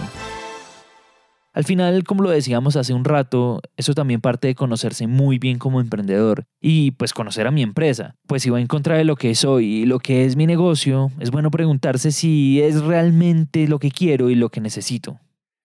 Al 1.52 1.64
final, 1.64 2.04
como 2.04 2.22
lo 2.22 2.30
decíamos 2.30 2.76
hace 2.76 2.94
un 2.94 3.04
rato, 3.04 3.60
eso 3.76 3.92
también 3.92 4.20
parte 4.20 4.46
de 4.46 4.54
conocerse 4.54 5.08
muy 5.08 5.38
bien 5.40 5.58
como 5.58 5.80
emprendedor 5.80 6.44
y 6.60 6.92
pues 6.92 7.12
conocer 7.12 7.48
a 7.48 7.50
mi 7.50 7.62
empresa. 7.62 8.14
Pues 8.28 8.42
si 8.42 8.50
va 8.50 8.60
en 8.60 8.68
contra 8.68 8.96
de 8.96 9.04
lo 9.04 9.16
que 9.16 9.34
soy 9.34 9.82
y 9.82 9.86
lo 9.86 9.98
que 9.98 10.24
es 10.24 10.36
mi 10.36 10.46
negocio, 10.46 11.10
es 11.18 11.32
bueno 11.32 11.50
preguntarse 11.50 12.12
si 12.12 12.62
es 12.62 12.80
realmente 12.82 13.66
lo 13.66 13.80
que 13.80 13.90
quiero 13.90 14.30
y 14.30 14.36
lo 14.36 14.50
que 14.50 14.60
necesito. 14.60 15.18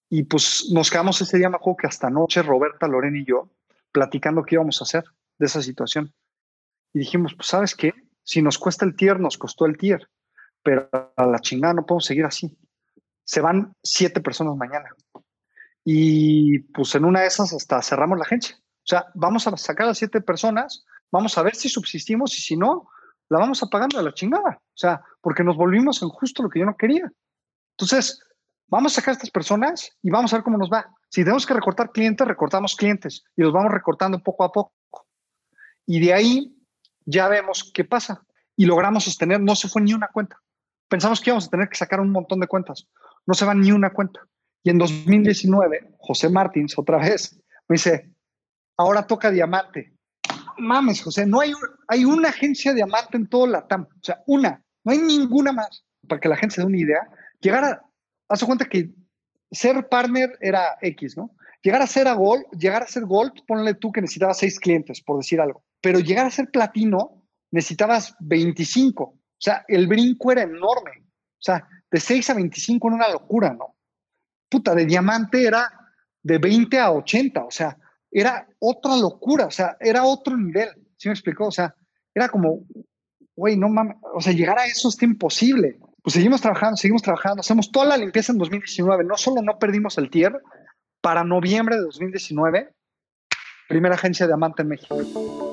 Y 0.09 0.23
pues 0.23 0.69
nos 0.71 0.89
quedamos 0.89 1.21
ese 1.21 1.37
día, 1.37 1.49
me 1.49 1.57
que 1.77 1.87
hasta 1.87 2.09
noche 2.09 2.41
Roberta, 2.41 2.87
Lorena 2.87 3.19
y 3.19 3.25
yo 3.25 3.49
platicando 3.91 4.43
qué 4.43 4.55
íbamos 4.55 4.81
a 4.81 4.85
hacer 4.85 5.03
de 5.37 5.45
esa 5.45 5.61
situación. 5.61 6.11
Y 6.93 6.99
dijimos, 6.99 7.35
pues 7.35 7.47
sabes 7.47 7.75
qué, 7.75 7.93
si 8.23 8.41
nos 8.41 8.57
cuesta 8.57 8.85
el 8.85 8.95
tier, 8.95 9.19
nos 9.19 9.37
costó 9.37 9.67
el 9.67 9.77
tier, 9.77 10.09
pero 10.63 10.89
a 10.91 11.25
la 11.27 11.39
chingada 11.39 11.75
no 11.75 11.85
podemos 11.85 12.05
seguir 12.05 12.25
así. 12.25 12.57
Se 13.23 13.41
van 13.41 13.73
siete 13.83 14.19
personas 14.19 14.55
mañana 14.55 14.89
y 15.87 16.59
pues 16.73 16.95
en 16.95 17.05
una 17.05 17.21
de 17.21 17.27
esas 17.27 17.53
hasta 17.53 17.81
cerramos 17.83 18.17
la 18.17 18.25
agencia. 18.25 18.57
O 18.57 18.87
sea, 18.87 19.05
vamos 19.13 19.47
a 19.47 19.55
sacar 19.55 19.87
a 19.87 19.93
siete 19.93 20.19
personas, 20.19 20.83
vamos 21.11 21.37
a 21.37 21.43
ver 21.43 21.55
si 21.55 21.69
subsistimos 21.69 22.37
y 22.37 22.41
si 22.41 22.57
no, 22.57 22.89
la 23.29 23.37
vamos 23.37 23.61
a 23.61 23.67
pagar 23.67 23.89
a 23.95 24.01
la 24.01 24.13
chingada. 24.13 24.59
O 24.59 24.77
sea, 24.77 25.01
porque 25.21 25.43
nos 25.43 25.55
volvimos 25.55 26.01
en 26.01 26.09
justo 26.09 26.41
lo 26.41 26.49
que 26.49 26.59
yo 26.59 26.65
no 26.65 26.75
quería. 26.75 27.11
Entonces, 27.77 28.19
vamos 28.67 28.93
a 28.93 28.95
sacar 28.95 29.11
a 29.11 29.13
estas 29.13 29.29
personas 29.29 29.95
y 30.01 30.09
vamos 30.09 30.33
a 30.33 30.37
ver 30.37 30.43
cómo 30.43 30.57
nos 30.57 30.71
va. 30.71 30.91
Si 31.09 31.21
tenemos 31.21 31.45
que 31.45 31.53
recortar 31.53 31.91
clientes, 31.91 32.27
recortamos 32.27 32.75
clientes 32.75 33.23
y 33.35 33.43
los 33.43 33.53
vamos 33.53 33.71
recortando 33.71 34.19
poco 34.23 34.43
a 34.43 34.51
poco. 34.51 34.73
Y 35.85 35.99
de 35.99 36.13
ahí 36.13 36.57
ya 37.05 37.27
vemos 37.27 37.71
qué 37.73 37.85
pasa. 37.85 38.25
Y 38.55 38.65
logramos 38.65 39.03
sostener, 39.03 39.39
no 39.39 39.55
se 39.55 39.67
fue 39.67 39.83
ni 39.83 39.93
una 39.93 40.07
cuenta. 40.07 40.41
Pensamos 40.87 41.21
que 41.21 41.29
íbamos 41.29 41.45
a 41.45 41.49
tener 41.49 41.69
que 41.69 41.77
sacar 41.77 41.99
un 41.99 42.11
montón 42.11 42.39
de 42.39 42.47
cuentas. 42.47 42.87
No 43.27 43.35
se 43.35 43.45
va 43.45 43.53
ni 43.53 43.71
una 43.71 43.91
cuenta. 43.91 44.21
Y 44.65 44.71
en 44.71 44.79
2019, 44.79 45.91
José 45.99 46.27
Martins, 46.27 46.75
otra 46.75 46.97
vez, 46.97 47.39
me 47.67 47.75
dice, 47.75 48.09
ahora 48.75 49.05
toca 49.05 49.29
diamante. 49.29 49.93
Mames, 50.57 51.03
José, 51.03 51.27
no 51.27 51.39
hay, 51.39 51.53
hay 51.87 52.03
una 52.03 52.29
agencia 52.29 52.71
de 52.71 52.77
diamante 52.77 53.15
en 53.15 53.27
todo 53.27 53.45
la 53.45 53.67
TAM. 53.67 53.83
O 53.83 54.03
sea, 54.03 54.23
una, 54.25 54.63
no 54.83 54.91
hay 54.91 54.97
ninguna 54.97 55.51
más. 55.51 55.85
Para 56.07 56.19
que 56.19 56.29
la 56.29 56.35
gente 56.35 56.55
se 56.55 56.61
dé 56.61 56.67
una 56.67 56.79
idea, 56.79 57.07
llegar 57.39 57.63
a, 57.63 57.85
haz 58.27 58.43
cuenta 58.43 58.65
que 58.65 58.89
ser 59.51 59.87
partner 59.87 60.35
era 60.41 60.77
X, 60.81 61.15
¿no? 61.15 61.35
Llegar 61.61 61.83
a 61.83 61.87
ser 61.87 62.07
a 62.07 62.13
Gold, 62.13 62.45
llegar 62.57 62.81
a 62.81 62.87
ser 62.87 63.05
Gold, 63.05 63.33
ponle 63.45 63.75
tú 63.75 63.91
que 63.91 64.01
necesitabas 64.01 64.39
seis 64.39 64.59
clientes, 64.59 64.99
por 64.99 65.17
decir 65.17 65.39
algo. 65.41 65.63
Pero 65.79 65.99
llegar 65.99 66.25
a 66.25 66.31
ser 66.31 66.49
platino, 66.49 67.23
necesitabas 67.51 68.15
25. 68.19 69.03
O 69.03 69.19
sea, 69.37 69.63
el 69.67 69.85
brinco 69.85 70.31
era 70.31 70.41
enorme. 70.41 71.03
O 71.03 71.43
sea, 71.45 71.67
de 71.91 71.99
6 71.99 72.31
a 72.31 72.33
25 72.33 72.87
era 72.87 72.95
una 72.95 73.09
locura, 73.09 73.53
¿no? 73.53 73.74
Puta, 74.49 74.73
de 74.75 74.85
diamante 74.85 75.45
era 75.45 75.71
de 76.21 76.37
20 76.37 76.79
a 76.79 76.91
80, 76.91 77.43
o 77.43 77.51
sea, 77.51 77.77
era 78.11 78.47
otra 78.59 78.95
locura, 78.97 79.45
o 79.45 79.51
sea, 79.51 79.77
era 79.79 80.03
otro 80.03 80.37
nivel, 80.37 80.69
¿sí 80.97 81.07
me 81.09 81.13
explicó? 81.13 81.47
O 81.47 81.51
sea, 81.51 81.75
era 82.13 82.29
como, 82.29 82.61
güey, 83.35 83.57
no 83.57 83.69
mames, 83.69 83.97
o 84.13 84.21
sea, 84.21 84.33
llegar 84.33 84.57
a 84.57 84.65
eso 84.65 84.89
está 84.89 85.05
imposible. 85.05 85.77
Pues 86.01 86.13
seguimos 86.13 86.39
trabajando, 86.39 86.77
seguimos 86.77 87.01
trabajando, 87.01 87.41
hacemos 87.41 87.71
toda 87.71 87.87
la 87.87 87.97
limpieza 87.97 88.31
en 88.31 88.37
2019, 88.37 89.03
no 89.03 89.17
solo 89.17 89.41
no 89.41 89.57
perdimos 89.57 89.97
el 89.97 90.09
tier, 90.09 90.33
para 91.01 91.23
noviembre 91.23 91.75
de 91.75 91.81
2019, 91.83 92.73
primera 93.67 93.95
agencia 93.95 94.25
de 94.25 94.31
diamante 94.31 94.61
en 94.61 94.69
México. 94.69 95.44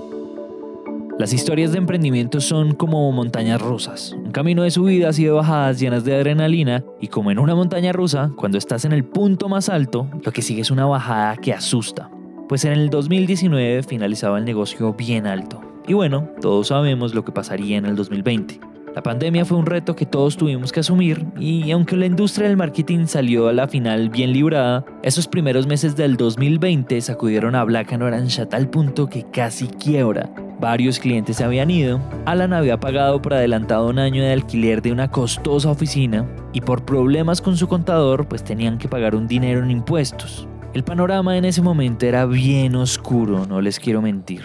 Las 1.18 1.34
historias 1.34 1.72
de 1.72 1.78
emprendimiento 1.78 2.40
son 2.40 2.74
como 2.74 3.12
montañas 3.12 3.60
rusas, 3.60 4.14
un 4.16 4.32
camino 4.32 4.62
de 4.62 4.70
subidas 4.70 5.18
y 5.18 5.24
de 5.24 5.30
bajadas 5.30 5.78
llenas 5.78 6.04
de 6.04 6.14
adrenalina 6.14 6.84
y 7.00 7.08
como 7.08 7.30
en 7.30 7.38
una 7.38 7.54
montaña 7.54 7.92
rusa, 7.92 8.32
cuando 8.34 8.56
estás 8.56 8.84
en 8.86 8.92
el 8.92 9.04
punto 9.04 9.48
más 9.48 9.68
alto, 9.68 10.08
lo 10.24 10.32
que 10.32 10.42
sigue 10.42 10.62
es 10.62 10.70
una 10.70 10.86
bajada 10.86 11.36
que 11.36 11.52
asusta. 11.52 12.10
Pues 12.48 12.64
en 12.64 12.72
el 12.72 12.88
2019 12.88 13.82
finalizaba 13.82 14.38
el 14.38 14.44
negocio 14.44 14.94
bien 14.94 15.26
alto. 15.26 15.60
Y 15.86 15.92
bueno, 15.92 16.30
todos 16.40 16.68
sabemos 16.68 17.14
lo 17.14 17.24
que 17.24 17.32
pasaría 17.32 17.76
en 17.76 17.86
el 17.86 17.94
2020. 17.94 18.71
La 18.94 19.02
pandemia 19.02 19.44
fue 19.44 19.56
un 19.56 19.66
reto 19.66 19.96
que 19.96 20.04
todos 20.04 20.36
tuvimos 20.36 20.70
que 20.70 20.80
asumir 20.80 21.24
y 21.38 21.70
aunque 21.70 21.96
la 21.96 22.06
industria 22.06 22.48
del 22.48 22.56
marketing 22.56 23.06
salió 23.06 23.48
a 23.48 23.52
la 23.52 23.66
final 23.66 24.10
bien 24.10 24.32
librada, 24.32 24.84
esos 25.02 25.26
primeros 25.28 25.66
meses 25.66 25.96
del 25.96 26.16
2020 26.16 27.00
sacudieron 27.00 27.54
a 27.54 27.64
Black 27.64 27.92
Orange 27.92 28.42
a 28.42 28.48
tal 28.48 28.68
punto 28.68 29.08
que 29.08 29.24
casi 29.30 29.66
quiebra 29.66 30.30
Varios 30.62 31.00
clientes 31.00 31.38
se 31.38 31.42
habían 31.44 31.72
ido, 31.72 32.00
Alan 32.24 32.52
había 32.52 32.78
pagado 32.78 33.20
por 33.20 33.34
adelantado 33.34 33.88
un 33.88 33.98
año 33.98 34.22
de 34.22 34.32
alquiler 34.32 34.80
de 34.80 34.92
una 34.92 35.10
costosa 35.10 35.68
oficina 35.68 36.24
y 36.52 36.60
por 36.60 36.84
problemas 36.84 37.42
con 37.42 37.56
su 37.56 37.66
contador 37.66 38.28
pues 38.28 38.44
tenían 38.44 38.78
que 38.78 38.86
pagar 38.88 39.16
un 39.16 39.26
dinero 39.26 39.64
en 39.64 39.72
impuestos. 39.72 40.46
El 40.72 40.84
panorama 40.84 41.36
en 41.36 41.46
ese 41.46 41.62
momento 41.62 42.06
era 42.06 42.26
bien 42.26 42.76
oscuro, 42.76 43.44
no 43.44 43.60
les 43.60 43.80
quiero 43.80 44.02
mentir. 44.02 44.42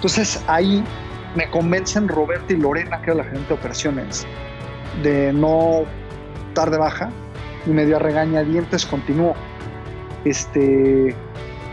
Entonces 0.00 0.42
ahí 0.46 0.82
me 1.34 1.50
convencen 1.50 2.08
Roberto 2.08 2.54
y 2.54 2.56
Lorena, 2.56 3.02
que 3.02 3.10
era 3.10 3.16
la 3.16 3.24
gerente 3.24 3.48
de 3.48 3.54
operaciones, 3.54 4.26
de 5.02 5.30
no 5.30 5.82
dar 6.54 6.70
de 6.70 6.78
baja 6.78 7.10
y 7.66 7.70
medio 7.70 7.96
a 7.96 7.98
regañadientes 7.98 8.86
continuó. 8.86 9.34
Este, 10.24 11.14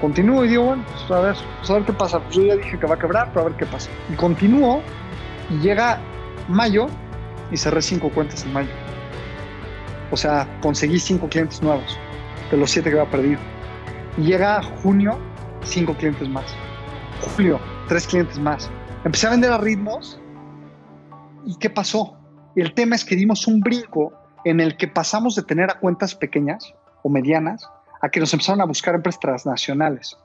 Continúo 0.02 0.46
y 0.46 0.50
digo, 0.50 0.66
bueno, 0.66 0.86
pues 0.86 1.10
a 1.10 1.22
ver, 1.22 1.36
pues 1.58 1.70
a 1.72 1.74
ver 1.74 1.84
qué 1.84 1.94
pasa. 1.94 2.20
Pues 2.20 2.36
yo 2.36 2.44
ya 2.44 2.56
dije 2.56 2.78
que 2.78 2.86
va 2.86 2.96
a 2.96 3.00
quebrar, 3.00 3.30
pero 3.30 3.42
a 3.42 3.50
ver 3.50 3.58
qué 3.58 3.66
pasa. 3.66 3.90
Y 4.12 4.16
continúo 4.16 4.82
y 5.50 5.60
llega 5.60 6.00
mayo 6.48 6.88
y 7.50 7.58
cerré 7.58 7.82
cinco 7.82 8.10
cuentas 8.10 8.46
en 8.46 8.54
mayo. 8.54 8.70
O 10.12 10.18
sea, 10.18 10.48
conseguí 10.62 11.00
cinco 11.00 11.28
clientes 11.28 11.62
nuevos 11.64 11.98
de 12.52 12.58
los 12.58 12.70
siete 12.70 12.92
que 12.92 13.00
había 13.00 13.10
perdido. 13.10 13.40
Y 14.18 14.24
llega 14.24 14.62
junio, 14.62 15.18
cinco 15.64 15.96
clientes 15.96 16.30
más. 16.30 16.46
Julio, 17.22 17.60
tres 17.88 18.08
clientes 18.08 18.40
más. 18.40 18.70
Empecé 19.04 19.28
a 19.28 19.32
vender 19.32 19.52
a 19.52 19.58
ritmos. 19.58 20.20
¿Y 21.46 21.58
qué 21.58 21.70
pasó? 21.70 22.18
El 22.56 22.74
tema 22.74 22.96
es 22.96 23.06
que 23.06 23.16
dimos 23.16 23.48
un 23.48 23.62
brinco 23.62 24.14
en 24.44 24.60
el 24.60 24.78
que 24.78 24.88
pasamos 24.88 25.36
de 25.36 25.44
tener 25.44 25.70
a 25.70 25.80
cuentas 25.80 26.16
pequeñas 26.16 26.74
o 27.04 27.10
medianas 27.10 27.70
a 28.02 28.10
que 28.10 28.20
nos 28.20 28.34
empezaron 28.34 28.62
a 28.62 28.66
buscar 28.66 28.96
empresas 28.96 29.20
transnacionales. 29.20 30.18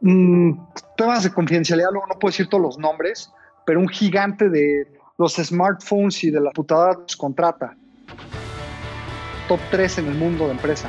Mm, 0.00 0.52
temas 0.96 1.24
de 1.24 1.32
confidencialidad, 1.32 1.90
luego 1.92 2.06
no 2.06 2.18
puedo 2.18 2.30
decir 2.30 2.48
todos 2.48 2.62
los 2.62 2.78
nombres, 2.78 3.32
pero 3.66 3.80
un 3.80 3.88
gigante 3.88 4.48
de 4.48 4.86
los 5.18 5.34
smartphones 5.34 6.22
y 6.24 6.30
de 6.30 6.40
la 6.40 6.50
computadora 6.52 6.98
nos 6.98 7.16
contrata. 7.16 7.76
Top 9.48 9.60
3 9.70 9.98
en 9.98 10.06
el 10.08 10.14
mundo 10.14 10.46
de 10.46 10.52
empresa. 10.52 10.88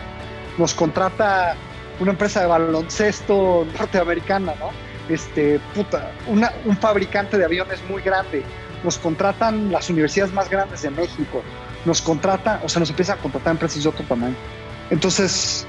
Nos 0.58 0.74
contrata 0.74 1.56
una 2.00 2.12
empresa 2.12 2.42
de 2.42 2.48
baloncesto 2.48 3.66
norteamericana, 3.78 4.54
¿no? 4.60 4.89
Este, 5.10 5.60
puta, 5.74 6.12
un 6.28 6.78
fabricante 6.78 7.38
de 7.38 7.46
aviones 7.46 7.84
muy 7.90 8.02
grande. 8.02 8.44
Nos 8.84 8.98
contratan 8.98 9.72
las 9.72 9.90
universidades 9.90 10.34
más 10.34 10.50
grandes 10.50 10.84
de 10.84 10.92
México. 10.92 11.42
Nos 11.86 12.02
contrata, 12.02 12.62
o 12.64 12.70
sea, 12.70 12.80
nos 12.80 12.90
empiezan 12.90 13.18
a 13.18 13.22
contratar 13.22 13.52
empresas 13.52 13.84
de 13.84 13.90
otro 13.90 14.06
tamaño. 14.06 14.36
Entonces, 14.90 15.66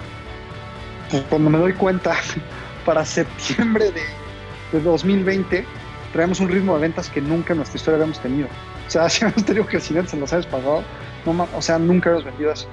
pues, 1.10 1.22
cuando 1.28 1.50
me 1.50 1.58
doy 1.58 1.72
cuenta, 1.72 2.14
para 2.84 3.04
septiembre 3.04 3.90
de, 3.90 4.80
2020, 4.80 5.66
traemos 6.12 6.38
un 6.40 6.48
ritmo 6.48 6.74
de 6.74 6.82
ventas 6.82 7.08
que 7.08 7.20
nunca 7.20 7.52
en 7.52 7.58
nuestra 7.58 7.76
historia 7.76 7.96
habíamos 7.96 8.20
tenido. 8.20 8.48
O 8.86 8.90
sea, 8.90 9.08
si 9.10 9.24
hemos 9.24 9.44
tenido 9.44 9.66
crecimientos 9.66 10.14
en 10.14 10.20
los 10.20 10.32
años 10.32 10.46
pasados, 10.46 10.84
o 11.54 11.62
sea, 11.62 11.78
nunca 11.78 12.10
hemos 12.10 12.24
vendido 12.24 12.52
eso. 12.52 12.68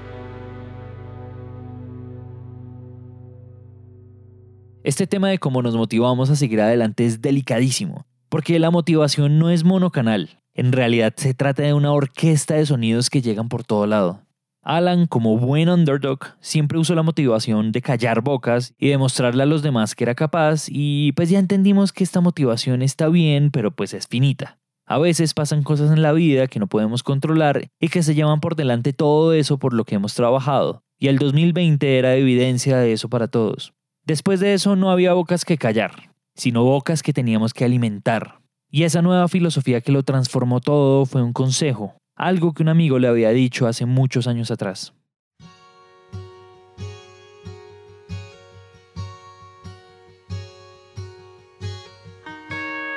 Este 4.88 5.06
tema 5.06 5.28
de 5.28 5.38
cómo 5.38 5.62
nos 5.62 5.76
motivamos 5.76 6.30
a 6.30 6.38
seguir 6.38 6.62
adelante 6.62 7.06
es 7.06 7.22
delicadísimo, 7.22 8.06
porque 8.30 8.58
la 8.58 8.72
motivación 8.72 9.38
no 9.38 9.50
es 9.50 9.66
monocanal. 9.66 10.40
En 10.54 10.72
realidad 10.72 11.14
se 11.18 11.34
trata 11.34 11.64
de 11.64 11.74
una 11.74 11.92
orquesta 11.92 12.54
de 12.54 12.66
sonidos 12.66 13.10
que 13.10 13.22
llegan 13.22 13.50
por 13.50 13.66
todo 13.66 13.86
lado. 13.86 14.22
Alan, 14.62 15.06
como 15.06 15.38
buen 15.38 15.68
underdog, 15.68 16.20
siempre 16.40 16.78
usó 16.78 16.96
la 16.96 17.04
motivación 17.04 17.74
de 17.74 17.82
callar 17.82 18.22
bocas 18.22 18.76
y 18.78 18.88
demostrarle 18.88 19.44
a 19.44 19.46
los 19.46 19.62
demás 19.62 19.94
que 19.94 20.06
era 20.06 20.16
capaz 20.16 20.68
y 20.70 21.12
pues 21.18 21.30
ya 21.30 21.40
entendimos 21.40 21.92
que 21.92 22.06
esta 22.06 22.22
motivación 22.22 22.82
está 22.82 23.10
bien, 23.10 23.52
pero 23.52 23.72
pues 23.72 23.94
es 23.94 24.08
finita. 24.08 24.58
A 24.86 25.00
veces 25.00 25.34
pasan 25.34 25.64
cosas 25.64 25.92
en 25.92 26.02
la 26.02 26.14
vida 26.14 26.48
que 26.48 26.60
no 26.60 26.68
podemos 26.68 27.04
controlar 27.04 27.72
y 27.78 27.90
que 27.90 28.04
se 28.04 28.16
llevan 28.16 28.40
por 28.40 28.56
delante 28.56 28.94
todo 28.94 29.34
eso 29.34 29.58
por 29.58 29.74
lo 29.74 29.84
que 29.84 29.96
hemos 29.96 30.14
trabajado, 30.14 30.82
y 30.98 31.10
el 31.10 31.18
2020 31.18 32.00
era 32.00 32.16
evidencia 32.16 32.78
de 32.78 32.94
eso 32.94 33.10
para 33.10 33.28
todos. 33.28 33.74
Después 34.08 34.40
de 34.40 34.54
eso 34.54 34.78
no 34.78 34.90
había 34.90 35.12
bocas 35.12 35.44
que 35.44 35.58
callar, 35.58 36.14
sino 36.34 36.64
bocas 36.64 37.04
que 37.04 37.12
teníamos 37.12 37.54
que 37.54 37.66
alimentar. 37.66 38.40
Y 38.72 38.84
esa 38.84 39.02
nueva 39.02 39.28
filosofía 39.28 39.82
que 39.82 39.92
lo 39.92 40.04
transformó 40.04 40.62
todo 40.62 41.06
fue 41.06 41.22
un 41.22 41.34
consejo, 41.34 41.94
algo 42.16 42.54
que 42.54 42.64
un 42.64 42.70
amigo 42.70 43.00
le 43.00 43.10
había 43.10 43.32
dicho 43.32 43.68
hace 43.68 43.86
muchos 43.86 44.26
años 44.28 44.50
atrás. 44.50 44.94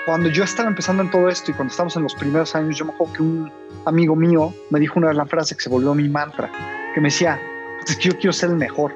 Cuando 0.07 0.29
yo 0.29 0.45
estaba 0.45 0.69
empezando 0.69 1.03
en 1.03 1.11
todo 1.11 1.29
esto 1.29 1.51
y 1.51 1.55
cuando 1.55 1.73
estábamos 1.73 1.97
en 1.97 2.05
los 2.05 2.15
primeros 2.15 2.55
años, 2.55 2.79
yo 2.79 2.85
me 2.85 2.93
acuerdo 2.93 3.15
que 3.15 3.23
un 3.25 3.53
amigo 3.85 4.15
mío 4.15 4.55
me 4.71 4.79
dijo 4.79 5.01
una 5.01 5.13
la 5.13 5.27
frase 5.27 5.57
que 5.57 5.63
se 5.63 5.71
volvió 5.71 5.93
mi 5.93 6.09
mantra, 6.09 6.53
que 6.95 7.01
me 7.01 7.09
decía, 7.09 7.41
es 7.85 7.97
que 7.97 8.11
yo 8.11 8.17
quiero 8.17 8.33
ser 8.33 8.51
el 8.51 8.57
mejor. 8.57 8.95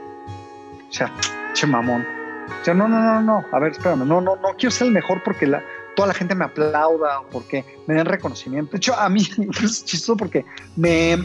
O 0.88 0.92
sea, 0.92 1.12
che 1.54 1.66
mamón. 1.66 2.06
O 2.60 2.64
sea, 2.64 2.74
no, 2.74 2.86
no, 2.86 3.00
no, 3.00 3.20
no, 3.22 3.46
a 3.52 3.58
ver, 3.58 3.72
espérame, 3.72 4.06
no, 4.06 4.20
no, 4.20 4.36
no 4.36 4.48
quiero 4.58 4.70
ser 4.70 4.88
el 4.88 4.92
mejor 4.92 5.22
porque 5.22 5.50
toda 5.96 6.08
la 6.08 6.14
gente 6.14 6.34
me 6.34 6.44
aplauda 6.44 7.20
o 7.20 7.28
porque 7.30 7.64
me 7.86 7.94
den 7.94 8.04
reconocimiento. 8.04 8.72
De 8.72 8.76
hecho, 8.76 8.94
a 8.94 9.08
mí 9.08 9.26
es 9.62 9.84
chistoso 9.84 10.16
porque 10.16 10.44
me, 10.76 11.16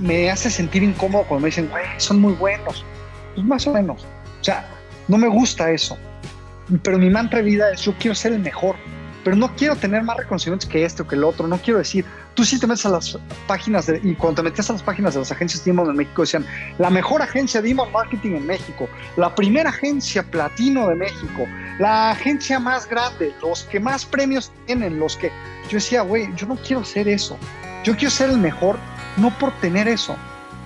me 0.00 0.30
hace 0.30 0.50
sentir 0.50 0.82
incómodo 0.82 1.24
cuando 1.24 1.42
me 1.42 1.46
dicen, 1.46 1.68
güey, 1.70 1.84
son 1.96 2.20
muy 2.20 2.34
buenos. 2.34 2.84
Pues 3.34 3.46
más 3.46 3.66
o 3.66 3.72
menos. 3.72 4.04
O 4.40 4.44
sea, 4.44 4.68
no 5.08 5.16
me 5.16 5.28
gusta 5.28 5.70
eso. 5.70 5.96
Pero 6.82 6.98
mi 6.98 7.08
mantra 7.08 7.38
de 7.38 7.44
vida 7.44 7.70
es, 7.70 7.82
yo 7.82 7.94
quiero 7.98 8.14
ser 8.14 8.32
el 8.32 8.40
mejor 8.40 8.76
pero 9.26 9.36
no 9.36 9.52
quiero 9.56 9.74
tener 9.74 10.04
más 10.04 10.18
reconocimientos 10.18 10.68
que 10.68 10.84
este 10.84 11.02
o 11.02 11.08
que 11.08 11.16
el 11.16 11.24
otro. 11.24 11.48
No 11.48 11.58
quiero 11.58 11.80
decir, 11.80 12.04
tú 12.36 12.44
sí 12.44 12.60
te 12.60 12.66
metes 12.66 12.84
a 12.86 12.90
las 12.90 13.18
páginas 13.48 13.86
de, 13.86 13.98
y 14.04 14.14
cuando 14.14 14.42
te 14.42 14.50
metías 14.50 14.68
a 14.70 14.74
las 14.74 14.82
páginas 14.82 15.14
de 15.14 15.20
las 15.20 15.32
agencias 15.32 15.64
de 15.64 15.70
inbound 15.70 15.90
en 15.90 15.96
México 15.96 16.22
decían, 16.22 16.46
la 16.78 16.90
mejor 16.90 17.22
agencia 17.22 17.62
de 17.62 17.70
inbound 17.70 17.92
marketing 17.92 18.32
en 18.32 18.46
México, 18.46 18.88
la 19.16 19.34
primera 19.34 19.70
agencia 19.70 20.22
platino 20.22 20.88
de 20.88 20.94
México, 20.94 21.48
la 21.80 22.10
agencia 22.10 22.60
más 22.60 22.88
grande, 22.88 23.34
los 23.42 23.64
que 23.64 23.80
más 23.80 24.04
premios 24.04 24.52
tienen, 24.66 24.98
los 24.98 25.16
que... 25.16 25.32
Yo 25.68 25.78
decía, 25.78 26.02
güey, 26.02 26.28
yo 26.36 26.46
no 26.46 26.56
quiero 26.56 26.84
ser 26.84 27.08
eso. 27.08 27.36
Yo 27.82 27.96
quiero 27.96 28.10
ser 28.10 28.30
el 28.30 28.38
mejor, 28.38 28.76
no 29.16 29.36
por 29.38 29.52
tener 29.60 29.88
eso, 29.88 30.14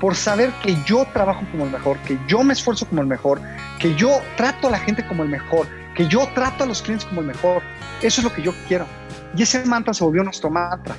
por 0.00 0.16
saber 0.16 0.50
que 0.62 0.76
yo 0.84 1.06
trabajo 1.12 1.44
como 1.52 1.64
el 1.64 1.70
mejor, 1.70 1.98
que 1.98 2.18
yo 2.26 2.42
me 2.42 2.52
esfuerzo 2.52 2.86
como 2.86 3.00
el 3.02 3.06
mejor, 3.06 3.40
que 3.78 3.94
yo 3.94 4.20
trato 4.36 4.66
a 4.66 4.70
la 4.72 4.78
gente 4.78 5.06
como 5.06 5.22
el 5.22 5.28
mejor, 5.28 5.68
que 5.94 6.08
yo 6.08 6.28
trato 6.34 6.64
a 6.64 6.66
los 6.66 6.82
clientes 6.82 7.06
como 7.06 7.20
el 7.20 7.28
mejor. 7.28 7.62
Eso 8.02 8.20
es 8.20 8.24
lo 8.24 8.32
que 8.32 8.42
yo 8.42 8.52
quiero. 8.66 8.86
Y 9.36 9.42
ese 9.42 9.64
mantra 9.66 9.94
se 9.94 10.02
volvió 10.02 10.24
nuestro 10.24 10.50
mantra. 10.50 10.96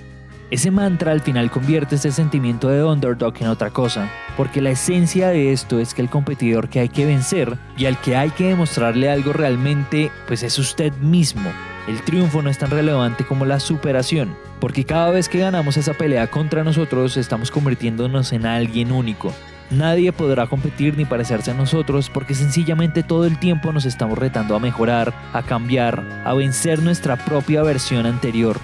Ese 0.51 0.69
mantra 0.69 1.13
al 1.13 1.21
final 1.21 1.49
convierte 1.49 1.95
ese 1.95 2.11
sentimiento 2.11 2.67
de 2.67 2.83
underdog 2.83 3.33
en 3.39 3.47
otra 3.47 3.69
cosa, 3.69 4.09
porque 4.35 4.59
la 4.59 4.71
esencia 4.71 5.29
de 5.29 5.53
esto 5.53 5.79
es 5.79 5.93
que 5.93 6.01
el 6.01 6.09
competidor 6.09 6.67
que 6.67 6.81
hay 6.81 6.89
que 6.89 7.05
vencer 7.05 7.57
y 7.77 7.85
al 7.85 7.97
que 8.01 8.17
hay 8.17 8.31
que 8.31 8.49
demostrarle 8.49 9.09
algo 9.09 9.31
realmente, 9.31 10.11
pues 10.27 10.43
es 10.43 10.59
usted 10.59 10.91
mismo. 10.97 11.49
El 11.87 12.01
triunfo 12.01 12.41
no 12.41 12.49
es 12.49 12.57
tan 12.57 12.69
relevante 12.69 13.25
como 13.25 13.45
la 13.45 13.61
superación, 13.61 14.35
porque 14.59 14.83
cada 14.83 15.09
vez 15.11 15.29
que 15.29 15.39
ganamos 15.39 15.77
esa 15.77 15.93
pelea 15.93 16.27
contra 16.27 16.65
nosotros 16.65 17.15
estamos 17.15 17.49
convirtiéndonos 17.49 18.33
en 18.33 18.45
alguien 18.45 18.91
único, 18.91 19.33
Nadie 19.69 20.11
podrá 20.11 20.47
competir 20.47 20.97
ni 20.97 21.05
parecerse 21.05 21.51
a 21.51 21.53
nosotros 21.53 22.09
porque 22.09 22.33
sencillamente 22.33 23.03
todo 23.03 23.25
el 23.25 23.39
tiempo 23.39 23.71
nos 23.71 23.85
estamos 23.85 24.17
retando 24.17 24.53
a 24.53 24.59
mejorar, 24.59 25.13
a 25.31 25.43
cambiar, 25.43 26.03
a 26.25 26.33
vencer 26.33 26.83
nuestra 26.83 27.15
propia 27.15 27.63
versión 27.63 28.05
anterior. 28.05 28.59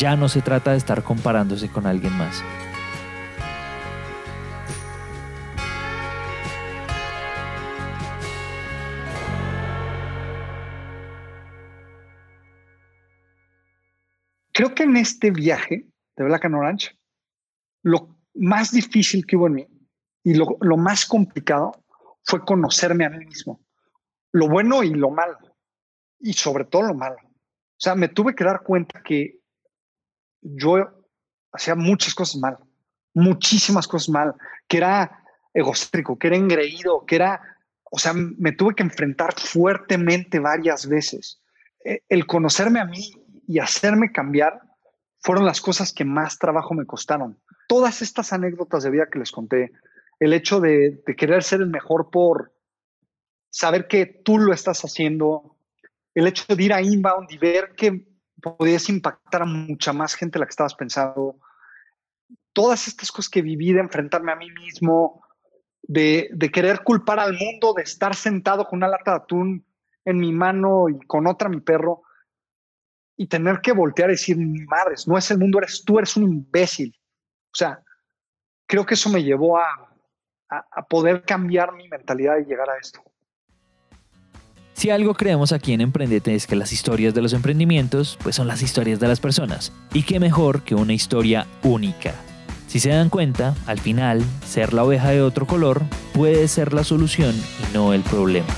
Ya 0.00 0.16
no 0.16 0.30
se 0.30 0.40
trata 0.40 0.70
de 0.70 0.78
estar 0.78 1.04
comparándose 1.04 1.70
con 1.70 1.86
alguien 1.86 2.14
más. 2.14 2.42
Creo 14.54 14.74
que 14.74 14.84
en 14.84 14.96
este 14.96 15.32
viaje 15.32 15.86
de 16.16 16.24
Black 16.24 16.46
and 16.46 16.54
Orange, 16.54 16.98
lo 17.82 18.16
más 18.32 18.72
difícil 18.72 19.26
que 19.26 19.36
hubo 19.36 19.48
en 19.48 19.52
mí 19.52 19.68
y 20.24 20.32
lo, 20.32 20.76
más 20.78 21.04
complicado 21.04 21.72
fue 22.22 22.42
conocerme 22.42 23.04
a 23.04 23.10
mí 23.10 23.26
mismo, 23.26 23.60
lo 24.32 24.48
bueno 24.48 24.82
y 24.82 24.94
lo 24.94 25.10
malo, 25.10 25.36
y 26.18 26.32
sobre 26.32 26.64
todo 26.64 26.84
lo 26.84 26.94
malo. 26.94 27.18
O 27.22 27.82
sea, 27.82 27.94
me 27.94 28.08
tuve 28.08 28.34
que 28.34 28.44
dar 28.44 28.62
cuenta 28.62 29.02
que 29.02 29.39
yo 30.40 30.88
hacía 31.52 31.74
muchas 31.74 32.14
cosas 32.14 32.40
mal, 32.40 32.58
muchísimas 33.14 33.86
cosas 33.86 34.08
mal, 34.08 34.34
que 34.68 34.78
era 34.78 35.22
egocéntrico, 35.52 36.18
que 36.18 36.28
era 36.28 36.36
engreído, 36.36 37.04
que 37.06 37.16
era, 37.16 37.40
o 37.90 37.98
sea, 37.98 38.12
me 38.14 38.52
tuve 38.52 38.74
que 38.74 38.82
enfrentar 38.82 39.34
fuertemente 39.38 40.38
varias 40.38 40.88
veces. 40.88 41.40
E, 41.84 42.02
el 42.08 42.26
conocerme 42.26 42.80
a 42.80 42.84
mí 42.84 43.12
y 43.46 43.58
hacerme 43.58 44.12
cambiar 44.12 44.60
fueron 45.18 45.44
las 45.44 45.60
cosas 45.60 45.92
que 45.92 46.04
más 46.04 46.38
trabajo 46.38 46.74
me 46.74 46.86
costaron. 46.86 47.38
Todas 47.68 48.02
estas 48.02 48.32
anécdotas 48.32 48.82
de 48.82 48.90
vida 48.90 49.08
que 49.10 49.18
les 49.18 49.32
conté, 49.32 49.72
el 50.18 50.32
hecho 50.32 50.60
de, 50.60 51.02
querer 51.16 51.42
ser 51.42 51.60
el 51.60 51.68
mejor 51.68 52.10
por 52.10 52.52
saber 53.50 53.88
que 53.88 54.06
tú 54.06 54.38
lo 54.38 54.52
estás 54.52 54.84
haciendo, 54.84 55.56
el 56.14 56.26
hecho 56.26 56.54
de 56.54 56.62
ir 56.62 56.72
a 56.72 56.82
inbound 56.82 57.30
y 57.30 57.38
ver 57.38 57.74
que 57.76 58.09
podías 58.40 58.88
impactar 58.88 59.42
a 59.42 59.46
mucha 59.46 59.92
más 59.92 60.14
gente 60.14 60.34
de 60.34 60.40
la 60.40 60.46
que 60.46 60.50
estabas 60.50 60.74
pensando, 60.74 61.36
todas 62.52 62.88
estas 62.88 63.12
cosas 63.12 63.30
que 63.30 63.42
viví 63.42 63.72
de 63.72 63.80
enfrentarme 63.80 64.32
a 64.32 64.36
mí 64.36 64.50
mismo, 64.50 65.22
de, 65.82 66.50
querer 66.52 66.82
culpar 66.82 67.18
al 67.18 67.34
mundo, 67.34 67.74
de 67.74 67.82
estar 67.82 68.14
sentado 68.14 68.66
con 68.66 68.78
una 68.78 68.88
lata 68.88 69.12
de 69.12 69.16
atún 69.18 69.66
en 70.04 70.18
mi 70.18 70.32
mano 70.32 70.88
y 70.88 70.98
con 71.06 71.26
otra 71.26 71.48
mi 71.48 71.60
perro, 71.60 72.02
y 73.16 73.26
tener 73.26 73.60
que 73.60 73.72
voltear 73.72 74.08
y 74.08 74.12
decir, 74.12 74.36
madres, 74.38 75.06
no 75.06 75.18
es 75.18 75.30
el 75.30 75.38
mundo, 75.38 75.58
eres 75.58 75.84
tú, 75.84 75.98
eres 75.98 76.16
un 76.16 76.24
imbécil. 76.24 76.98
O 77.52 77.56
sea, 77.56 77.82
creo 78.66 78.86
que 78.86 78.94
eso 78.94 79.10
me 79.10 79.22
llevó 79.22 79.58
a, 79.58 79.90
a, 80.48 80.86
poder 80.86 81.22
cambiar 81.22 81.72
mi 81.74 81.88
mentalidad 81.88 82.38
y 82.38 82.44
llegar 82.44 82.70
a 82.70 82.78
esto. 82.78 83.02
Si 84.80 84.88
algo 84.88 85.12
creemos 85.12 85.52
aquí 85.52 85.74
en 85.74 85.82
Emprendete 85.82 86.34
es 86.34 86.46
que 86.46 86.56
las 86.56 86.72
historias 86.72 87.12
de 87.12 87.20
los 87.20 87.34
emprendimientos 87.34 88.16
pues 88.22 88.34
son 88.34 88.48
las 88.48 88.62
historias 88.62 88.98
de 88.98 89.08
las 89.08 89.20
personas. 89.20 89.74
Y 89.92 90.04
qué 90.04 90.18
mejor 90.18 90.62
que 90.62 90.74
una 90.74 90.94
historia 90.94 91.46
única. 91.62 92.14
Si 92.66 92.80
se 92.80 92.88
dan 92.88 93.10
cuenta, 93.10 93.54
al 93.66 93.78
final, 93.78 94.24
ser 94.42 94.72
la 94.72 94.82
oveja 94.82 95.10
de 95.10 95.20
otro 95.20 95.46
color 95.46 95.82
puede 96.14 96.48
ser 96.48 96.72
la 96.72 96.82
solución 96.82 97.34
y 97.36 97.74
no 97.74 97.92
el 97.92 98.00
problema. 98.00 98.48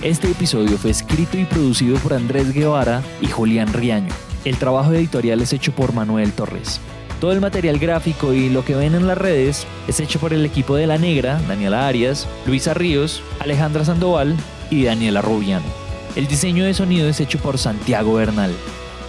Este 0.00 0.30
episodio 0.30 0.78
fue 0.78 0.90
escrito 0.90 1.36
y 1.36 1.44
producido 1.44 1.98
por 1.98 2.14
Andrés 2.14 2.54
Guevara 2.54 3.02
y 3.20 3.26
Julián 3.26 3.70
Riaño. 3.74 4.14
El 4.46 4.56
trabajo 4.56 4.90
editorial 4.94 5.42
es 5.42 5.52
hecho 5.52 5.72
por 5.72 5.92
Manuel 5.92 6.32
Torres. 6.32 6.80
Todo 7.24 7.32
el 7.32 7.40
material 7.40 7.78
gráfico 7.78 8.34
y 8.34 8.50
lo 8.50 8.66
que 8.66 8.74
ven 8.74 8.94
en 8.94 9.06
las 9.06 9.16
redes 9.16 9.66
es 9.88 9.98
hecho 9.98 10.20
por 10.20 10.34
el 10.34 10.44
equipo 10.44 10.76
de 10.76 10.86
La 10.86 10.98
Negra, 10.98 11.40
Daniela 11.48 11.88
Arias, 11.88 12.28
Luisa 12.44 12.74
Ríos, 12.74 13.22
Alejandra 13.40 13.82
Sandoval 13.82 14.36
y 14.68 14.84
Daniela 14.84 15.22
Rubiano. 15.22 15.64
El 16.16 16.26
diseño 16.26 16.66
de 16.66 16.74
sonido 16.74 17.08
es 17.08 17.20
hecho 17.20 17.38
por 17.38 17.56
Santiago 17.56 18.12
Bernal. 18.12 18.52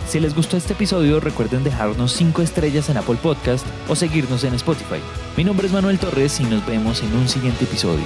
Si 0.08 0.22
les 0.22 0.34
gustó 0.34 0.56
este 0.56 0.72
episodio, 0.72 1.20
recuerden 1.20 1.66
dejarnos 1.66 2.14
5 2.14 2.42
estrellas 2.42 2.88
en 2.88 2.96
Apple 2.96 3.18
Podcast 3.22 3.68
o 3.90 3.98
seguirnos 3.98 4.46
en 4.46 4.54
Spotify. 4.54 5.02
Mi 5.36 5.44
nombre 5.44 5.68
es 5.68 5.74
Manuel 5.74 6.00
Torres 6.00 6.40
y 6.40 6.46
nos 6.46 6.66
vemos 6.66 7.04
en 7.04 7.14
un 7.18 7.28
siguiente 7.28 7.66
episodio. 7.66 8.06